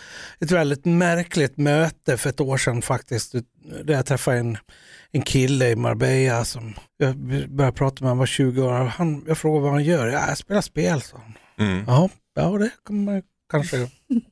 ett 0.41 0.51
väldigt 0.51 0.85
märkligt 0.85 1.57
möte 1.57 2.17
för 2.17 2.31
ett 2.31 2.41
år 2.41 2.57
sedan 2.57 2.83
faktiskt 2.83 3.33
där 3.85 3.95
jag 3.95 4.07
träffade 4.07 4.37
en, 4.39 4.59
en 5.15 5.23
kille 5.23 5.71
i 5.71 5.77
Marbella 5.77 6.45
som 6.45 6.75
jag 6.97 7.17
började 7.49 7.77
prata 7.77 8.05
med, 8.05 8.09
han 8.09 8.19
var 8.19 8.27
20 8.27 8.63
år. 8.63 8.73
Han, 8.73 9.25
jag 9.29 9.39
frågade 9.39 9.63
vad 9.63 9.73
han 9.73 9.85
gör. 9.85 10.07
Ja, 10.07 10.29
jag 10.29 10.39
spelar 10.39 10.61
spel, 10.61 11.03
sa 11.03 11.17
han. 11.19 11.69
Mm. 11.69 11.85
Ja, 11.87 12.09
ja 12.35 12.59
det 12.59 12.71
kommer 12.83 13.13
man 13.13 13.23
kanske. 13.51 13.77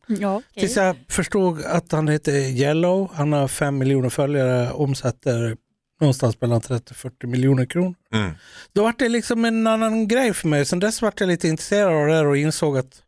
Ja, 0.06 0.36
okej. 0.36 0.60
Tills 0.60 0.76
jag 0.76 0.96
förstod 1.08 1.62
att 1.62 1.92
han 1.92 2.08
heter 2.08 2.32
Yellow. 2.32 3.10
Han 3.14 3.32
har 3.32 3.48
fem 3.48 3.78
miljoner 3.78 4.08
följare, 4.08 4.70
omsätter 4.70 5.56
någonstans 6.00 6.40
mellan 6.40 6.60
30-40 6.60 7.26
miljoner 7.26 7.66
kronor. 7.66 7.94
Mm. 8.14 8.32
Då 8.72 8.82
var 8.82 8.94
det 8.98 9.08
liksom 9.08 9.44
en 9.44 9.66
annan 9.66 10.08
grej 10.08 10.34
för 10.34 10.48
mig. 10.48 10.64
Sen 10.64 10.80
dess 10.80 11.02
var 11.02 11.12
jag 11.18 11.26
lite 11.26 11.48
intresserad 11.48 11.92
av 11.94 12.06
det 12.06 12.14
här 12.14 12.26
och 12.26 12.36
insåg 12.36 12.78
att 12.78 13.02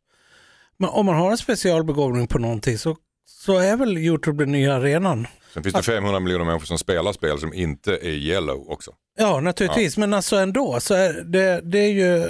men 0.77 0.91
om 0.91 1.07
man 1.07 1.15
har 1.15 1.31
en 1.31 1.39
specialbegåvning 1.39 2.27
på 2.27 2.39
någonting 2.39 2.79
så, 2.79 2.97
så 3.27 3.59
är 3.59 3.77
väl 3.77 3.99
Youtube 3.99 4.45
den 4.45 4.53
nya 4.53 4.75
arenan. 4.75 5.27
Sen 5.55 5.63
finns 5.63 5.75
det 5.75 5.83
500 5.83 6.21
miljoner 6.21 6.45
människor 6.45 6.67
som 6.67 6.79
spelar 6.79 7.13
spel 7.13 7.39
som 7.39 7.55
inte 7.55 7.93
är 7.93 8.11
yellow 8.11 8.71
också. 8.71 8.91
Ja, 9.19 9.41
naturligtvis, 9.41 9.97
men 9.97 10.15
alltså 10.15 10.37
ändå 10.37 10.81
så 10.81 10.95
är 10.95 11.13
det, 11.13 11.61
det 11.61 11.79
är 11.79 11.93
ju, 11.93 12.29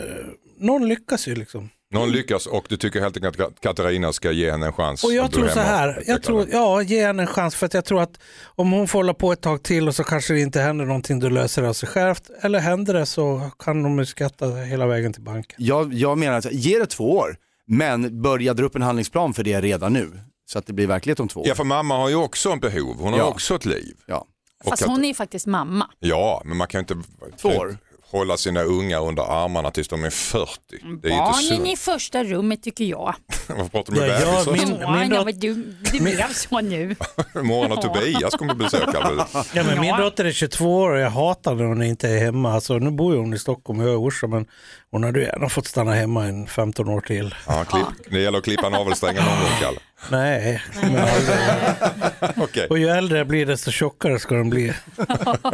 någon 0.58 0.88
lyckas 0.88 1.28
ju 1.28 1.34
liksom. 1.34 1.70
Någon 1.90 2.12
lyckas 2.12 2.46
och 2.46 2.66
du 2.68 2.76
tycker 2.76 3.00
helt 3.00 3.16
enkelt 3.16 3.40
att 3.40 3.60
Katarina 3.60 4.12
ska 4.12 4.32
ge 4.32 4.50
henne 4.50 4.66
en 4.66 4.72
chans. 4.72 5.04
Och 5.04 5.12
jag 5.12 5.32
tror 5.32 5.48
så 5.48 5.60
här, 5.60 6.02
jag 6.06 6.22
tror, 6.22 6.46
ja, 6.52 6.82
ge 6.82 7.06
henne 7.06 7.22
en 7.22 7.26
chans 7.26 7.54
för 7.54 7.66
att 7.66 7.74
jag 7.74 7.84
tror 7.84 8.02
att 8.02 8.20
om 8.44 8.72
hon 8.72 8.88
får 8.88 8.98
hålla 8.98 9.14
på 9.14 9.32
ett 9.32 9.40
tag 9.40 9.62
till 9.62 9.88
och 9.88 9.94
så 9.94 10.04
kanske 10.04 10.34
det 10.34 10.40
inte 10.40 10.60
händer 10.60 10.84
någonting, 10.84 11.20
då 11.20 11.28
löser 11.28 11.62
det 11.62 11.68
av 11.68 11.72
sig 11.72 11.88
självt. 11.88 12.30
Eller 12.42 12.58
händer 12.58 12.94
det 12.94 13.06
så 13.06 13.50
kan 13.58 13.82
de 13.82 14.06
skatta 14.06 14.46
hela 14.46 14.86
vägen 14.86 15.12
till 15.12 15.22
banken. 15.22 15.56
Jag, 15.58 15.94
jag 15.94 16.18
menar 16.18 16.38
att 16.38 16.52
ge 16.52 16.78
det 16.78 16.86
två 16.86 17.16
år, 17.16 17.36
men 17.66 18.22
börja 18.22 18.54
dra 18.54 18.64
upp 18.64 18.76
en 18.76 18.82
handlingsplan 18.82 19.34
för 19.34 19.44
det 19.44 19.60
redan 19.60 19.92
nu. 19.92 20.10
Så 20.46 20.58
att 20.58 20.66
det 20.66 20.72
blir 20.72 20.86
verklighet 20.86 21.20
om 21.20 21.28
två 21.28 21.40
år. 21.40 21.48
Ja, 21.48 21.54
för 21.54 21.64
mamma 21.64 21.96
har 21.96 22.08
ju 22.08 22.14
också 22.14 22.50
en 22.50 22.60
behov. 22.60 22.96
Hon 23.00 23.12
har 23.12 23.20
Ja. 23.20 23.24
också 23.24 23.54
ett 23.54 23.64
liv. 23.64 23.96
Ja. 24.06 24.26
Och 24.64 24.70
Fast 24.70 24.82
att- 24.82 24.88
hon 24.88 25.04
är 25.04 25.08
ju 25.08 25.14
faktiskt 25.14 25.46
mamma. 25.46 25.90
Ja, 25.98 26.42
men 26.44 26.56
man 26.56 26.68
kan 26.68 26.78
ju 26.78 26.94
inte 26.94 27.08
Två 27.42 27.48
år. 27.48 27.76
hålla 28.10 28.36
sina 28.36 28.62
ungar 28.62 29.00
under 29.06 29.22
armarna 29.44 29.70
tills 29.70 29.88
de 29.88 30.04
är 30.04 30.10
40. 30.10 30.50
Det 30.70 30.76
är 30.76 30.80
ju 30.88 30.92
inte 30.94 31.08
Barnen 31.08 31.34
sunt. 31.42 31.66
i 31.68 31.76
första 31.76 32.24
rummet 32.24 32.62
tycker 32.62 32.84
jag. 32.84 33.14
Varför 33.56 33.68
pratar 33.68 33.92
du 33.94 34.00
med 34.00 34.08
Ja, 34.10 34.44
bebisar? 34.44 34.52
min- 34.52 34.80
Ja, 34.80 34.96
min 34.98 35.12
ja, 35.14 35.24
men 35.24 35.38
du, 35.38 35.54
det 35.92 36.00
blev 36.02 36.32
så 36.32 36.60
nu. 36.60 36.96
Imorgon 37.34 37.70
har 37.70 37.82
Tobias 37.82 38.34
kommer 38.34 38.54
besöka. 38.54 39.26
Ja, 39.52 39.62
men 39.64 39.80
min 39.80 39.96
dotter 39.96 40.24
är 40.24 40.32
22 40.32 40.76
år 40.80 40.90
och 40.90 40.98
jag 41.00 41.10
hatar 41.10 41.54
när 41.54 41.64
hon 41.64 41.82
inte 41.82 42.08
är 42.08 42.18
hemma. 42.18 42.52
Alltså, 42.54 42.78
nu 42.78 42.90
bor 42.90 43.14
ju 43.14 43.20
hon 43.20 43.34
i 43.34 43.38
Stockholm 43.38 43.78
och 43.80 43.84
jag 43.86 43.90
är 43.90 43.94
i 43.94 43.98
Orsa, 43.98 44.26
men 44.26 44.46
hon 44.90 45.04
hade 45.04 45.18
ju 45.20 45.26
gärna 45.26 45.48
fått 45.48 45.66
stanna 45.66 45.92
hemma 45.94 46.24
en 46.24 46.46
15 46.46 46.88
år 46.88 47.00
till. 47.00 47.34
Ja, 47.46 47.64
klipp, 47.64 47.86
det 48.10 48.20
gäller 48.20 48.38
att 48.38 48.44
klippa 48.44 48.68
navelsträngen 48.68 49.24
någon 49.24 49.38
gång, 49.40 49.48
Kalle. 49.60 49.78
Nej, 50.10 50.62
Okej, 52.36 52.66
och 52.70 52.78
ju 52.78 52.88
äldre 52.88 53.18
jag 53.18 53.26
blir 53.26 53.46
desto 53.46 53.70
tjockare 53.70 54.18
ska 54.18 54.34
den 54.34 54.50
bli. 54.50 54.72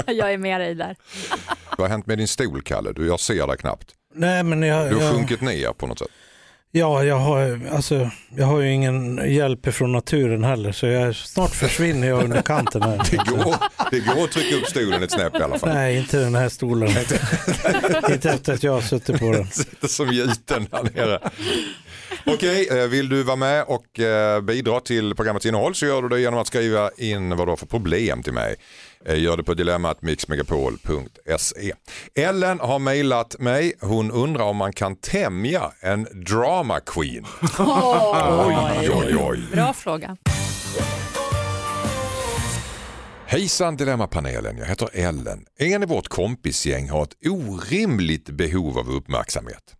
Jag 0.06 0.32
är 0.32 0.38
med 0.38 0.60
dig 0.60 0.74
där. 0.74 0.96
vad 1.78 1.80
har 1.80 1.88
hänt 1.88 2.06
med 2.06 2.18
din 2.18 2.28
stol, 2.28 2.62
Kalle? 2.62 2.92
Du, 2.92 3.06
jag 3.06 3.20
ser 3.20 3.46
dig 3.46 3.56
knappt. 3.56 3.88
Nej, 4.14 4.42
men 4.42 4.62
jag, 4.62 4.90
Du 4.90 4.94
har 4.96 5.02
jag, 5.02 5.14
sjunkit 5.14 5.40
ner 5.40 5.72
på 5.72 5.86
något 5.86 5.98
sätt. 5.98 6.08
Ja, 6.72 7.04
jag, 7.04 7.18
har, 7.18 7.60
alltså, 7.72 8.10
jag 8.36 8.46
har 8.46 8.60
ju 8.60 8.72
ingen 8.72 9.32
hjälp 9.34 9.74
från 9.74 9.92
naturen 9.92 10.44
heller, 10.44 10.72
så 10.72 10.86
jag, 10.86 11.16
snart 11.16 11.54
försvinner 11.54 12.08
jag 12.08 12.24
under 12.24 12.42
kanten 12.42 12.82
här. 12.82 12.96
Det 13.10 13.16
går, 13.16 13.54
det 13.90 14.00
går 14.00 14.24
att 14.24 14.32
trycka 14.32 14.56
upp 14.56 14.66
stolen 14.66 15.02
ett 15.02 15.12
snäpp 15.12 15.34
i 15.34 15.42
alla 15.42 15.58
fall. 15.58 15.74
Nej, 15.74 15.96
inte 15.96 16.18
den 16.18 16.34
här 16.34 16.48
stolen. 16.48 16.88
inte 18.12 18.30
efter 18.30 18.52
att 18.52 18.62
jag 18.62 18.72
har 18.72 18.80
suttit 18.80 19.18
på 19.18 19.32
den. 19.32 19.46
Sitter 19.50 19.88
som 19.88 20.08
gjuten 20.08 20.66
här 20.72 20.82
nere. 20.82 21.18
Okej, 22.26 22.68
eh, 22.70 22.88
vill 22.88 23.08
du 23.08 23.22
vara 23.22 23.36
med 23.36 23.64
och 23.64 24.00
eh, 24.00 24.40
bidra 24.40 24.80
till 24.80 25.14
programmets 25.14 25.46
innehåll 25.46 25.74
så 25.74 25.86
gör 25.86 26.02
du 26.02 26.08
det 26.08 26.20
genom 26.20 26.40
att 26.40 26.46
skriva 26.46 26.90
in 26.96 27.36
vad 27.36 27.46
du 27.46 27.50
har 27.50 27.56
för 27.56 27.66
problem 27.66 28.22
till 28.22 28.32
mig. 28.32 28.56
Eh, 29.06 29.18
Gör 29.22 29.36
det 29.36 29.42
på 29.44 29.54
dilemmatmixmegapol.se. 29.54 31.72
Ellen 32.14 32.60
har 32.60 32.78
mejlat 32.78 33.36
mig. 33.38 33.72
Hon 33.80 34.10
undrar 34.10 34.44
om 34.44 34.56
man 34.56 34.72
kan 34.72 34.96
tämja 34.96 35.72
en 35.80 36.24
drama 36.26 36.80
queen. 36.80 37.26
Oj, 37.58 38.90
oj, 38.94 39.16
oj. 39.20 39.40
Bra 39.52 39.72
fråga. 39.72 40.16
Hejsan 43.26 43.76
Dilemmapanelen, 43.76 44.58
jag 44.58 44.66
heter 44.66 44.88
Ellen. 44.92 45.44
En 45.58 45.82
i 45.82 45.86
vårt 45.86 46.08
kompisgäng 46.08 46.88
har 46.90 47.02
ett 47.02 47.14
orimligt 47.26 48.30
behov 48.30 48.78
av 48.78 48.90
uppmärksamhet. 48.90 49.74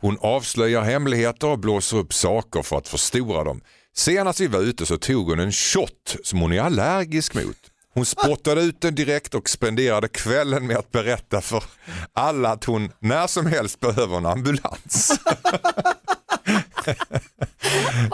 Hon 0.00 0.18
avslöjar 0.20 0.82
hemligheter 0.82 1.46
och 1.48 1.58
blåser 1.58 1.96
upp 1.96 2.14
saker 2.14 2.62
för 2.62 2.76
att 2.78 2.88
förstora 2.88 3.44
dem. 3.44 3.60
Senast 3.96 4.40
vi 4.40 4.46
var 4.46 4.60
ute 4.60 4.86
så 4.86 4.96
tog 4.96 5.28
hon 5.28 5.40
en 5.40 5.52
shot 5.52 6.16
som 6.24 6.40
hon 6.40 6.52
är 6.52 6.60
allergisk 6.60 7.34
mot. 7.34 7.56
Hon 7.94 8.04
spottade 8.04 8.60
ut 8.60 8.80
den 8.80 8.94
direkt 8.94 9.34
och 9.34 9.48
spenderade 9.48 10.08
kvällen 10.08 10.66
med 10.66 10.76
att 10.76 10.92
berätta 10.92 11.40
för 11.40 11.64
alla 12.12 12.50
att 12.50 12.64
hon 12.64 12.92
när 12.98 13.26
som 13.26 13.46
helst 13.46 13.80
behöver 13.80 14.16
en 14.16 14.26
ambulans. 14.26 15.20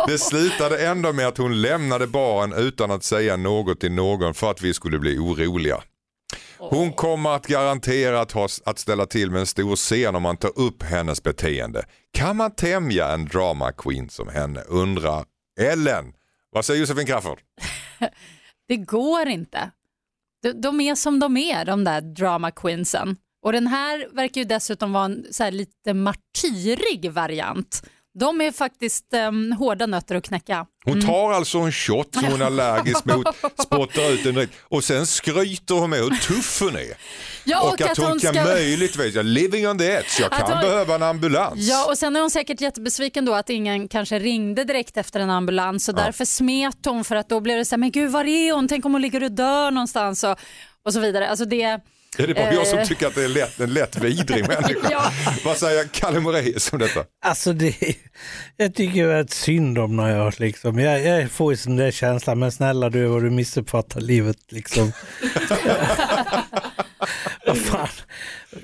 Det 0.07 0.19
slutade 0.19 0.87
ändå 0.87 1.13
med 1.13 1.27
att 1.27 1.39
hon 1.39 1.63
lämnade 1.63 2.07
baren 2.07 2.53
utan 2.53 2.91
att 2.91 3.05
säga 3.05 3.37
något 3.37 3.81
till 3.81 3.93
någon 3.93 4.35
för 4.35 4.51
att 4.51 4.63
vi 4.63 4.75
skulle 4.75 4.99
bli 4.99 5.19
oroliga. 5.19 5.83
Hon 6.59 6.93
kommer 6.93 7.31
att 7.31 7.47
garanterat 7.47 8.33
ha 8.33 8.49
att 8.65 8.79
ställa 8.79 9.07
till 9.07 9.31
med 9.31 9.41
en 9.41 9.47
stor 9.47 9.77
scen 9.77 10.15
om 10.17 10.23
man 10.23 10.37
tar 10.37 10.59
upp 10.59 10.83
hennes 10.83 11.23
beteende. 11.23 11.85
Kan 12.13 12.37
man 12.37 12.55
tämja 12.55 13.09
en 13.09 13.27
drama 13.27 13.73
queen 13.73 14.09
som 14.09 14.29
henne 14.29 14.61
undrar 14.61 15.25
Ellen. 15.61 16.13
Vad 16.51 16.65
säger 16.65 16.81
Josefin 16.81 17.07
Crafoord? 17.07 17.39
Det 18.69 18.77
går 18.77 19.29
inte. 19.29 19.71
De, 20.43 20.53
de 20.53 20.81
är 20.81 20.95
som 20.95 21.19
de 21.19 21.37
är, 21.37 21.65
de 21.65 21.85
där 21.85 22.01
drama 22.01 22.51
queensen. 22.51 23.17
Och 23.43 23.53
den 23.53 23.67
här 23.67 24.09
verkar 24.13 24.41
ju 24.41 24.45
dessutom 24.45 24.93
vara 24.93 25.05
en 25.05 25.27
så 25.31 25.45
här 25.45 25.51
lite 25.51 25.95
martyrig 25.95 27.11
variant. 27.13 27.83
De 28.19 28.41
är 28.41 28.53
faktiskt 28.53 29.05
um, 29.29 29.53
hårda 29.53 29.87
nötter 29.87 30.15
att 30.15 30.25
knäcka. 30.25 30.67
Hon 30.85 31.01
tar 31.01 31.33
alltså 31.33 31.59
en 31.59 31.73
shot 31.73 32.15
som 32.15 32.25
hon 32.25 32.41
är 32.43 32.47
allergisk 32.47 33.05
mot, 33.05 33.27
spottar 33.59 34.13
ut 34.13 34.25
den 34.25 34.35
direkt 34.35 34.53
och 34.63 34.85
sen 34.85 35.07
skryter 35.07 35.75
hon 35.75 35.91
med 35.91 35.99
hur 35.99 36.11
tuff 36.11 36.61
hon 36.61 36.77
är. 36.77 36.97
Ja, 37.45 37.61
och, 37.61 37.81
att, 37.81 37.99
hon, 37.99 38.19
kan 38.19 38.35
möjligtvis, 38.35 39.15
living 39.15 39.69
on 39.69 39.79
the 39.79 39.85
edge, 39.85 40.21
jag 40.21 40.33
Att 40.33 40.39
kan 40.41 40.53
hon- 40.53 40.61
behöva 40.61 40.95
en 40.95 41.03
ambulans. 41.03 41.55
Ja, 41.57 41.87
och 41.89 41.99
sen 41.99 42.17
är 42.17 42.21
hon 42.21 42.31
säkert 42.31 42.61
jättebesviken 42.61 43.25
då 43.25 43.35
att 43.35 43.51
ingen 43.51 43.89
kanske 43.89 44.19
ringde 44.19 44.65
direkt 44.65 44.97
efter 44.97 45.21
en 45.21 45.31
ambulans 45.31 45.89
och 45.89 45.95
därför 45.95 46.25
smet 46.25 46.79
hon 46.85 47.05
för 47.05 47.17
att 47.17 47.29
då 47.29 47.41
blev 47.41 47.59
det 47.59 47.65
så 47.65 47.73
här, 47.75 47.79
men 47.79 47.91
gud 47.91 48.11
var 48.11 48.25
är 48.25 48.53
hon? 48.53 48.69
Tänk 48.69 48.85
om 48.85 48.93
hon 48.93 49.03
ligger 49.03 49.23
och 49.23 49.33
dör 49.33 49.71
någonstans 49.71 50.25
och, 50.25 50.39
och 50.85 50.93
så 50.93 51.01
vidare. 51.01 51.29
Alltså 51.31 51.45
det, 51.45 51.81
Är 52.19 52.27
det 52.27 52.35
bara 52.35 52.53
jag 52.55 52.67
som 52.67 52.79
Eh. 52.79 52.85
tycker 52.87 53.07
att 53.07 53.15
det 53.15 53.25
är 53.25 53.29
lätt, 53.29 53.61
en 53.61 53.75
lätt 53.75 53.97
vidrig 53.99 54.45
människa? 54.49 54.89
Ja. 54.91 55.13
Vad 55.45 55.57
säger 55.57 55.85
Kalle 55.93 56.21
Moraeus 56.21 56.73
om 56.73 56.79
detta? 56.79 57.05
Alltså 57.25 57.53
det, 57.53 57.75
jag 58.57 58.75
tycker 58.75 59.09
att 59.09 59.31
synd 59.31 59.79
om 59.79 59.97
när 59.97 60.17
jag 60.17 60.41
liksom, 60.41 60.79
jag, 60.79 61.01
jag 61.07 61.31
får 61.31 61.53
ju 61.53 61.57
sån 61.57 61.77
där 61.77 61.91
känsla, 61.91 62.35
men 62.35 62.53
snälla 62.53 62.91
du 62.91 63.07
vad 63.07 63.23
du 63.23 63.31
missuppfattar 63.31 64.01
livet 64.01 64.37
liksom. 64.49 64.93
vad 67.47 67.59
fan, 67.59 67.89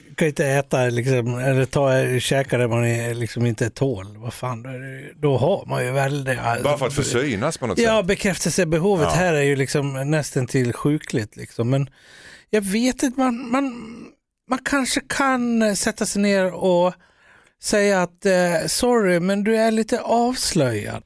du 0.09 0.15
kan 0.15 0.29
inte 0.29 0.47
äta 0.47 0.85
liksom, 0.85 1.39
eller 1.39 1.65
ta, 1.65 1.91
käka 2.21 2.59
det 2.59 2.69
man 2.69 2.87
är, 2.87 3.15
liksom 3.15 3.47
inte 3.47 3.71
tål. 3.71 4.07
Vad 4.17 4.35
fan, 4.35 4.63
då, 4.63 4.71
är 4.71 4.79
det- 4.79 5.13
då 5.17 5.37
har 5.39 5.65
man 5.67 5.85
ju 5.85 5.91
väldigt... 5.91 6.39
Bara 6.63 6.79
för 6.79 6.87
att 6.87 6.95
försynas 6.95 7.59
på 7.59 7.67
något 7.67 7.79
Ja, 7.79 7.99
sätt? 7.99 8.07
bekräftelsebehovet 8.07 9.09
Ja. 9.11 9.15
här 9.17 9.35
är 9.35 9.43
ju 9.43 9.57
liksom 9.57 10.11
nästan 10.11 10.47
till 10.47 10.73
sjukligt. 10.73 11.37
Liksom. 11.37 11.71
Men 11.71 11.91
jag 12.55 12.63
vet 12.63 13.03
inte, 13.03 13.21
man, 13.21 13.51
man, 13.51 13.75
man 14.51 14.59
kanske 14.65 15.01
kan 15.01 15.63
eh, 15.63 15.75
sätta 15.75 16.07
sig 16.07 16.23
ner 16.23 16.53
och 16.53 16.95
säga 17.63 18.03
att 18.03 18.27
eh, 18.27 18.67
sorry, 18.67 19.21
men 19.21 19.45
du 19.45 19.57
är 19.57 19.71
lite 19.71 20.01
avslöjad. 20.01 21.03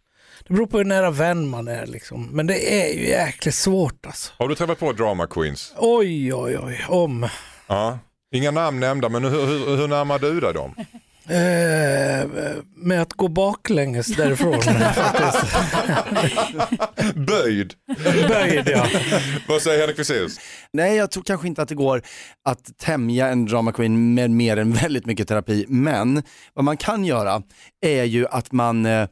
Det 0.47 0.55
beror 0.55 0.67
på 0.67 0.79
hur 0.79 0.85
nära 0.85 1.11
vän 1.11 1.49
man 1.49 1.69
är. 1.69 1.87
Liksom. 1.87 2.29
Men 2.33 2.47
det 2.47 2.83
är 2.83 2.95
ju 2.95 3.09
jäkligt 3.09 3.55
svårt 3.55 4.07
alltså. 4.07 4.33
Har 4.39 4.49
du 4.49 4.55
träffat 4.55 4.79
på 4.79 4.93
drama 4.93 5.27
queens? 5.27 5.75
Oj, 5.77 6.35
oj, 6.35 6.59
oj. 6.59 6.85
Om. 6.89 7.29
Ja. 7.67 7.99
Inga 8.33 8.51
namn 8.51 8.81
nämnda, 8.81 9.09
men 9.09 9.25
hur, 9.25 9.47
hur, 9.47 9.77
hur 9.77 9.89
närmar 9.89 10.19
du 10.19 10.41
dig 10.41 10.55
dem? 10.55 10.75
Eh, 11.29 12.29
med 12.77 13.03
att 13.03 13.13
gå 13.13 13.29
baklänges 13.29 14.07
därifrån. 14.07 14.61
Böjd. 17.27 17.75
Böjd, 18.29 18.69
ja. 18.69 18.87
Vad 19.49 19.63
säger 19.63 19.81
Henrik 19.81 19.97
Fexeus? 19.97 20.41
Nej, 20.73 20.97
jag 20.97 21.11
tror 21.11 21.23
kanske 21.23 21.47
inte 21.47 21.63
att 21.63 21.69
det 21.69 21.75
går 21.75 22.03
att 22.45 22.79
tämja 22.79 23.29
en 23.29 23.47
drama 23.47 23.73
queen 23.73 24.15
med 24.15 24.31
mer 24.31 24.57
än 24.57 24.73
väldigt 24.73 25.07
mycket 25.07 25.29
terapi. 25.29 25.65
Men 25.69 26.23
vad 26.55 26.65
man 26.65 26.77
kan 26.77 27.05
göra 27.05 27.43
är 27.81 28.05
ju 28.05 28.27
att 28.27 28.53
man, 28.53 28.87
eh, 28.87 29.09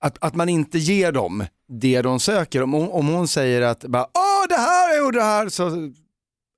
att, 0.00 0.18
att 0.20 0.34
man 0.34 0.48
inte 0.48 0.78
ger 0.78 1.12
dem 1.12 1.44
det 1.68 2.02
de 2.02 2.20
söker. 2.20 2.62
Om 2.62 2.74
om 2.74 3.08
hon 3.08 3.28
säger 3.28 3.62
att 3.62 3.84
bara, 3.84 4.02
Åh, 4.02 4.48
det 4.48 4.56
här 4.56 4.98
är 4.98 5.06
och 5.06 5.12
det 5.12 5.22
här, 5.22 5.48
så 5.48 5.92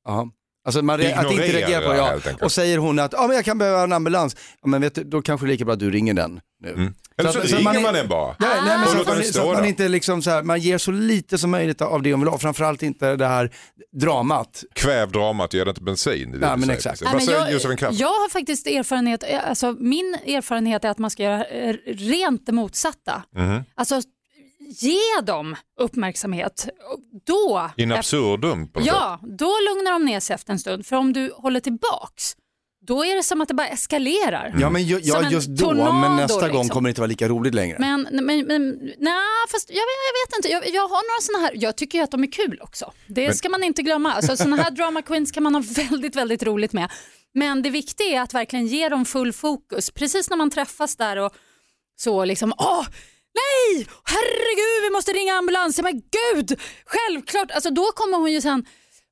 ja, 0.04 0.30
Alltså 0.64 0.82
man, 0.82 1.00
re- 1.00 1.18
att 1.18 1.30
inte 1.32 1.44
Ignorera 1.46 1.68
reagera 1.68 2.12
på 2.20 2.26
ja. 2.30 2.44
Och 2.44 2.52
säger 2.52 2.78
hon 2.78 2.98
att 2.98 3.14
ah, 3.14 3.26
men 3.26 3.36
jag 3.36 3.44
kan 3.44 3.58
behöva 3.58 3.82
en 3.82 3.92
ambulans, 3.92 4.36
ja, 4.62 4.68
men 4.68 4.80
vet 4.80 4.94
du, 4.94 5.04
då 5.04 5.22
kanske 5.22 5.46
det 5.46 5.48
är 5.48 5.52
lika 5.52 5.64
bra 5.64 5.74
att 5.74 5.80
du 5.80 5.90
ringer 5.90 6.14
den 6.14 6.40
nu. 6.62 6.68
Mm. 6.72 6.94
Eller 7.18 7.30
så, 7.32 7.40
Så 7.40 7.48
så 7.48 7.56
ringer 7.56 7.72
man 7.72 7.82
man, 7.82 7.94
den 7.94 8.08
bara. 8.08 8.36
Ja, 8.38 8.46
nej, 8.66 8.78
men 8.78 8.82
Och 8.82 8.88
så, 8.88 9.00
att 9.00 9.06
man, 9.06 9.24
så 9.24 9.52
man 9.52 9.64
inte 9.64 9.88
liksom 9.88 10.22
så 10.22 10.30
här, 10.30 10.42
man 10.42 10.60
ger 10.60 10.78
så 10.78 10.90
lite 10.90 11.38
som 11.38 11.50
möjligt 11.50 11.80
av 11.82 12.02
det 12.02 12.12
hon 12.12 12.20
vill 12.20 12.28
ha, 12.28 12.38
framförallt 12.38 12.82
inte 12.82 13.16
det 13.16 13.26
här 13.26 13.50
dramat. 14.00 14.64
Kväv 14.74 15.12
dramat, 15.12 15.54
ger 15.54 15.64
det 15.64 15.68
inte 15.68 15.82
bensin. 15.82 16.30
Det 16.32 16.38
Ja, 16.46 16.56
men 16.56 16.60
säger. 16.60 16.72
exakt. 16.76 17.02
Nej, 17.02 17.12
men 17.14 17.24
jag, 17.24 17.92
jag 17.92 18.08
har 18.08 18.28
faktiskt 18.30 18.66
erfarenhet, 18.66 19.24
alltså 19.48 19.72
min 19.78 20.16
erfarenhet 20.26 20.84
är 20.84 20.88
att 20.90 20.98
man 20.98 21.10
ska 21.10 21.22
göra 21.22 21.44
eh, 21.44 21.74
rent 21.86 22.46
det 22.46 22.52
motsatta. 22.52 23.22
Mhm. 23.36 23.64
Alltså 23.74 24.02
ge 24.70 25.20
dem 25.22 25.56
uppmärksamhet. 25.80 26.68
Då, 27.26 27.70
In 27.76 27.92
absurdum 27.92 28.68
på 28.72 28.80
sätt. 28.80 28.86
ja, 28.86 29.20
då 29.22 29.46
lugnar 29.68 29.92
de 29.92 30.04
ner 30.04 30.20
sig 30.20 30.34
efter 30.34 30.52
en 30.52 30.58
stund. 30.58 30.86
För 30.86 30.96
om 30.96 31.12
du 31.12 31.32
håller 31.36 31.60
tillbaks, 31.60 32.36
då 32.86 33.04
är 33.04 33.16
det 33.16 33.22
som 33.22 33.40
att 33.40 33.48
det 33.48 33.54
bara 33.54 33.66
eskalerar. 33.68 34.54
Ja 34.60 34.70
men 34.70 34.82
ju, 34.82 35.00
ja, 35.02 35.30
just 35.30 35.48
då, 35.48 35.66
tornado, 35.66 35.92
men 35.92 36.16
nästa 36.16 36.40
gång 36.48 36.58
liksom. 36.62 36.68
kommer 36.68 36.88
det 36.88 36.90
inte 36.90 37.00
vara 37.00 37.06
lika 37.08 37.28
roligt 37.28 37.54
längre. 37.54 37.76
Men, 37.78 38.08
men, 38.12 38.46
men 38.46 38.68
nej, 38.98 39.46
fast 39.52 39.68
jag, 39.70 39.74
vet- 39.74 40.06
jag 40.08 40.26
vet 40.28 40.36
inte. 40.36 40.48
Jag, 40.48 40.74
jag 40.74 40.88
har 40.88 41.10
några 41.10 41.20
sådana 41.22 41.44
här, 41.46 41.52
jag 41.54 41.76
tycker 41.76 41.98
ju 41.98 42.04
att 42.04 42.10
de 42.10 42.22
är 42.22 42.32
kul 42.32 42.58
också. 42.62 42.92
Det 43.06 43.26
Men- 43.26 43.34
ska 43.36 43.48
man 43.48 43.64
inte 43.64 43.82
glömma. 43.82 44.12
Alltså, 44.12 44.36
sådana 44.36 44.56
här 44.56 44.70
drama 44.70 45.02
queens 45.02 45.32
kan 45.32 45.42
man 45.42 45.54
ha 45.54 45.62
väldigt, 45.76 46.16
väldigt 46.16 46.42
roligt 46.42 46.72
med. 46.72 46.90
Men 47.34 47.62
det 47.62 47.70
viktiga 47.70 48.06
är 48.18 48.20
att 48.22 48.34
verkligen 48.34 48.66
ge 48.66 48.88
dem 48.88 49.04
full 49.04 49.32
fokus. 49.32 49.90
Precis 49.90 50.30
när 50.30 50.36
man 50.36 50.50
träffas 50.50 50.96
där 50.96 51.16
och 51.16 51.32
så 51.96 52.24
liksom, 52.24 52.52
åh, 52.58 52.86
nej, 53.34 53.86
herregud, 54.04 54.82
vi 54.82 54.90
måste 54.90 55.12
ringa 55.12 55.34
ambulans. 55.34 55.80
Men 55.82 56.02
gud, 56.18 56.60
självklart. 56.86 57.50
Alltså, 57.50 57.70
då 57.70 57.82
kommer 57.82 58.18
hon 58.18 58.32
ju 58.32 58.40
sen, 58.40 58.66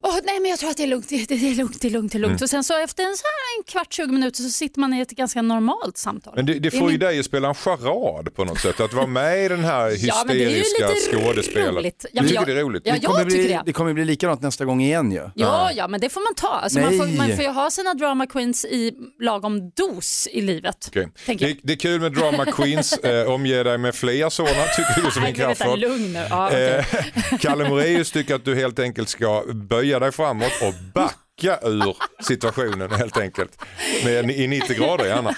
Åh, 0.05 0.14
nej 0.24 0.40
men 0.40 0.51
jag 0.51 0.59
tror 0.59 0.70
att 0.70 0.76
det 0.76 0.82
är 0.82 0.86
lugnt, 0.86 1.09
det, 1.09 1.28
det 1.28 1.34
är 1.34 1.55
lugnt, 1.55 1.80
det 1.80 1.88
är 1.88 1.90
lugnt, 1.90 2.12
det 2.12 2.18
är 2.18 2.20
lugnt. 2.20 2.32
Mm. 2.40 2.42
Och 2.44 2.51
sen 2.51 2.64
så 2.64 2.78
efter 2.82 3.03
en, 3.05 3.16
så 3.16 3.22
här, 3.24 3.59
en 3.59 3.64
kvart, 3.64 3.92
20 3.92 4.07
minuter 4.07 4.42
så 4.42 4.49
sitter 4.51 4.80
man 4.80 4.94
i 4.94 5.01
ett 5.01 5.11
ganska 5.11 5.42
normalt 5.42 5.96
samtal. 5.96 6.32
Men 6.36 6.46
det, 6.46 6.53
det 6.55 6.59
Det 6.59 6.70
får 6.70 6.80
ju 6.80 6.86
min- 6.99 7.01
dig 7.01 7.18
att 7.18 7.24
spela 7.24 7.49
en 7.49 7.55
charad 7.55 8.34
på 8.34 8.44
något 8.44 8.61
sätt. 8.61 8.80
Att 8.80 8.92
vara 8.92 9.07
med 9.07 9.44
i 9.44 9.49
den 9.49 9.64
här 9.64 9.96
Ja, 10.07 10.22
men 10.26 10.36
det 10.36 10.44
är 10.44 10.51
ju 10.51 10.57
hysteriska 10.57 11.14
lite 11.16 11.24
skådespelaren. 11.26 11.74
roligt. 11.74 12.07
Ja, 12.12 12.22
Du 12.22 12.28
tycker 12.28 12.40
jag- 12.40 12.49
det 12.49 12.61
är 12.61 12.64
roligt? 12.64 12.82
Ja, 12.86 12.94
det, 12.94 13.01
kommer 13.01 13.18
jag 13.20 13.26
bli, 13.26 13.36
tycker 13.36 13.49
det. 13.49 13.62
det 13.66 13.72
kommer 13.72 13.92
bli 13.92 14.05
likadant 14.05 14.42
nästa 14.42 14.64
gång 14.64 14.80
igen 14.82 15.12
ju. 15.12 15.30
Ja, 15.34 15.70
ja, 15.76 15.88
men 15.88 16.01
det 16.01 16.09
får 16.09 16.20
man 16.20 16.34
ta. 16.34 16.49
Alltså 16.62 16.78
man, 16.80 16.88
Nej. 16.88 16.99
får, 16.99 17.07
man 17.18 17.36
får 17.36 17.44
ju 17.44 17.51
ha 17.51 17.70
sina 17.70 17.94
drama 17.94 18.26
queens 18.26 18.64
i 18.64 18.92
lagom 19.20 19.70
dos 19.70 20.28
i 20.32 20.40
livet. 20.40 20.90
Tänker 21.26 21.44
Det, 21.46 21.51
jag. 21.51 21.59
det 21.62 21.72
är 21.72 21.76
kul 21.76 22.01
med 22.01 22.12
drama 22.12 22.44
queens, 22.44 22.92
eh, 23.03 23.30
omge 23.30 23.62
dig 23.62 23.78
med 23.78 23.94
fler 23.94 24.28
sådana 24.30 24.64
tycker 24.76 25.03
Josefin 25.05 25.22
vänta, 25.22 25.55
Crafoord. 25.55 25.78
lugn 25.78 26.12
nu. 26.12 26.26
Ja, 26.30 26.46
okej. 26.46 26.84
Eh, 27.32 27.38
Kalle 27.40 27.68
Moraeus 27.68 28.11
tycker 28.12 28.34
att 28.34 28.44
du 28.44 28.55
helt 28.55 28.78
enkelt 28.78 29.09
ska 29.09 29.44
böja 29.55 29.88
dig 29.89 30.12
framåt 30.12 30.53
och 30.62 30.74
backa 30.95 31.59
ur 31.62 31.97
situationen 32.22 32.91
helt 32.91 33.16
enkelt. 33.16 33.64
Med, 34.05 34.30
I 34.30 34.49
90 34.49 34.76
grader 34.76 35.05
gärna. 35.05 35.34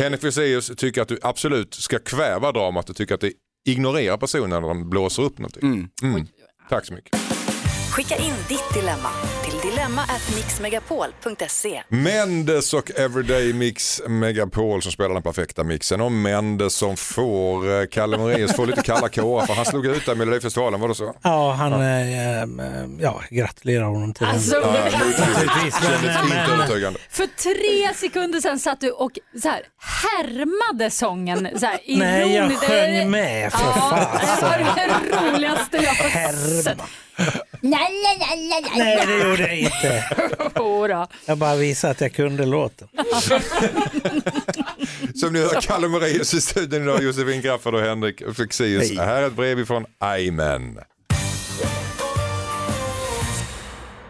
Henrik 0.00 0.20
Fexeus 0.20 0.70
tycker 0.76 1.02
att 1.02 1.08
du 1.08 1.18
absolut 1.22 1.74
ska 1.74 1.98
kväva 1.98 2.52
dramat 2.52 2.90
och 2.90 2.96
tycker 2.96 3.14
att 3.14 3.20
det 3.20 3.32
ignorerar 3.66 4.16
personen 4.16 4.62
när 4.62 4.68
de 4.68 4.90
blåser 4.90 5.22
upp 5.22 5.38
någonting. 5.38 5.88
Mm. 6.02 6.26
Tack 6.68 6.86
så 6.86 6.94
mycket. 6.94 7.21
Skicka 7.92 8.16
in 8.16 8.34
ditt 8.48 8.74
dilemma 8.74 9.08
till 9.44 9.70
dilemma@mixmegapol.se. 9.70 11.82
Mendes 11.88 12.74
och 12.74 12.90
Everyday 12.96 13.52
Mix 13.52 14.02
Megapol 14.08 14.82
som 14.82 14.92
spelar 14.92 15.14
den 15.14 15.22
perfekta 15.22 15.64
mixen 15.64 16.00
och 16.00 16.12
Mendes 16.12 16.74
som 16.74 16.96
får 16.96 17.80
eh, 17.80 17.86
Kalle 17.86 18.18
Moraeus 18.18 18.56
får 18.56 18.66
lite 18.66 18.82
kalla 18.82 19.08
kårar 19.08 19.46
för 19.46 19.54
han 19.54 19.64
slog 19.64 19.86
ut 19.86 20.06
där 20.06 20.12
i 20.12 20.16
Melodifestivalen, 20.16 20.80
var 20.80 20.88
det 20.88 20.94
så? 20.94 21.14
Ja, 21.22 21.52
han, 21.52 21.72
eh, 21.72 22.42
eh, 22.42 22.48
ja, 23.00 23.22
gratulerar 23.30 23.84
honom 23.84 24.14
till 24.14 24.26
Alltså, 24.26 24.60
den. 24.60 24.72
Men, 24.72 24.92
men. 26.28 26.96
För 27.10 27.26
tre 27.26 27.94
sekunder 27.94 28.40
sedan 28.40 28.58
satt 28.58 28.80
du 28.80 28.90
och 28.90 29.18
så 29.42 29.48
här, 29.48 29.62
härmade 29.80 30.90
sången. 30.90 31.48
Så 31.60 31.66
här, 31.66 31.78
nej, 31.88 32.20
jag 32.20 32.30
ironiskt. 32.30 32.64
sjöng 32.64 33.10
med 33.10 33.52
för 33.52 33.60
Ja, 33.64 33.72
fasen. 33.72 34.08
det 34.40 34.42
var 34.42 34.58
det 35.10 35.16
roligaste 35.36 35.76
jag 35.76 35.94
har 35.94 36.62
sett. 36.62 36.78
Härma. 37.22 38.76
Nej, 38.76 39.06
det 39.06 39.28
gjorde 39.28 39.42
jag 39.42 39.58
inte. 39.58 40.04
Jodå. 40.56 41.06
Jag 41.26 41.38
bara 41.38 41.56
visade 41.56 41.90
att 41.90 42.00
jag 42.00 42.12
kunde 42.12 42.46
låten. 42.46 42.88
Som 45.14 45.32
ni 45.32 45.38
hör 45.40 45.60
Kalle 45.60 45.88
Moraeus 45.88 46.34
i 46.34 46.40
studion 46.40 46.82
idag, 46.82 47.02
Josefin 47.02 47.42
Crafoord 47.42 47.74
och 47.74 47.80
Henrik 47.80 48.22
Fexeus. 48.36 48.88
Hej. 48.88 48.96
Här 48.96 49.22
är 49.22 49.26
ett 49.26 49.32
brev 49.36 49.58
ifrån 49.58 49.84
Aymen. 49.98 50.78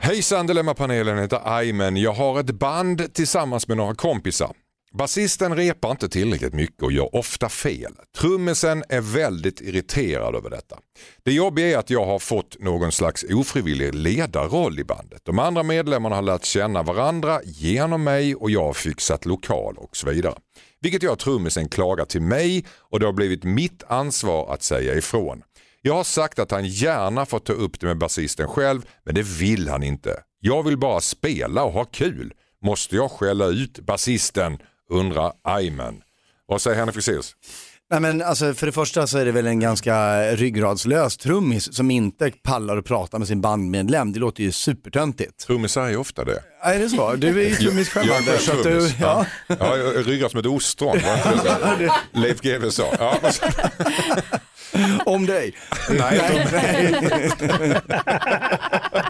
Hejsan 0.01 0.47
Dilemmapanelen 0.47 1.19
heter 1.19 1.41
Aymen. 1.45 1.97
Jag 1.97 2.13
har 2.13 2.41
ett 2.41 2.51
band 2.51 3.15
tillsammans 3.15 3.69
med 3.69 3.77
några 3.77 3.95
kompisar. 3.95 4.53
Basisten 4.95 5.57
repar 5.57 5.90
inte 5.90 6.09
tillräckligt 6.09 6.55
mycket 6.55 6.82
och 6.82 6.93
gör 6.93 7.14
ofta 7.14 7.49
fel. 7.49 7.93
Trummisen 8.18 8.84
är 8.88 9.01
väldigt 9.01 9.61
irriterad 9.61 10.34
över 10.34 10.51
detta. 10.51 10.78
Det 11.22 11.32
jobbiga 11.32 11.66
är 11.66 11.78
att 11.78 11.90
jag 11.90 12.07
har 12.07 12.18
fått 12.18 12.57
någon 12.61 12.93
slags 12.93 13.24
ofrivillig 13.30 13.95
ledarroll 13.95 14.78
i 14.78 14.84
bandet. 14.84 15.20
De 15.24 15.38
andra 15.38 15.62
medlemmarna 15.62 16.14
har 16.14 16.22
lärt 16.22 16.45
känna 16.45 16.82
varandra 16.82 17.40
genom 17.45 18.05
mig 18.05 18.34
och 18.34 18.51
jag 18.51 18.64
har 18.64 18.72
fixat 18.72 19.26
lokal 19.26 19.76
och 19.76 19.97
så 19.97 20.11
vidare. 20.11 20.34
Vilket 20.80 21.03
gör 21.03 21.12
att 21.12 21.18
trummisen 21.18 21.68
klagar 21.68 22.05
till 22.05 22.22
mig 22.22 22.64
och 22.78 23.01
det 23.01 23.07
har 23.07 23.12
blivit 23.12 23.45
mitt 23.45 23.82
ansvar 23.88 24.55
att 24.55 24.62
säga 24.62 24.95
ifrån. 24.95 25.43
Jag 25.82 25.95
har 25.95 26.05
sagt 26.05 26.38
att 26.38 26.51
han 26.51 26.66
gärna 26.66 27.26
får 27.26 27.38
ta 27.38 27.53
upp 27.53 27.80
det 27.80 27.86
med 27.86 27.99
basisten 27.99 28.49
själv 28.49 28.82
men 29.05 29.14
det 29.14 29.22
vill 29.22 29.68
han 29.68 29.82
inte. 29.82 30.22
Jag 30.40 30.62
vill 30.62 30.78
bara 30.78 31.01
spela 31.01 31.64
och 31.64 31.72
ha 31.72 31.84
kul. 31.84 32.32
Måste 32.64 32.97
jag 32.97 33.11
skälla 33.11 33.47
ut 33.47 33.80
basisten? 33.80 34.59
Undrar 34.93 35.32
Ayman. 35.45 36.03
Vad 36.47 36.61
säger 36.62 36.76
Henrik 36.76 36.95
Fexeus? 36.95 37.32
Nej 37.90 38.01
men 38.01 38.22
alltså 38.22 38.55
för 38.55 38.66
det 38.66 38.72
första 38.72 39.07
så 39.07 39.18
är 39.18 39.24
det 39.24 39.32
väl 39.32 39.47
en 39.47 39.61
ganska 39.61 40.22
ryggradslös 40.36 41.16
trummis 41.16 41.74
som 41.76 41.90
inte 41.90 42.30
pallar 42.43 42.76
att 42.76 42.84
prata 42.84 43.18
med 43.18 43.28
sin 43.28 43.40
bandmedlem. 43.40 44.12
Det 44.12 44.18
låter 44.18 44.43
ju 44.43 44.53
supertöntigt. 44.53 45.38
Trummisar 45.47 45.82
är 45.82 45.90
ju 45.90 45.97
ofta 45.97 46.24
det. 46.24 46.43
Är 46.62 46.78
det 46.78 46.88
så? 46.88 47.14
Du 47.14 47.43
är 47.45 47.49
ju 47.49 47.55
trummis 47.57 47.88
själv 47.88 48.07
Jag 48.09 48.16
är 48.16 48.18
Anders, 48.20 48.43
så 48.47 48.53
att 48.53 48.57
du, 48.59 48.62
trummis. 48.62 48.95
ja. 49.01 49.26
Ja, 49.47 49.76
jag 49.76 50.09
ryggar 50.09 50.28
som 50.28 50.40
ett 50.40 50.47
ostron. 50.47 50.88
var 50.88 51.30
det 51.78 51.84
inte 51.84 51.95
så? 52.12 52.18
Leif 52.20 52.40
GW 52.40 52.70
sa. 52.70 52.95
Ja, 52.99 53.18
Om 55.07 55.27
dig. 55.27 55.55
nej, 55.91 56.18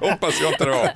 hoppas 0.00 0.40
jag 0.40 0.52
inte 0.52 0.64
det 0.64 0.70
var. 0.70 0.90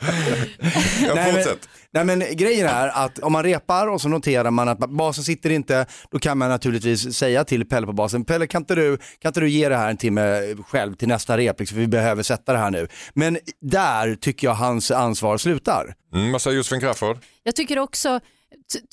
Jag 1.07 1.15
Nej, 1.15 1.33
men, 1.33 1.35
fortsätt. 1.35 1.69
nej 1.91 2.05
men 2.05 2.25
grejen 2.33 2.67
är 2.67 2.89
att 2.89 3.19
om 3.19 3.33
man 3.33 3.43
repar 3.43 3.87
och 3.87 4.01
så 4.01 4.09
noterar 4.09 4.51
man 4.51 4.69
att 4.69 4.79
basen 4.79 5.25
sitter 5.25 5.51
inte, 5.51 5.87
då 6.11 6.19
kan 6.19 6.39
man 6.39 6.49
naturligtvis 6.49 7.15
säga 7.15 7.45
till 7.45 7.69
Pelle 7.69 7.87
på 7.87 7.93
basen, 7.93 8.25
Pelle 8.25 8.47
kan 8.47 8.63
inte 8.63 8.75
du, 8.75 8.97
kan 9.19 9.29
inte 9.31 9.41
du 9.41 9.49
ge 9.49 9.69
det 9.69 9.77
här 9.77 9.91
en 9.91 9.97
timme 9.97 10.55
själv 10.69 10.95
till 10.95 11.09
nästa 11.09 11.37
rep, 11.39 11.61
liksom, 11.61 11.75
för 11.75 11.81
vi 11.81 11.87
behöver 11.89 12.23
sätta 12.23 12.53
det 12.53 12.59
här 12.59 12.71
nu. 12.71 12.89
Men 13.15 13.39
där 13.61 14.15
tycker 14.15 14.47
jag 14.47 14.55
hans 14.55 14.91
ansvar 14.91 15.39
slutar. 15.39 15.95
Mm, 16.15 16.33
vad 16.33 16.43
säger 16.43 16.57
Josefin 16.57 16.81
Crafoord? 16.81 17.19
Jag 17.43 17.57
tycker 17.57 17.79
också 17.79 18.21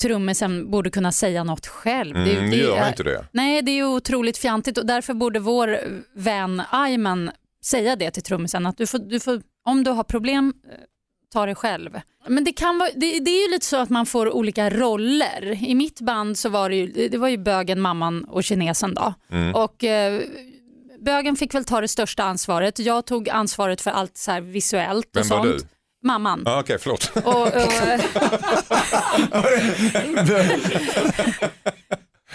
trummisen 0.02 0.70
borde 0.70 0.90
kunna 0.90 1.12
säga 1.12 1.44
något 1.44 1.66
själv. 1.66 2.16
Mm, 2.16 2.50
det 2.50 2.56
gör 2.56 2.76
är- 2.76 2.88
inte 2.88 3.02
det. 3.02 3.26
Nej, 3.32 3.62
det 3.62 3.70
är 3.70 3.76
ju 3.76 3.84
otroligt 3.86 4.38
fjantigt 4.38 4.78
och 4.78 4.86
därför 4.86 5.14
borde 5.14 5.38
vår 5.40 5.78
vän 6.14 6.62
Ayman 6.70 7.30
säga 7.64 7.96
det 7.96 8.10
till 8.10 8.22
trummisen 8.22 8.66
att 8.66 8.76
du 8.78 8.86
får, 8.86 8.98
du 8.98 9.20
får, 9.20 9.42
om 9.64 9.84
du 9.84 9.90
har 9.90 10.04
problem, 10.04 10.52
eh, 10.72 10.78
ta 11.32 11.46
det 11.46 11.54
själv. 11.54 12.00
Men 12.28 12.44
det, 12.44 12.52
kan 12.52 12.78
vara, 12.78 12.90
det, 12.96 13.18
det 13.18 13.30
är 13.30 13.46
ju 13.46 13.52
lite 13.52 13.66
så 13.66 13.76
att 13.76 13.90
man 13.90 14.06
får 14.06 14.30
olika 14.30 14.70
roller. 14.70 15.64
I 15.68 15.74
mitt 15.74 16.00
band 16.00 16.38
så 16.38 16.48
var 16.48 16.70
det 16.70 16.76
ju, 16.76 17.08
det 17.08 17.18
var 17.18 17.28
ju 17.28 17.36
bögen, 17.38 17.80
mamman 17.80 18.24
och 18.24 18.44
kinesen 18.44 18.94
då. 18.94 19.14
Mm. 19.30 19.54
Och 19.54 19.84
eh, 19.84 20.20
bögen 21.00 21.36
fick 21.36 21.54
väl 21.54 21.64
ta 21.64 21.80
det 21.80 21.88
största 21.88 22.22
ansvaret. 22.24 22.78
Jag 22.78 23.04
tog 23.06 23.28
ansvaret 23.28 23.80
för 23.80 23.90
allt 23.90 24.16
så 24.16 24.40
visuellt 24.40 25.16
och 25.16 25.22
Vem 25.22 25.28
var 25.28 25.44
sånt. 25.44 25.58
du? 25.58 25.66
Mamman. 26.04 26.42
Ah, 26.46 26.60
Okej, 26.60 26.78
förlåt. 26.80 27.12
Och, 27.14 27.46
och, 27.46 27.72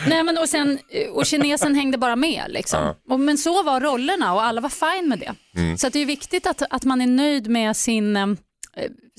Nej, 0.08 0.24
men 0.24 0.38
och, 0.38 0.50
sen, 0.50 0.80
och 1.14 1.26
kinesen 1.26 1.76
hängde 1.76 1.98
bara 1.98 2.16
med. 2.16 2.44
Liksom. 2.50 2.94
Och, 3.10 3.20
men 3.20 3.38
så 3.38 3.64
var 3.64 3.82
rollerna 3.82 4.34
och 4.34 4.44
alla 4.44 4.62
var 4.62 4.70
fine 4.70 5.10
med 5.10 5.20
det. 5.20 5.36
Mm. 5.60 5.78
Så 5.78 5.88
att 5.88 5.94
det 5.94 6.00
är 6.00 6.06
viktigt 6.06 6.48
att, 6.48 6.62
att 6.70 6.84
man 6.84 7.02
är 7.02 7.08
nöjd 7.08 7.48
med 7.48 7.78
sin, 7.78 8.16
eh, 8.16 8.28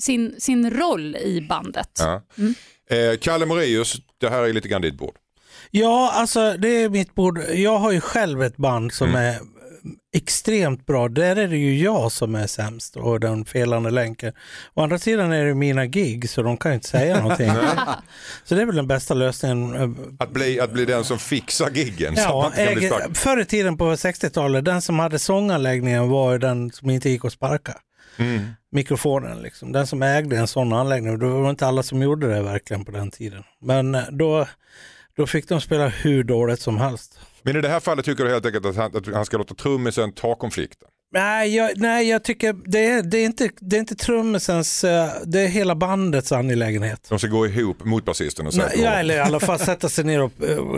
sin, 0.01 0.35
sin 0.39 0.71
roll 0.71 1.15
i 1.15 1.41
bandet. 1.49 1.99
Ja. 1.99 2.21
Eh, 2.95 3.17
Kalle 3.17 3.45
Moraeus, 3.45 3.95
det 4.17 4.29
här 4.29 4.43
är 4.43 4.53
lite 4.53 4.67
grann 4.67 4.81
ditt 4.81 4.97
bord. 4.97 5.15
Ja, 5.71 6.11
alltså 6.13 6.53
det 6.57 6.67
är 6.83 6.89
mitt 6.89 7.15
bord. 7.15 7.39
Jag 7.53 7.77
har 7.77 7.91
ju 7.91 8.01
själv 8.01 8.43
ett 8.43 8.57
band 8.57 8.93
som 8.93 9.09
Mm. 9.09 9.21
är 9.21 9.39
extremt 10.13 10.85
bra. 10.85 11.07
Där 11.07 11.35
är 11.35 11.47
det 11.47 11.57
ju 11.57 11.77
jag 11.79 12.11
som 12.11 12.35
är 12.35 12.47
sämst 12.47 12.95
och 12.97 13.19
den 13.19 13.45
felande 13.45 13.89
länken. 13.91 14.33
Å 14.73 14.81
andra 14.81 14.99
sidan 14.99 15.31
är 15.31 15.45
det 15.45 15.53
mina 15.53 15.85
gig 15.85 16.29
så 16.29 16.41
de 16.41 16.57
kan 16.57 16.73
inte 16.73 16.87
säga 16.87 17.21
någonting. 17.21 17.51
så 18.43 18.55
det 18.55 18.61
är 18.61 18.65
väl 18.65 18.75
den 18.75 18.87
bästa 18.87 19.13
lösningen. 19.13 19.75
eh, 19.75 19.89
Att 20.19 20.31
bli, 20.31 20.59
att 20.59 20.71
bli 20.73 20.85
den 20.85 21.03
som 21.03 21.19
fixar 21.19 21.69
giggen 21.69 22.13
Ja, 22.17 22.51
äger, 22.55 23.13
förr 23.13 23.41
i 23.41 23.45
tiden 23.45 23.77
på 23.77 23.91
60-talet, 23.91 24.65
den 24.65 24.81
som 24.81 24.99
hade 24.99 25.19
sånganläggningen 25.19 26.09
var 26.09 26.31
ju 26.31 26.37
den 26.37 26.71
som 26.71 26.89
inte 26.89 27.09
gick 27.09 27.25
att 27.25 27.33
sparka. 27.33 27.73
mikrofonen. 28.71 29.41
Liksom. 29.41 29.71
Den 29.71 29.87
som 29.87 30.01
ägde 30.03 30.37
en 30.37 30.47
sån 30.47 30.73
anläggning, 30.73 31.19
det 31.19 31.25
var 31.25 31.49
inte 31.49 31.67
alla 31.67 31.83
som 31.83 32.01
gjorde 32.01 32.27
det 32.33 32.41
verkligen 32.41 32.85
på 32.85 32.91
den 32.91 33.11
tiden. 33.11 33.43
Men 33.61 33.95
eh, 33.95 34.01
då, 34.11 34.47
då 35.17 35.27
fick 35.27 35.47
de 35.49 35.61
spela 35.61 35.87
hur 35.87 36.23
dåligt 36.23 36.61
som 36.61 36.77
helst. 36.77 37.19
Men 37.43 37.55
i 37.55 37.61
det 37.61 37.69
här 37.69 37.79
fallet 37.79 38.05
tycker 38.05 38.23
du 38.23 38.29
helt 38.29 38.45
enkelt 38.45 38.65
att 38.65 38.75
han, 38.75 38.97
att 38.97 39.07
han 39.07 39.25
ska 39.25 39.37
låta 39.37 39.55
trummisen 39.55 40.11
ta 40.11 40.35
konflikten? 40.35 40.89
Nej, 41.13 41.55
jag, 41.55 41.71
nej, 41.75 42.09
jag 42.09 42.23
tycker 42.23 42.55
det 42.65 42.85
är, 42.87 43.01
det 43.03 43.17
är 43.17 43.25
inte, 43.25 43.49
det 43.59 43.75
är 43.75 43.79
inte 43.79 43.95
trummisens, 43.95 44.83
eh, 44.83 45.09
det 45.25 45.39
är 45.41 45.47
hela 45.47 45.75
bandets 45.75 46.31
angelägenhet. 46.31 47.05
De 47.09 47.19
ska 47.19 47.27
gå 47.27 47.47
ihop 47.47 47.85
mot 47.85 48.05
basisten 48.05 48.47
och 48.47 48.53
säga 48.53 48.65
Nej, 48.75 48.83
ja, 48.83 48.89
eller 48.91 49.15
i 49.15 49.19
alla 49.19 49.39
fall 49.39 49.59
sätta 49.59 49.89
sig 49.89 50.03
ner 50.03 50.21
och 50.21 50.31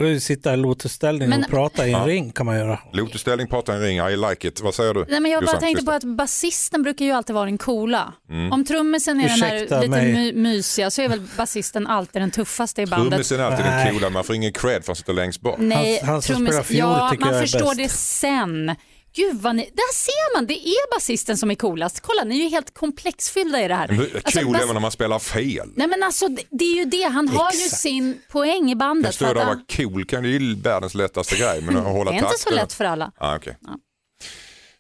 eh, 0.04 0.18
sitta 0.20 0.54
i 0.54 0.58
lotusställning 0.58 1.30
Men- 1.30 1.44
och 1.44 1.50
prata 1.50 1.88
i 1.88 1.94
en 1.94 2.00
Ja. 2.00 2.08
ring 2.08 2.32
kan 2.32 2.46
man 2.46 2.58
göra. 2.58 2.80
Lotusställning, 2.94 3.48
prata 3.48 3.74
i 3.74 3.76
en 3.76 3.82
ring, 3.82 3.98
I 3.98 4.18
like 4.30 4.48
it. 4.48 4.62
Vad 4.62 4.76
säger 4.76 4.94
du? 4.94 5.06
Nej, 5.10 5.20
men 5.20 5.32
jag 5.32 5.42
bara 5.44 5.46
Jossan 5.46 5.60
tänkte 5.60 5.86
på 5.86 5.92
att 5.92 6.04
basisten 6.04 6.84
brukar 6.84 7.06
ju 7.06 7.12
alltid 7.12 7.34
vara 7.34 7.46
den 7.46 7.58
coola. 7.58 8.14
Mm. 8.30 8.52
Om 8.52 8.66
trummisen 8.66 9.20
är 9.20 9.24
den 9.24 9.34
Ursäkta 9.38 9.76
där 9.76 9.82
lite 9.82 9.90
mig. 10.02 10.14
my 10.14 10.34
mysiga 10.34 10.90
så 10.92 11.02
är 11.02 11.10
väl 11.10 11.22
basisten 11.38 11.88
alltid 11.88 12.22
den 12.22 12.32
tuffaste 12.32 12.82
i 12.82 12.86
bandet. 12.86 13.10
Trummisen 13.12 13.40
är 13.40 13.44
alltid 13.44 13.66
den 13.66 13.76
Nej. 13.76 13.94
coola, 13.94 14.10
man 14.10 14.24
får 14.24 14.36
ingen 14.36 14.54
cred 14.54 14.86
för 14.86 14.92
att 14.92 14.98
sitta 14.98 15.12
längst 15.12 15.42
bak. 15.42 15.56
Nej, 15.60 16.00
Han- 16.04 16.10
han 16.10 16.22
som 16.22 16.36
trummis- 16.36 16.48
spelar 16.48 16.64
fiol 16.64 16.78
ja, 16.80 17.14
man 17.20 17.40
förstår 17.42 17.76
bäst. 17.76 17.78
det 17.78 17.90
sen. 17.90 18.76
Gud 19.16 19.42
vad 19.42 19.56
ni, 19.56 19.62
där 19.74 19.94
ser 19.94 20.36
man, 20.38 20.46
det 20.46 20.68
är 20.68 20.96
basisten 20.96 21.38
som 21.38 21.52
är 21.52 21.56
coolast. 21.56 22.00
Kolla, 22.00 22.24
ni 22.24 22.40
är 22.40 22.44
ju 22.44 22.50
helt 22.50 22.74
komplexfyllda 22.74 23.62
i 23.66 23.68
det 23.68 23.76
här. 23.76 23.88
Men 23.88 24.00
Alltså, 24.24 24.40
cool 24.40 24.54
bas- 24.56 24.62
även 24.64 24.74
när 24.74 24.82
man 24.82 24.92
spelar 24.92 25.20
fel. 25.20 25.70
Nej 25.76 25.88
men 25.88 26.04
alltså 26.04 26.28
det, 26.28 26.44
det 26.52 26.66
är 26.66 26.76
ju 26.76 26.86
det, 26.86 27.04
han 27.04 27.28
har 27.28 27.52
ju 27.52 27.58
sin 27.70 28.22
poäng 28.32 28.66
i 28.68 28.70
Jag 28.72 28.78
bandet. 28.78 29.16
står 29.16 29.26
för 29.26 29.34
där 29.36 29.42
han- 29.42 29.56
vara 29.56 29.66
cool, 29.92 30.06
kan 30.06 30.24
det 30.24 30.30
är 30.30 30.40
ju 30.40 30.56
världens 30.56 30.96
lättaste 30.96 31.36
grej. 31.36 31.62
Men 31.62 31.78
att 31.78 31.84
hålla 31.88 32.12
det 32.12 32.18
är 32.18 32.24
inte 32.24 32.38
så 32.40 32.50
lätt 32.50 32.74
för 32.74 32.86
alla. 32.86 33.12
Ah, 33.18 33.36
okay. 33.36 33.54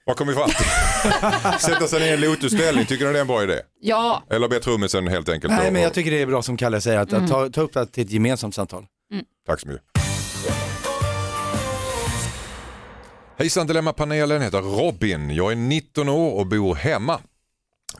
Vad 0.05 0.17
kom 0.17 0.27
vi 0.27 0.34
fram 0.34 0.49
till? 0.49 1.59
Sätta 1.59 1.88
sig 1.88 1.99
ner 1.99 2.07
i 2.07 2.13
en 2.13 2.21
lotusställning, 2.21 2.86
tycker 2.86 3.05
ni 3.05 3.11
det 3.13 3.17
är 3.19 3.21
en 3.21 3.27
bra 3.27 3.43
idé? 3.43 3.59
Ja, 3.81 4.23
Eller 4.29 4.47
be 4.47 4.59
trummisen 4.59 5.07
helt 5.07 5.29
enkelt 5.29 5.53
Nej 5.53 5.71
men 5.71 5.81
jag 5.81 5.93
tycker 5.93 6.11
det 6.11 6.21
är 6.21 6.25
bra 6.25 6.41
som 6.41 6.57
Kalle 6.57 6.81
säger, 6.81 6.99
att, 6.99 7.11
Mm. 7.11 7.23
att 7.25 7.29
ta, 7.31 7.49
ta 7.49 7.61
upp 7.61 7.73
det 7.73 7.86
till 7.86 8.03
ett 8.05 8.11
gemensamt 8.11 8.55
samtal. 8.55 8.86
Tack 9.47 9.59
så 9.59 9.67
mycket. 9.67 9.84
Hejsan 13.38 13.67
Dilemmapanelen, 13.67 14.41
heter 14.41 14.61
Robin. 14.61 15.29
Jag 15.29 15.51
är 15.51 15.55
19 15.55 16.09
år 16.09 16.39
och 16.39 16.47
bor 16.47 16.75
hemma. 16.75 17.21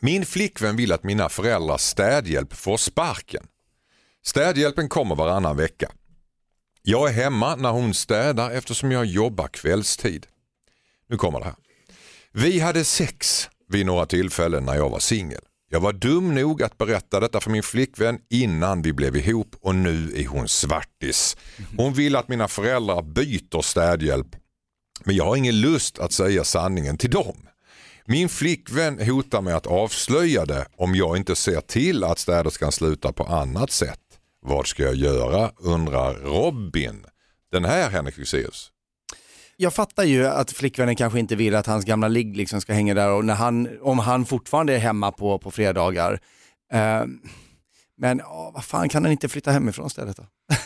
Min 0.02 0.26
flickvän 0.26 0.76
vill 0.76 0.92
att 0.92 1.04
mina 1.04 1.30
föräldrars 1.30 1.82
städhjälp 1.82 2.54
får 2.54 2.78
sparken. 2.78 3.44
Städhjälpen 4.26 4.90
kommer 4.90 5.16
varannan 5.16 5.58
vecka. 5.58 5.92
Jag 6.82 7.10
är 7.10 7.14
hemma 7.14 7.56
när 7.56 7.72
hon 7.72 7.94
städar 7.94 8.52
eftersom 8.52 8.92
jag 8.92 9.06
jobbar 9.06 9.48
kvällstid. 9.48 10.28
Nu 11.10 11.18
kommer 11.18 11.40
det 11.40 11.46
här. 11.46 11.56
Vi 12.32 12.60
hade 12.60 12.84
sex 12.84 13.50
vid 13.70 13.86
några 13.86 14.06
tillfällen 14.06 14.66
när 14.66 14.76
jag 14.76 14.90
var 14.90 15.00
singel. 15.00 15.42
Jag 15.70 15.80
var 15.80 15.94
dum 15.94 16.36
nog 16.36 16.64
att 16.64 16.78
berätta 16.78 17.20
detta 17.20 17.42
för 17.42 17.52
min 17.52 17.64
flickvän 17.64 18.20
innan 18.30 18.82
vi 18.82 18.94
blev 18.94 19.16
ihop 19.16 19.56
och 19.62 19.76
nu 19.76 20.14
är 20.16 20.28
hon 20.28 20.48
svartis. 20.48 21.38
Hon 21.78 21.94
vill 21.94 22.16
att 22.16 22.28
mina 22.28 22.48
föräldrar 22.48 23.02
byter 23.02 23.62
städhjälp 23.62 24.36
men 25.04 25.16
jag 25.16 25.26
har 25.26 25.36
ingen 25.36 25.62
lust 25.62 26.00
att 26.00 26.12
säga 26.12 26.44
sanningen 26.44 26.98
till 26.98 27.10
dem. 27.10 27.36
Min 28.06 28.30
flickvän 28.30 29.00
hotar 29.10 29.42
med 29.42 29.56
att 29.56 29.68
avslöja 29.68 30.46
det 30.46 30.66
om 30.76 30.96
jag 30.96 31.18
inte 31.18 31.36
ser 31.36 31.62
till 31.62 32.04
att 32.04 32.20
städerskan 32.20 32.72
slutar 32.72 33.12
på 33.12 33.24
annat 33.24 33.72
sätt. 33.72 34.00
Vad 34.42 34.68
ska 34.68 34.84
jag 34.84 34.96
göra 34.96 35.52
undrar 35.58 36.14
Robin. 36.14 37.06
Den 37.52 37.66
här 37.66 37.90
Henrik 37.90 38.16
Fexeus. 38.16 38.70
Jag 39.58 39.74
fattar 39.74 40.04
ju 40.04 40.28
att 40.28 40.52
flickvännen 40.52 40.96
kanske 40.96 41.20
inte 41.20 41.36
vill 41.36 41.56
att 41.56 41.66
hans 41.66 41.86
gamla 41.86 42.08
ligg 42.08 42.38
liksom 42.38 42.62
ska 42.62 42.74
hänga 42.74 42.94
där 42.94 43.10
och 43.10 43.26
när 43.26 43.34
han, 43.34 43.70
om 43.82 44.00
han 44.00 44.26
fortfarande 44.26 44.74
är 44.74 44.80
hemma 44.80 45.12
på, 45.12 45.40
på 45.40 45.52
fredagar. 45.52 46.20
Eh, 46.74 47.04
men 47.98 48.22
åh, 48.22 48.52
vad 48.54 48.64
fan 48.66 48.90
kan 48.90 49.04
han 49.04 49.12
inte 49.12 49.30
flytta 49.30 49.52
hemifrån 49.52 49.88
istället 49.88 50.18
då? 50.18 50.24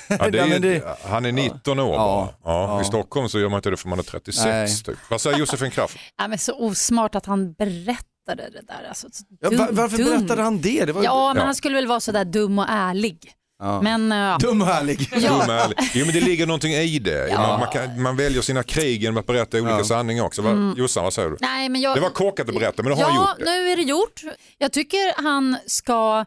Ja, 0.10 0.30
det 0.32 0.40
är, 0.40 0.60
det- 0.60 0.98
Han 1.10 1.26
är 1.26 1.32
19 1.32 1.80
år 1.80 1.94
Ja, 1.94 1.98
bara. 2.44 2.54
Ja, 2.54 2.68
ja. 2.76 2.82
I 2.82 2.86
Stockholm 2.86 3.30
så 3.30 3.40
gör 3.40 3.50
man 3.50 3.58
inte 3.58 3.70
det 3.70 3.78
för 3.78 3.90
man 3.90 4.00
är 4.00 4.04
36. 4.04 4.46
Nej. 4.46 4.84
Typ. 4.84 4.98
Vad 5.10 5.22
säger 5.22 5.38
Josefin 5.38 5.72
Kraft? 5.72 5.98
ja, 6.18 6.28
men 6.28 6.38
så 6.38 6.60
osmart 6.60 7.16
att 7.16 7.26
han 7.26 7.54
berättade 7.54 8.50
det 8.54 8.62
där. 8.68 8.86
Alltså, 8.90 9.08
så 9.12 9.24
Ja, 9.42 9.50
dum, 9.50 9.60
va- 9.60 9.68
varför 9.72 9.98
dum. 9.98 10.08
berättade 10.08 10.42
han 10.42 10.62
det? 10.62 10.86
det 10.86 10.94
var... 10.94 11.04
Ja, 11.04 11.28
men 11.34 11.42
Ja. 11.42 11.46
han 11.46 11.56
skulle 11.56 11.76
väl 11.76 11.88
vara 11.88 12.00
sådär 12.00 12.26
dum 12.26 12.60
och 12.60 12.66
ärlig. 12.70 13.32
Ja. 13.60 13.82
Men 13.82 14.12
eh, 14.12 14.38
Dum 14.38 14.62
och 14.62 14.68
härlig. 14.68 15.10
Ja. 15.12 15.20
Dum 15.30 15.50
ärlig. 15.50 15.78
Jo 15.94 16.06
men 16.06 16.14
det 16.16 16.22
ligger 16.22 16.46
någonting 16.48 16.74
i 16.74 17.00
det. 17.00 17.28
Ja. 17.30 17.42
Man, 17.42 17.60
man, 17.60 17.70
kan, 17.70 18.02
man 18.02 18.18
väljer 18.18 18.42
sina 18.42 18.64
krig 18.64 19.02
genom 19.02 19.18
att 19.18 19.26
berätta 19.26 19.58
olika 19.58 19.78
Ja. 19.78 19.84
sanningar 19.84 20.24
också. 20.24 20.42
Vad- 20.42 20.78
Jossan, 20.78 21.04
vad 21.04 21.14
säger 21.14 21.30
du? 21.30 21.38
nej, 21.42 21.70
men 21.70 21.82
jag, 21.82 21.98
Det 21.98 22.02
var 22.02 22.10
korkat 22.10 22.50
att 22.50 22.56
berätta 22.56 22.84
men 22.84 22.92
du 22.98 23.04
har 23.04 23.10
ja, 23.12 23.16
gjort 23.16 23.38
det. 23.46 23.46
nu 23.52 23.70
är 23.72 23.76
det 23.76 23.82
gjort. 23.82 24.22
Jag 24.58 24.72
tycker 24.72 25.24
han 25.24 25.58
ska 25.66 26.26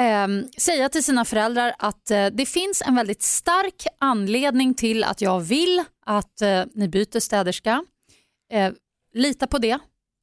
ehm, 0.00 0.48
säga 0.58 0.88
till 0.88 1.04
sina 1.04 1.24
föräldrar 1.24 1.74
att 1.78 2.10
eh, 2.10 2.26
det 2.26 2.46
finns 2.46 2.82
en 2.86 2.94
väldigt 2.94 3.22
stark 3.22 3.86
anledning 4.00 4.74
till 4.74 5.04
att 5.04 5.20
jag 5.20 5.40
vill 5.40 5.84
att 6.06 6.42
eh, 6.42 6.62
ni 6.74 6.88
byter 6.88 7.20
städerska. 7.20 7.84
Eh, 8.52 8.72
lita 9.14 9.46
på 9.46 9.58
det, 9.58 9.78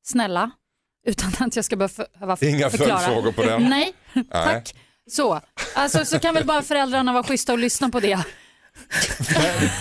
snälla, 0.08 0.52
utan 1.08 1.48
att 1.48 1.56
jag 1.56 1.66
ska 1.66 1.76
behöva 1.76 2.38
Inga 2.42 2.70
förklara. 2.70 3.00
följdfrågor 3.00 3.32
på 3.32 3.44
den. 3.44 3.64
Nej, 3.64 3.94
tack. 4.32 4.76
Så. 5.10 5.42
Alltså, 5.76 6.06
så 6.06 6.20
kan 6.20 6.34
väl 6.36 6.46
bara 6.46 6.62
föräldrarna 6.62 7.14
vara 7.14 7.24
schyssta 7.24 7.54
och 7.54 7.60
lyssna 7.60 7.90
på 7.90 8.00
det. 8.00 8.20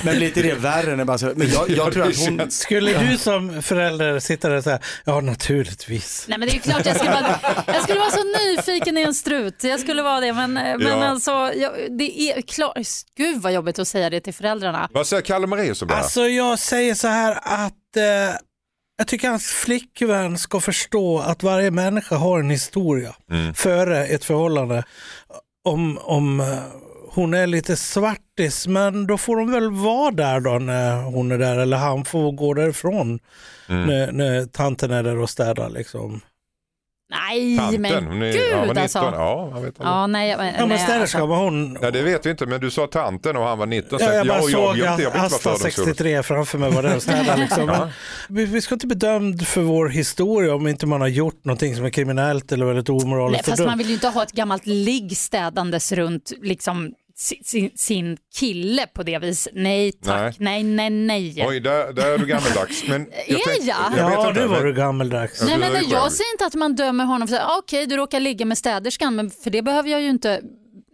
Men 0.05 0.17
blir 0.17 0.27
inte 0.27 0.43
det 0.43 0.55
värre 0.55 0.97
när 0.97 1.05
man 1.05 1.19
så, 1.19 1.33
men 1.37 1.49
jag, 1.51 1.71
jag 1.71 1.93
tror 1.93 2.09
att 2.09 2.17
hon, 2.19 2.51
Skulle 2.51 2.99
du 3.11 3.19
som 3.19 3.63
förälder 3.63 4.19
sitta 4.19 4.49
där 4.49 4.57
och 4.57 4.65
säga, 4.65 4.79
ja 5.05 5.21
naturligtvis. 5.21 6.25
Nej 6.29 6.39
men 6.39 6.49
det 6.49 6.53
är 6.53 6.55
ju 6.55 6.61
klart 6.61 6.87
jag 6.87 6.97
skulle 6.97 7.11
vara, 7.11 7.41
jag 7.67 7.83
skulle 7.83 7.99
vara 8.01 8.11
så 8.11 8.23
nyfiken 8.25 8.99
i 8.99 9.03
en 9.03 9.15
strut. 9.15 9.65
Jag 9.65 9.81
skulle 9.81 10.03
vara 10.03 10.21
det 10.21 10.33
men, 10.33 10.53
men 10.53 10.81
Ja. 10.81 11.05
alltså 11.07 11.31
jag, 11.31 11.73
det 11.99 12.21
är 12.21 12.43
klart, 12.43 12.77
gud 13.17 13.43
vad 13.43 13.53
jobbigt 13.53 13.79
att 13.79 13.89
säga 13.89 14.11
det 14.11 14.21
till 14.21 14.35
föräldrarna. 14.35 14.89
Vad 14.93 15.07
säger 15.07 15.23
Kalle 15.23 15.47
Moraeus 15.47 15.83
om 15.83 15.89
det 15.89 15.95
här? 15.95 16.03
Alltså 16.03 16.29
jag 16.29 16.59
säger 16.59 16.95
så 16.95 17.09
här 17.09 17.33
att 17.43 17.97
eh, 17.97 18.37
jag 18.99 19.07
tycker 19.09 19.29
hans 19.29 19.47
flickvän 19.47 20.39
ska 20.39 20.61
förstå 20.61 21.19
att 21.19 21.43
varje 21.43 21.71
människa 21.71 22.17
har 22.17 22.39
en 22.41 22.51
historia 22.51 23.15
före 23.55 24.07
ett 24.07 24.25
förhållande. 24.25 24.85
Om, 25.65 25.99
om 25.99 26.41
eh, 26.41 26.47
hon 27.17 27.35
är 27.35 27.47
lite 27.47 27.77
svartis, 27.77 28.67
men 28.67 29.07
då 29.07 29.19
får 29.19 29.37
hon 29.37 29.53
väl 29.53 29.71
vara 29.71 30.11
där 30.11 30.41
då 30.41 30.59
när 30.59 31.03
hon 31.03 31.33
är 31.33 31.39
där 31.39 31.59
eller 31.59 31.77
han 31.77 32.05
får 32.05 32.33
gå 32.33 32.55
därifrån 32.55 33.19
när, 33.67 34.13
när 34.13 34.47
tanten 34.47 34.91
är 34.91 35.03
där 35.03 35.19
och 35.19 35.31
städar. 35.31 35.71
Liksom. 35.71 36.21
Nej 37.11 37.57
Tanten, 37.57 37.83
men 37.83 38.07
hon 38.07 38.23
är, 38.23 38.33
gud 38.33 38.43
ja, 38.53 38.57
var 38.57 38.67
19, 38.67 38.83
alltså. 38.83 38.99
Ja, 38.99 39.51
jag 39.55 39.61
vet 39.61 39.67
inte. 39.67 39.83
Ja, 39.83 40.07
nej, 40.07 40.37
men, 40.37 40.47
Ja 40.47 40.61
men 40.61 40.69
nej, 40.69 40.79
städerska 40.79 41.19
alltså. 41.19 41.27
var 41.27 41.37
hon. 41.37 41.73
Nej, 41.73 41.93
det 41.93 42.03
vet 42.03 42.27
vi 42.27 42.31
inte, 42.31 42.47
men 42.47 42.61
du 42.61 42.71
sa 42.71 42.87
tanten 42.87 43.37
och 43.37 43.45
han 43.45 43.59
var 43.59 43.67
19. 43.67 43.99
Så 43.99 44.05
Ja, 44.05 44.13
jag 44.13 44.27
bara 44.27 44.39
jag, 44.39 44.51
såg 44.51 44.77
jag, 44.77 45.01
jag, 45.01 45.17
Asta 45.17 45.39
fördomsfullt. 45.39 45.75
63 45.75 46.23
framför 46.23 46.59
mig 46.59 46.71
var 46.71 46.97
och 46.97 47.03
städade. 47.03 47.41
Liksom. 47.41 47.67
Men 47.67 47.89
vi, 48.29 48.45
vi 48.45 48.61
ska 48.61 48.75
inte 48.75 48.87
bli 48.87 48.97
dömd 48.97 49.47
för 49.47 49.61
vår 49.61 49.89
historia 49.89 50.55
om 50.55 50.67
inte 50.67 50.87
man 50.87 51.01
har 51.01 51.09
gjort 51.09 51.45
någonting 51.45 51.77
som 51.77 51.85
är 51.85 51.91
kriminellt 51.91 52.53
eller 52.53 52.67
väldigt 52.67 52.89
Nej, 52.89 52.99
omoraliskt. 53.03 53.49
och 53.49 53.53
fast 53.53 53.67
man 53.67 53.79
vill 53.79 53.87
ju 53.89 53.95
inte 53.95 54.09
ha 54.09 54.23
ett 54.23 54.33
gammalt 54.33 54.67
ligg 54.67 55.17
städandes 55.17 55.93
runt 55.93 56.33
liksom, 56.43 56.93
sin, 57.19 57.71
sin, 57.77 58.17
kille 58.39 58.87
på 58.87 59.03
det 59.03 59.19
viset. 59.19 59.53
Nej 59.57 59.93
tack, 59.93 60.39
nej 60.39 60.63
nej 60.63 60.91
nej. 60.91 61.45
Oj, 61.49 61.61
där, 61.61 61.93
där 61.93 62.07
är 62.13 62.19
du 62.19 62.27
gammeldags. 62.27 62.85
Men 62.89 63.07
jag 63.29 63.41
Är 63.41 63.45
tänkte- 63.45 63.67
jag? 63.67 63.77
jag 63.97 64.11
vet 64.11 64.19
Ja, 64.19 64.29
inte, 64.29 64.41
nu 64.41 64.47
var 64.47 64.57
men- 64.57 64.67
du 64.67 64.73
gammeldags. 64.75 65.43
Nej, 65.43 65.59
men 65.59 65.73
jag 65.91 66.13
säger 66.13 66.33
inte 66.35 66.47
att 66.47 66.55
man 66.55 66.75
dömer 66.75 67.05
honom 67.05 67.29
för 67.29 67.37
att 67.37 67.43
ah, 67.51 67.59
okej 67.59 67.87
du 67.87 67.97
råkar 67.97 68.21
ligga 68.21 68.47
med 68.47 68.59
städerskan 68.59 69.17
men 69.17 69.31
för 69.31 69.51
det 69.51 69.63
behöver 69.63 69.91
jag 69.91 70.03
ju 70.03 70.09
inte 70.11 70.41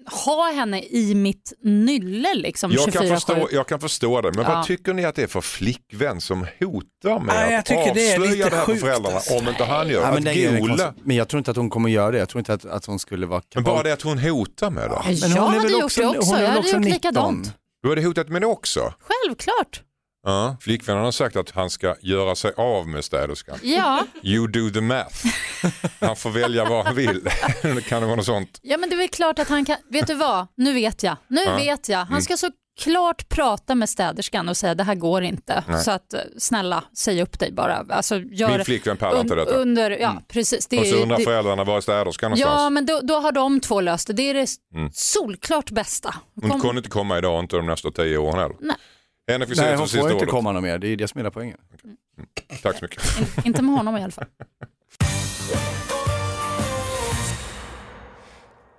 ha 0.07 0.50
henne 0.53 0.82
i 0.82 1.14
mitt 1.14 1.53
nylle 1.62 2.34
liksom 2.34 2.72
Jag 2.72 2.92
kan, 2.92 3.03
24/7. 3.03 3.14
förstå, 3.14 3.48
jag 3.53 3.68
kan 3.68 3.80
förstå 3.80 4.20
det, 4.20 4.32
men 4.32 4.44
Ja. 4.44 4.53
vad 4.55 4.66
tycker 4.66 4.92
ni 4.94 5.05
att 5.05 5.14
det 5.14 5.22
är 5.22 5.26
för 5.26 5.40
flickvän 5.40 6.20
som 6.20 6.46
hotar 6.61 7.18
med 7.18 7.34
Nej, 7.34 7.50
jag 7.50 7.59
att 7.59 7.66
tycker 7.66 7.94
det 7.94 8.11
är 8.12 8.18
avslöja 8.20 8.50
det 8.50 8.57
här 8.57 8.64
för 8.64 8.74
föräldrarna 8.74 9.16
alltså. 9.16 9.34
om 9.34 9.48
inte 9.48 9.64
han 9.64 9.88
gör? 9.88 10.00
ja, 10.03 10.20
men, 10.20 10.61
gola, 10.61 10.94
men 11.05 11.16
jag 11.16 11.28
tror 11.28 11.38
inte 11.38 11.50
att 11.50 11.57
hon 11.57 11.70
kommer 11.70 11.88
göra 11.90 12.11
det, 12.11 12.18
jag 12.18 12.28
tror 12.28 12.38
inte 12.38 12.53
att, 12.55 12.64
att 12.64 12.84
hon 12.86 12.98
skulle 12.98 13.26
vara 13.26 13.42
men 13.55 13.64
bara 13.64 13.82
det 13.82 13.92
att 13.92 14.03
hon 14.03 14.18
hotar 14.18 14.70
med 14.70 14.90
det. 14.90 14.98
Men 15.07 15.16
Men 15.20 15.30
jag 15.30 15.42
hade 15.42 15.68
gjort 15.72 15.84
också- 15.84 16.00
det 16.00 16.07
hon 16.07 16.16
också, 16.18 16.34
är 16.34 16.40
jag 16.40 16.48
hade 16.48 16.59
också 16.59 16.70
gjort 16.76 16.84
19? 16.84 16.92
likadant. 16.94 17.53
Du 17.82 17.88
hade 17.88 18.03
hotat 18.03 18.28
med 18.28 18.42
det 18.42 18.46
också? 18.46 18.94
Självklart. 19.00 19.82
Ja. 20.24 20.56
Flickvännen 20.60 21.04
har 21.04 21.12
sagt 21.12 21.36
att 21.36 21.50
han 21.50 21.70
ska 21.70 21.94
göra 22.00 22.34
sig 22.34 22.52
av 22.56 22.88
med 22.88 23.04
städerskan. 23.04 23.58
Ja. 23.62 24.04
You 24.22 24.46
do 24.46 24.70
the 24.70 24.80
math. 24.80 25.26
Han 26.00 26.16
får 26.16 26.30
välja 26.30 26.64
vad 26.64 26.84
han 26.86 26.94
vill. 26.96 27.28
kan 27.88 28.00
det 28.00 28.06
vara 28.06 28.16
något 28.16 28.26
sånt. 28.26 28.58
ja, 28.62 28.76
men 28.76 28.88
det 28.88 28.94
är 28.94 28.98
väl 28.98 29.08
klart 29.08 29.38
att 29.38 29.48
han 29.48 29.64
kan, 29.64 29.76
vet 29.88 30.06
du 30.06 30.14
vad, 30.14 30.46
nu 30.56 30.72
vet 30.72 31.02
jag, 31.02 31.16
nu 31.28 31.40
Ja. 31.40 31.56
vet 31.56 31.88
jag. 31.88 32.00
Mm. 32.00 32.12
Han 32.12 32.22
ska 32.22 32.36
så 32.36 32.50
klart 32.80 33.28
prata 33.28 33.74
med 33.74 33.88
städerskan 33.88 34.48
och 34.48 34.56
säga 34.56 34.74
det 34.74 34.84
här 34.84 34.94
går 34.94 35.22
inte. 35.22 35.64
Nej. 35.68 35.84
Så 35.84 35.90
att 35.90 36.12
eh, 36.14 36.20
snälla, 36.38 36.84
säg 36.96 37.22
upp 37.22 37.38
dig 37.38 37.52
bara. 37.52 37.86
Alltså, 37.88 38.18
gör 38.18 38.48
Min 38.56 38.64
flickvän 38.64 38.96
pallar 38.96 39.20
inte 39.20 39.34
detta. 39.34 39.50
Under, 39.54 39.90
ja, 39.90 40.22
precis. 40.28 40.66
Det 40.66 40.78
Och 40.80 40.86
så 40.86 40.96
undrar 40.96 41.18
det- 41.18 41.24
föräldrarna 41.24 41.64
var 41.64 41.76
är 41.76 41.80
städerskan 41.80 42.32
Ja, 42.36 42.46
någonstans? 42.46 42.72
men 42.72 42.86
då, 42.86 43.00
då 43.02 43.14
har 43.20 43.32
de 43.32 43.60
två 43.60 43.80
löst 43.80 44.06
det. 44.06 44.12
Det 44.12 44.30
är 44.30 44.34
det 44.34 44.46
Mm. 44.74 44.90
solklart 44.92 45.70
bästa. 45.70 46.14
Hon 46.40 46.50
Kom- 46.50 46.60
kunde 46.60 46.78
inte 46.78 46.90
komma 46.90 47.18
idag 47.18 47.40
inte 47.40 47.56
de 47.56 47.66
nästa 47.66 47.90
tio 47.90 48.16
åren 48.18 48.38
heller. 48.38 48.56
Nej. 48.60 48.76
Henne 49.28 49.46
fick 49.46 49.56
Nej, 49.56 49.76
hon 49.76 49.88
får 49.88 50.12
inte 50.12 50.26
komma 50.26 50.52
någon 50.52 50.62
mer. 50.62 50.78
Det 50.78 50.88
är 50.88 50.96
det 50.96 51.08
som 51.08 51.18
är 51.18 51.22
hela 51.22 51.30
poängen. 51.30 51.56
Okay. 51.74 51.90
Mm. 52.18 52.62
Tack 52.62 52.78
så 52.78 52.84
mycket. 52.84 53.02
In, 53.36 53.44
inte 53.44 53.62
med 53.62 53.74
honom 53.74 53.96
i 53.96 54.02
alla 54.02 54.12
fall. 54.12 54.26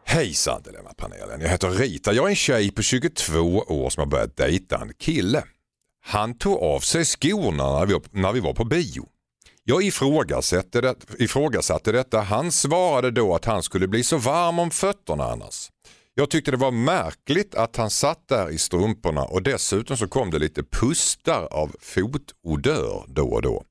Hejsan 0.06 0.62
Dilemmapanelen, 0.62 1.42
jag 1.42 1.50
heter 1.50 1.70
Rita. 1.70 2.14
Jag 2.14 2.26
är 2.26 2.30
en 2.30 2.36
tjej 2.36 2.72
på 2.72 2.82
22 2.82 3.40
år 3.68 3.90
som 3.90 4.02
har 4.02 4.08
börjat 4.08 4.38
dejta 4.38 4.82
en 4.82 4.94
kille. 4.94 5.44
Han 6.06 6.38
tog 6.38 6.64
av 6.64 6.80
sig 6.80 7.06
skorna 7.06 7.80
när 7.80 7.86
vi, 7.86 8.00
när 8.12 8.32
vi 8.32 8.40
var 8.40 8.54
på 8.54 8.64
bio. 8.64 9.08
Jag 9.64 9.84
ifrågasatte, 9.84 10.82
det, 10.82 10.96
ifrågasatte 11.20 11.92
detta. 11.92 12.22
Han 12.22 12.52
svarade 12.52 13.12
då 13.12 13.36
att 13.36 13.46
han 13.46 13.64
skulle 13.64 13.88
bli 13.88 14.04
så 14.04 14.18
varm 14.18 14.60
om 14.60 14.72
fötterna 14.72 15.24
annars. 15.24 15.70
Jag 16.16 16.30
tyckte 16.30 16.52
det 16.52 16.58
var 16.58 16.72
märkligt 16.72 17.56
att 17.56 17.76
han 17.76 17.90
satt 17.90 18.28
där 18.28 18.50
i 18.50 18.58
strumporna 18.58 19.24
och 19.24 19.44
dessutom 19.44 19.98
så 19.98 20.08
kom 20.08 20.32
det 20.32 20.40
lite 20.40 20.64
pustar 20.64 21.48
av 21.52 21.76
fotodör 21.82 23.04
då 23.08 23.28
och 23.34 23.42
då. 23.42 23.64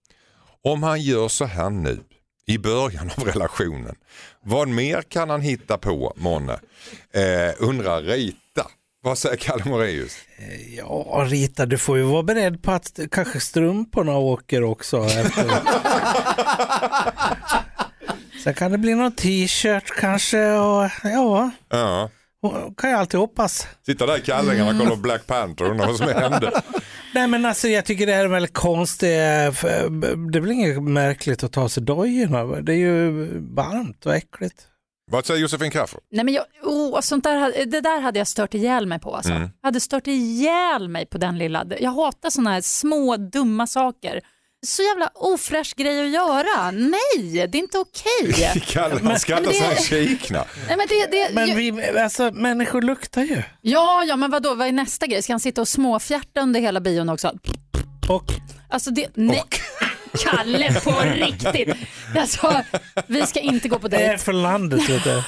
Om 0.64 0.82
han 0.82 1.00
gör 1.00 1.28
så 1.28 1.44
här 1.44 1.70
nu 1.70 2.00
i 2.46 2.58
början 2.58 3.10
av 3.16 3.24
relationen, 3.26 3.94
vad 4.44 4.68
mer 4.68 5.02
kan 5.02 5.30
han 5.30 5.40
hitta 5.40 5.78
på 5.78 6.12
månne? 6.16 6.52
Eh, 7.14 7.54
undrar 7.58 8.02
Rita. 8.02 8.66
Vad 9.04 9.18
säger 9.18 9.36
Kalle 9.36 9.64
Moraeus? 9.64 10.16
Ja, 10.76 11.26
Rita, 11.28 11.66
du 11.66 11.78
får 11.78 11.96
ju 11.98 12.02
vara 12.02 12.22
beredd 12.22 12.62
på 12.62 12.72
att 12.72 12.98
kanske 13.10 13.40
strumporna 13.40 14.16
åker 14.16 14.62
också. 14.62 15.08
Sen 18.44 18.54
kan 18.54 18.72
det 18.72 18.78
bli 18.78 18.94
någon 18.94 19.12
t-shirt 19.12 19.90
kanske 20.00 20.52
och 20.52 20.90
ja, 21.02 21.50
Ja. 21.68 22.10
Kan 22.76 22.90
jag 22.90 23.00
alltid 23.00 23.20
hoppas. 23.20 23.66
Sitta 23.86 24.06
där 24.06 24.18
i 24.18 24.20
kallingarna 24.20 24.70
och 24.70 24.78
kolla 24.78 24.90
på 24.90 24.96
Black 24.96 25.26
Panther 25.26 25.64
och 25.64 25.70
undra 25.70 25.86
vad 25.86 25.96
som 25.96 26.08
hände. 26.08 26.62
Nej 27.14 27.28
men 27.28 27.46
alltså 27.46 27.68
jag 27.68 27.84
tycker 27.84 28.06
det 28.06 28.12
här 28.12 28.24
är 28.24 28.28
väldigt 28.28 28.54
konstigt. 28.54 29.08
för 29.54 29.90
Det 30.30 30.38
är 30.38 30.40
väl 30.40 30.50
inget 30.52 30.82
märkligt 30.82 31.44
att 31.44 31.52
ta 31.52 31.68
sig 31.68 31.82
dojorna. 31.82 32.44
Det 32.44 32.72
är 32.72 32.76
ju 32.76 33.28
varmt 33.54 34.06
och 34.06 34.14
äckligt. 34.14 34.66
Vad 35.10 35.26
säger 35.26 35.40
Josefin 35.40 35.70
Crafoord? 35.70 36.02
Nej, 36.10 36.24
men 36.24 36.34
jag, 36.34 36.44
oh, 36.62 37.00
sånt 37.00 37.24
där, 37.24 37.66
det 37.66 37.80
där 37.80 38.00
hade 38.00 38.18
jag 38.18 38.28
stört 38.28 38.54
ihjäl 38.54 38.86
mig 38.86 39.00
på. 39.00 39.16
Alltså. 39.16 39.32
Mm. 39.32 39.50
Jag 39.60 39.68
hade 39.68 39.80
stört 39.80 40.06
ihjäl 40.06 40.88
mig 40.88 41.06
på 41.06 41.18
den 41.18 41.38
lilla. 41.38 41.66
Jag 41.80 41.90
hatar 41.90 42.30
såna 42.30 42.50
här 42.50 42.60
små 42.60 43.16
dumma 43.16 43.66
saker. 43.66 44.20
Så 44.66 44.82
jävla 44.82 45.10
ofräsch 45.14 45.74
grej 45.76 46.00
att 46.06 46.10
göra. 46.12 46.70
Nej, 46.70 47.46
det 47.46 47.58
är 47.58 47.62
inte 47.62 47.78
okej. 47.78 48.62
Kalle 48.66 49.00
han 49.04 49.18
skrattar 49.18 49.52
så 49.52 49.64
han 49.64 49.76
kiknar. 49.76 50.46
Nej, 50.68 50.76
men 50.76 50.86
det, 50.88 51.06
det, 51.10 51.34
Men 51.34 51.56
vi, 51.56 51.98
alltså 51.98 52.30
människor 52.32 52.82
luktar 52.82 53.22
ju. 53.22 53.42
Ja, 53.60 54.04
ja, 54.04 54.16
men 54.16 54.30
vadå, 54.30 54.54
vad 54.54 54.68
är 54.68 54.72
nästa 54.72 55.06
grej? 55.06 55.22
Ska 55.22 55.32
han 55.32 55.40
sitta 55.40 55.60
och 55.60 55.68
småfjärta 55.68 56.40
under 56.40 56.60
hela 56.60 56.80
bion 56.80 57.08
också? 57.08 57.32
Och 58.08 58.24
Alltså 58.72 58.90
det, 58.90 59.08
nej. 59.14 59.42
Kalle, 60.18 60.80
på 60.84 60.90
riktigt. 61.14 61.76
Alltså, 62.18 62.54
vi 63.06 63.26
ska 63.26 63.40
inte 63.40 63.68
gå 63.68 63.78
på 63.78 63.88
det 63.88 63.96
är 63.96 64.08
dejt. 64.08 64.18
för 64.24 64.32
landet. 64.32 64.88
Vet 64.90 65.04
du. 65.04 65.22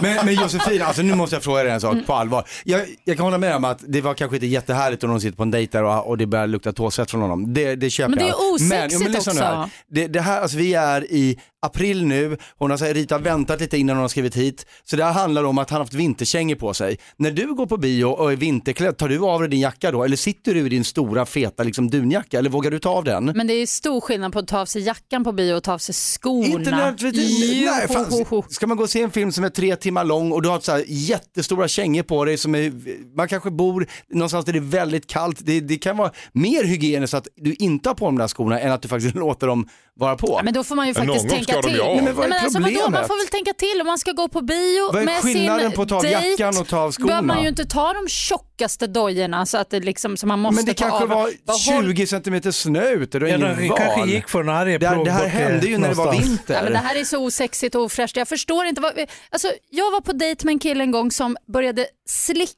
Men, 0.00 0.26
men 0.26 0.34
Josefin, 0.34 0.82
alltså 0.82 1.02
nu 1.02 1.14
måste 1.14 1.36
jag 1.36 1.42
fråga 1.42 1.62
dig 1.62 1.72
en 1.72 1.80
sak 1.80 1.96
på 2.06 2.14
allvar. 2.14 2.44
Jag, 2.64 2.80
jag 3.04 3.16
kan 3.16 3.24
hålla 3.24 3.38
med 3.38 3.56
om 3.56 3.64
att 3.64 3.78
det 3.88 4.00
var 4.00 4.14
kanske 4.14 4.36
inte 4.36 4.46
jättehärligt 4.46 5.04
om 5.04 5.10
någon 5.10 5.20
sitter 5.20 5.36
på 5.36 5.42
en 5.42 5.50
dejt 5.50 5.78
där 5.78 5.84
och, 5.84 6.06
och 6.08 6.18
det 6.18 6.26
börjar 6.26 6.46
lukta 6.46 6.72
tåsvett 6.72 7.10
från 7.10 7.20
honom. 7.20 7.54
Det, 7.54 7.74
det 7.74 7.90
köper 7.90 8.08
Men 8.10 8.18
det 8.18 8.24
är 8.24 8.28
jag. 8.28 8.52
osexigt 8.54 9.10
lyssna 9.10 9.32
nu 9.32 9.38
också. 9.40 9.44
här. 9.44 9.68
Det, 9.90 10.06
det 10.06 10.20
här, 10.20 10.40
alltså 10.40 10.56
vi 10.56 10.74
är 10.74 11.04
i 11.12 11.38
april 11.62 12.06
nu, 12.06 12.36
hon 12.58 12.70
har 12.70 12.78
sagt, 12.78 12.94
Rita 12.94 13.14
har 13.14 13.20
väntat 13.20 13.60
lite 13.60 13.78
innan 13.78 13.96
hon 13.96 14.02
har 14.02 14.08
skrivit 14.08 14.36
hit. 14.36 14.66
Så 14.84 14.96
det 14.96 15.04
här 15.04 15.12
handlar 15.12 15.44
om 15.44 15.58
att 15.58 15.70
han 15.70 15.76
har 15.76 15.84
haft 15.84 15.94
vinterkängor 15.94 16.56
på 16.56 16.74
sig. 16.74 16.98
När 17.16 17.30
du 17.30 17.54
går 17.54 17.66
på 17.66 17.76
bio 17.76 18.04
och 18.04 18.32
är 18.32 18.36
vinterklädd, 18.36 18.96
tar 18.96 19.08
du 19.08 19.18
av 19.18 19.40
dig 19.40 19.48
din 19.48 19.60
jacka 19.60 19.90
då? 19.90 20.04
Eller 20.04 20.16
sitter 20.16 20.54
du 20.54 20.60
i 20.60 20.68
din 20.68 20.84
stora 20.84 21.26
feta 21.26 21.62
liksom, 21.62 21.90
dunjacka? 21.90 22.38
Eller 22.38 22.50
vågar 22.50 22.70
du 22.70 22.78
ta 22.78 22.90
av 22.90 23.04
den? 23.04 23.24
Men 23.24 23.46
det 23.46 23.54
är 23.54 23.66
stor 23.66 24.00
skillnad 24.00 24.32
på 24.32 24.38
att 24.38 24.48
ta 24.48 24.60
av 24.60 24.66
sig 24.66 24.82
jackan 24.82 25.24
på 25.24 25.32
bio 25.32 25.54
och 25.54 25.62
ta 25.62 25.72
av 25.72 25.78
sig 25.78 25.94
skorna. 25.94 26.46
Inte 26.46 26.70
nödvändigtvis, 26.70 27.64
nej, 27.64 27.88
fan, 27.88 28.42
ska 28.48 28.66
man 28.66 28.76
gå 28.76 28.82
och 28.82 28.90
se 28.90 29.02
en 29.02 29.10
film 29.10 29.32
som 29.32 29.44
är 29.44 29.48
tre 29.48 29.76
timmar 29.76 30.04
lång 30.04 30.32
och 30.32 30.42
du 30.42 30.48
har 30.48 30.60
så 30.60 30.72
här 30.72 30.84
jättestora 30.86 31.68
kängor 31.68 32.02
på 32.02 32.24
dig 32.24 32.38
som 32.38 32.54
är, 32.54 32.72
man 33.16 33.28
kanske 33.28 33.50
bor 33.50 33.86
någonstans 34.08 34.44
där 34.44 34.52
det 34.52 34.58
är 34.58 34.60
väldigt 34.60 35.06
kallt, 35.06 35.38
det, 35.40 35.60
det 35.60 35.76
kan 35.76 35.96
vara 35.96 36.10
mer 36.32 36.64
hygieniskt 36.64 37.14
att 37.14 37.28
du 37.36 37.54
inte 37.54 37.88
har 37.88 37.94
på 37.94 38.04
de 38.04 38.18
där 38.18 38.28
skorna 38.28 38.60
än 38.60 38.72
att 38.72 38.82
du 38.82 38.88
faktiskt 38.88 39.14
låter 39.24 39.46
dem 39.46 39.68
vara 39.94 40.16
på. 40.16 40.40
Men 40.44 40.54
då 40.54 40.64
får 40.64 40.76
man 40.76 40.88
ju 40.88 40.94
faktiskt 40.94 41.28
tänka 41.28 41.51
ska 41.52 41.60
de 41.62 41.68
till. 41.68 41.76
ju 41.76 41.82
av. 41.82 41.94
Nej, 41.96 42.04
men 42.04 42.14
vad 42.14 42.24
är 42.24 42.28
Nej, 42.28 42.38
men 42.38 42.44
alltså, 42.44 42.58
vadå? 42.60 42.68
problemet? 42.74 42.92
Man 43.00 43.08
får 43.08 43.16
väl 43.18 43.26
tänka 43.28 43.52
till 43.52 43.80
om 43.80 43.86
man 43.86 43.98
ska 43.98 44.12
gå 44.12 44.28
på 44.28 44.40
bio 44.40 44.86
Vad 44.92 45.02
är 45.02 45.04
med 45.06 45.22
skillnaden 45.22 45.66
sin 45.70 45.76
på 45.76 45.82
att 45.82 45.88
ta 45.88 45.96
av 45.96 46.02
dejt. 46.02 46.28
jackan 46.28 46.56
och 46.60 46.68
ta 46.68 46.78
av 46.78 46.92
skorna? 46.92 47.06
behöver 47.06 47.26
man 47.26 47.42
ju 47.42 47.48
inte 47.48 47.64
ta 47.64 47.92
de 47.92 48.08
tjockaste 48.08 48.86
dojorna 48.86 49.46
så 49.46 49.58
att 49.58 49.70
det 49.70 49.80
liksom, 49.80 50.16
så 50.16 50.26
man 50.26 50.38
måste 50.38 50.54
men 50.56 50.64
det 50.64 50.74
ta 50.74 50.84
kanske 50.88 51.02
av. 51.02 51.08
var 51.08 51.30
Bara 51.44 51.76
håll- 51.76 51.84
20 51.94 52.06
centimeter 52.06 52.50
snö 52.50 52.90
ute, 52.90 53.18
du 53.18 53.24
har 53.26 53.30
Ja, 53.30 53.36
ingen 53.36 53.56
de 53.58 53.68
val. 53.68 53.78
kanske 53.78 54.10
gick 54.10 54.28
från 54.28 54.48
Arjeplog 54.48 54.98
det, 54.98 55.04
det 55.04 55.10
här 55.10 55.24
eh, 55.24 55.30
hände 55.30 55.66
ju 55.66 55.78
när 55.78 55.88
det 55.88 55.94
var 55.94 56.12
vinter. 56.12 56.54
Ja, 56.54 56.62
men 56.62 56.72
det 56.72 56.78
här 56.78 56.96
är 57.00 57.04
så 57.04 57.18
osexigt 57.24 57.74
och 57.74 57.82
ofräscht. 57.82 58.16
Jag 58.16 58.28
förstår 58.28 58.66
inte. 58.66 58.80
Vad, 58.80 58.92
alltså, 59.30 59.48
jag 59.70 59.90
var 59.90 60.00
på 60.00 60.12
dejt 60.12 60.44
med 60.46 60.52
en 60.52 60.58
kille 60.58 60.84
en 60.84 60.90
gång 60.90 61.10
som 61.10 61.36
började 61.52 61.86
slicka 62.08 62.48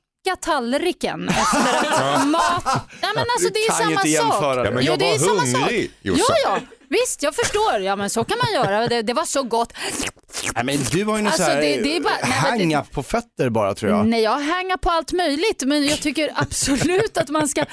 tallriken 0.41 1.29
efter 1.29 1.59
att 2.15 2.27
mat... 2.29 2.63
Nej, 3.03 3.11
men 3.15 3.25
alltså, 3.35 3.49
Du 3.49 3.51
det 3.55 3.59
är 3.59 3.69
kan 3.69 3.79
ju 3.79 3.83
samma 3.85 3.91
inte 3.91 4.03
sak. 4.03 4.33
jämföra 4.33 4.63
det. 4.63 4.69
Ja, 4.69 4.75
men 4.75 4.85
Jo, 4.85 4.91
jag 4.93 4.99
det 4.99 5.05
är 5.09 5.19
var 5.19 5.19
samma 5.19 5.41
hungrig, 5.41 5.85
sak. 5.85 5.99
Jossan. 6.03 6.37
Ja, 6.45 6.59
ja. 6.61 6.74
Visst, 6.89 7.23
jag 7.23 7.35
förstår. 7.35 7.79
Ja, 7.81 7.97
men 7.97 8.11
så 8.11 8.25
kan 8.25 8.39
man 8.39 8.53
göra. 8.65 8.87
Det, 8.87 9.03
det 9.03 9.13
var 9.13 9.25
så 9.25 9.43
gott. 9.43 9.73
Nej, 10.55 10.65
men 10.65 10.77
du 10.91 11.05
har 11.05 11.17
ju 11.17 11.23
någon 11.23 11.27
Alltså, 11.27 11.43
så 11.43 11.51
här 11.51 11.61
det- 11.61 12.01
bara- 12.03 12.55
nej, 12.57 12.81
på 12.93 13.03
fötter 13.03 13.49
bara 13.51 13.75
tror 13.75 13.93
jag. 13.93 14.07
Nej, 14.07 14.23
jag 14.23 14.39
hänger 14.39 14.77
på 14.77 14.91
allt 14.91 15.13
möjligt, 15.13 15.63
men 15.67 15.87
jag 15.87 16.01
tycker 16.01 16.31
absolut 16.35 17.19
att 17.19 17.29
man 17.29 17.49
ska 17.49 17.65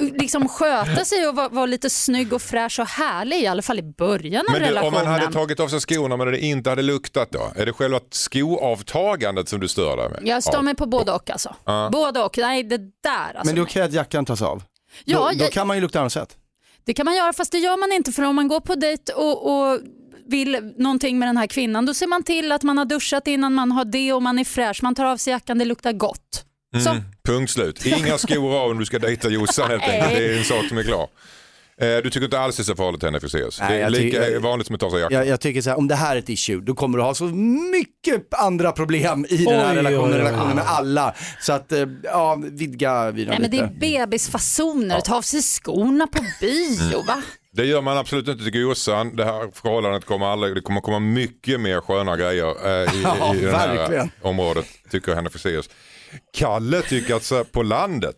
liksom 0.00 0.48
sköta 0.48 1.04
sig 1.04 1.28
och 1.28 1.36
vara, 1.36 1.48
vara 1.48 1.66
lite 1.66 1.90
snygg 1.90 2.32
och 2.32 2.42
fräsch 2.42 2.80
och 2.80 2.86
härlig, 2.88 3.40
i 3.42 3.46
alla 3.46 3.62
fall 3.62 3.78
i 3.78 3.82
början 3.82 4.44
av 4.48 4.52
Men 4.52 4.60
du, 4.62 4.68
om 4.68 4.74
relationen. 4.74 4.92
man 5.04 5.06
hade 5.20 5.32
tagit 5.32 5.60
av 5.60 5.68
sig 5.68 5.80
skorna 5.80 6.16
men 6.16 6.26
det 6.26 6.38
inte 6.38 6.70
hade 6.70 6.82
luktat 6.82 7.30
då? 7.30 7.52
Är 7.56 7.66
det 7.66 7.72
själva 7.72 8.00
skoavtagandet 8.10 9.48
som 9.48 9.60
du 9.60 9.68
stör 9.68 9.96
dig 9.96 10.08
med? 10.08 10.20
Jag 10.24 10.42
stör 10.42 10.62
mig 10.62 10.74
på 10.74 10.86
både 10.86 11.12
och 11.12 11.30
alltså. 11.30 11.54
Både 11.92 12.20
och. 12.22 12.38
Nej, 12.38 12.62
det 12.62 12.78
där 12.78 12.84
alltså. 13.34 13.44
Men 13.44 13.54
det 13.54 13.60
är 13.60 13.64
okej 13.64 13.82
att 13.82 13.92
jackan 13.92 14.24
tas 14.26 14.42
av? 14.42 14.62
Ja, 15.04 15.18
då, 15.18 15.38
då 15.38 15.44
jag- 15.44 15.52
kan 15.52 15.66
man 15.66 15.76
ju 15.76 15.80
lukta 15.80 16.00
annat 16.00 16.12
sätt. 16.12 16.36
Det 16.84 16.94
kan 16.94 17.04
man 17.04 17.16
göra, 17.16 17.32
fast 17.32 17.52
det 17.52 17.58
gör 17.58 17.76
man 17.76 17.92
inte 17.92 18.12
för 18.12 18.22
om 18.22 18.36
man 18.36 18.48
går 18.48 18.60
på 18.60 18.74
dejt 18.74 19.12
och, 19.12 19.46
och 19.52 19.80
vill 20.26 20.72
någonting 20.76 21.18
med 21.18 21.28
den 21.28 21.36
här 21.36 21.46
kvinnan, 21.46 21.86
då 21.86 21.94
ser 21.94 22.06
man 22.06 22.22
till 22.22 22.52
att 22.52 22.62
man 22.62 22.78
har 22.78 22.84
duschat 22.84 23.26
innan 23.26 23.54
man 23.54 23.72
har 23.72 23.84
det 23.84 24.12
och 24.12 24.22
man 24.22 24.38
är 24.38 24.44
fräsch. 24.44 24.82
Man 24.82 24.94
tar 24.94 25.04
av 25.04 25.16
sig 25.16 25.30
jackan, 25.30 25.58
det 25.58 25.64
luktar 25.64 25.92
gott. 25.92 26.44
Så. 26.84 26.90
Mm, 26.90 27.02
punkt 27.24 27.50
slut. 27.50 27.86
Inga 27.86 28.18
skor 28.18 28.56
av 28.56 28.70
om 28.70 28.78
du 28.78 28.84
ska 28.84 28.98
dejta 28.98 29.28
Jossan 29.28 29.70
helt 29.70 29.82
enkelt. 29.82 30.10
Det 30.10 30.26
är 30.26 30.38
en 30.38 30.44
sak 30.44 30.64
som 30.68 30.78
är 30.78 30.82
klar. 30.82 31.08
Eh, 31.80 31.96
Du 32.02 32.10
tycker 32.10 32.24
inte 32.24 32.38
alls 32.40 32.56
det 32.56 32.62
är 32.62 32.64
så 32.64 32.76
farligt 32.76 33.02
henne 33.02 33.20
friseras? 33.20 33.60
Nej, 33.60 33.68
Det 33.68 33.74
är 33.76 33.80
jag 33.80 33.92
lika 33.92 34.22
tycker- 34.22 34.38
vanligt 34.38 34.66
som 34.66 34.74
att 34.74 34.80
ta 34.80 34.90
sig 34.90 35.00
jackan. 35.00 35.18
Jag, 35.18 35.26
jag 35.26 35.40
tycker 35.40 35.60
så 35.62 35.70
här, 35.70 35.78
om 35.78 35.88
det 35.88 35.94
här 35.94 36.16
är 36.16 36.18
ett 36.18 36.28
issue, 36.28 36.60
då 36.60 36.74
kommer 36.74 36.98
du 36.98 37.04
ha 37.04 37.14
så 37.14 37.24
mycket 37.72 38.34
andra 38.34 38.72
problem 38.72 39.26
i 39.28 39.36
den 39.36 39.54
här 39.60 39.70
Oj, 39.72 39.76
relationen, 39.76 40.04
oj, 40.04 40.12
oj. 40.14 40.18
relationen 40.18 40.56
med 40.56 40.64
alla. 40.66 41.14
Så 41.40 41.52
att, 41.52 41.72
eh, 41.72 41.84
ja, 42.02 42.38
vidga 42.42 42.92
Nej, 43.14 43.26
men 43.26 43.42
det 43.42 43.48
lite. 43.48 43.56
är 43.64 44.06
bebisfasoner, 44.06 45.00
ta 45.00 45.16
av 45.16 45.22
sig 45.22 45.42
skorna 45.42 46.06
på 46.06 46.22
bio. 46.40 47.02
Va? 47.06 47.22
Det 47.52 47.64
gör 47.66 47.80
man 47.82 47.98
absolut 47.98 48.28
inte 48.28 48.44
till 48.44 48.60
Jossan. 48.60 49.16
Det 49.16 49.24
här 49.24 49.50
förhållandet 49.52 50.04
kommer 50.04 50.26
aldrig, 50.26 50.54
det 50.54 50.60
kommer 50.60 50.80
komma 50.80 50.98
mycket 50.98 51.60
mer 51.60 51.80
sköna 51.80 52.16
grejer 52.16 52.46
eh, 52.66 52.94
i, 52.94 53.02
Ja, 53.04 53.34
i 53.34 53.40
det 53.40 53.56
här 53.56 53.74
verkligen. 53.76 54.10
området, 54.22 54.66
tycker 54.90 55.14
Henrik 55.14 55.32
Fexeus. 55.32 55.70
Kalle 56.36 56.82
tycker 56.82 57.14
att 57.14 57.22
så 57.24 57.36
här, 57.36 57.44
på 57.44 57.62
landet, 57.62 58.16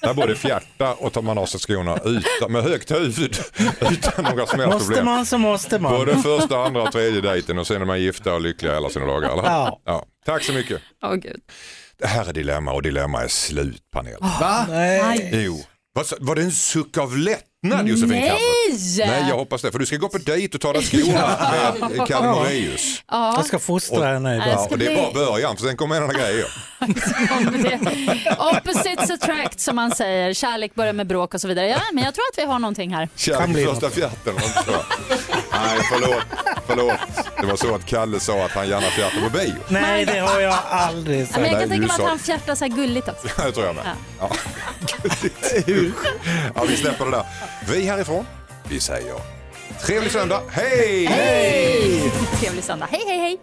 där 0.00 0.14
både 0.14 0.34
fjärta 0.34 0.94
och 0.94 1.12
tar 1.12 1.22
man 1.22 1.38
av 1.38 1.46
sig 1.46 1.60
skorna 1.60 1.98
utan, 2.04 2.52
med 2.52 2.62
högt 2.62 2.90
huvud 2.90 3.38
utan 3.80 4.24
några 4.24 4.46
som 4.46 4.60
helst 4.60 4.74
Måste 4.74 4.86
problem. 4.86 5.04
man 5.04 5.26
så 5.26 5.38
måste 5.38 5.78
man. 5.78 5.92
Både 5.92 6.16
första, 6.16 6.58
andra 6.64 6.82
och 6.82 6.92
tredje 6.92 7.20
dejten 7.20 7.58
och 7.58 7.66
sen 7.66 7.82
är 7.82 7.86
man 7.86 8.00
gifta 8.00 8.34
och 8.34 8.40
lyckliga 8.40 8.72
hela 8.74 8.88
sina 8.88 9.06
dagar. 9.06 9.32
Eller? 9.32 9.42
Ja. 9.44 9.80
Ja. 9.84 10.04
Tack 10.26 10.42
så 10.42 10.52
mycket. 10.52 10.80
Åh, 11.02 11.14
Gud. 11.14 11.40
Det 11.98 12.06
här 12.06 12.28
är 12.28 12.32
Dilemma 12.32 12.72
och 12.72 12.82
Dilemma 12.82 13.22
är 13.22 13.28
slut 13.28 13.82
panel. 13.92 14.16
Va? 14.20 14.66
Nej. 14.68 15.30
Jo. 15.32 15.60
Vad 15.92 16.06
sa- 16.06 16.16
Var 16.20 16.34
det 16.34 16.42
en 16.42 16.52
suck 16.52 16.98
av 16.98 17.16
lättnad 17.62 17.88
Josefin 17.88 18.08
Nej! 18.08 18.28
Crafoord? 18.28 19.08
Nej, 19.08 19.28
jag 19.28 19.36
hoppas 19.36 19.62
det. 19.62 19.72
För 19.72 19.78
du 19.78 19.86
ska 19.86 19.96
gå 19.96 20.08
på 20.08 20.18
dejt 20.18 20.54
och 20.54 20.60
ta 20.60 20.72
dig 20.72 20.82
skorna 20.82 21.74
med 21.90 22.06
Kalle 22.06 22.26
Moraeus. 22.28 23.02
Jag 23.10 23.46
ska 23.46 23.58
fostra 23.58 24.12
henne 24.12 24.36
idag. 24.36 24.48
Ja, 24.48 24.66
och 24.70 24.78
det 24.78 24.86
är 24.86 24.96
bara 24.96 25.12
början, 25.12 25.56
för 25.56 25.64
sen 25.66 25.76
kommer 25.76 25.96
annan 25.96 26.16
grejer. 26.16 26.46
Opposites 28.56 29.10
attract 29.10 29.60
som 29.60 29.76
man 29.76 29.90
säger. 29.90 30.34
Kärlek 30.34 30.74
börjar 30.74 30.92
med 30.92 31.06
bråk 31.06 31.34
och 31.34 31.40
så 31.40 31.48
vidare. 31.48 31.68
Ja, 31.68 31.80
men 31.92 32.04
jag 32.04 32.14
tror 32.14 32.24
att 32.32 32.38
vi 32.38 32.44
har 32.44 32.58
någonting 32.58 32.94
här. 32.94 33.08
Kärlek 33.16 33.68
första 33.68 33.90
fjärten. 33.90 34.34
Nej, 35.52 35.78
förlåt. 35.92 36.22
förlåt. 36.66 36.92
Det 37.40 37.46
var 37.46 37.56
så 37.56 37.74
att 37.74 37.86
Kalle 37.86 38.20
sa 38.20 38.44
att 38.44 38.50
han 38.50 38.68
gärna 38.68 38.86
fjärtar 38.86 39.20
på 39.20 39.38
bio. 39.38 39.54
Nej, 39.68 40.04
det 40.04 40.18
har 40.18 40.40
jag 40.40 40.58
aldrig 40.70 41.20
Ja, 41.20 41.26
sagt. 41.26 41.40
men 41.40 41.50
jag 41.50 41.60
kan 41.60 41.68
tänka 41.68 41.86
mig 41.86 41.96
att 41.96 42.08
han 42.08 42.18
fjärtar 42.18 42.54
så 42.54 42.64
här 42.64 42.72
gulligt 42.72 43.08
också. 43.08 43.28
Det 43.42 43.52
tror 43.52 43.66
jag 43.66 43.74
med. 43.74 43.84
Ja. 44.20 44.30
ja, 46.54 46.64
vi 46.68 46.76
släpper 46.76 47.04
det 47.04 47.10
där. 47.10 47.24
Vi 47.68 47.86
härifrån, 47.86 48.26
vi 48.70 48.80
säger 48.80 49.14
trevlig 49.86 50.12
söndag. 50.12 50.42
Hej! 50.50 51.04
Hej! 51.06 52.12
Trevlig 52.40 52.64
söndag. 52.64 52.88
Hej, 52.90 53.02
hej, 53.06 53.18
hej! 53.18 53.38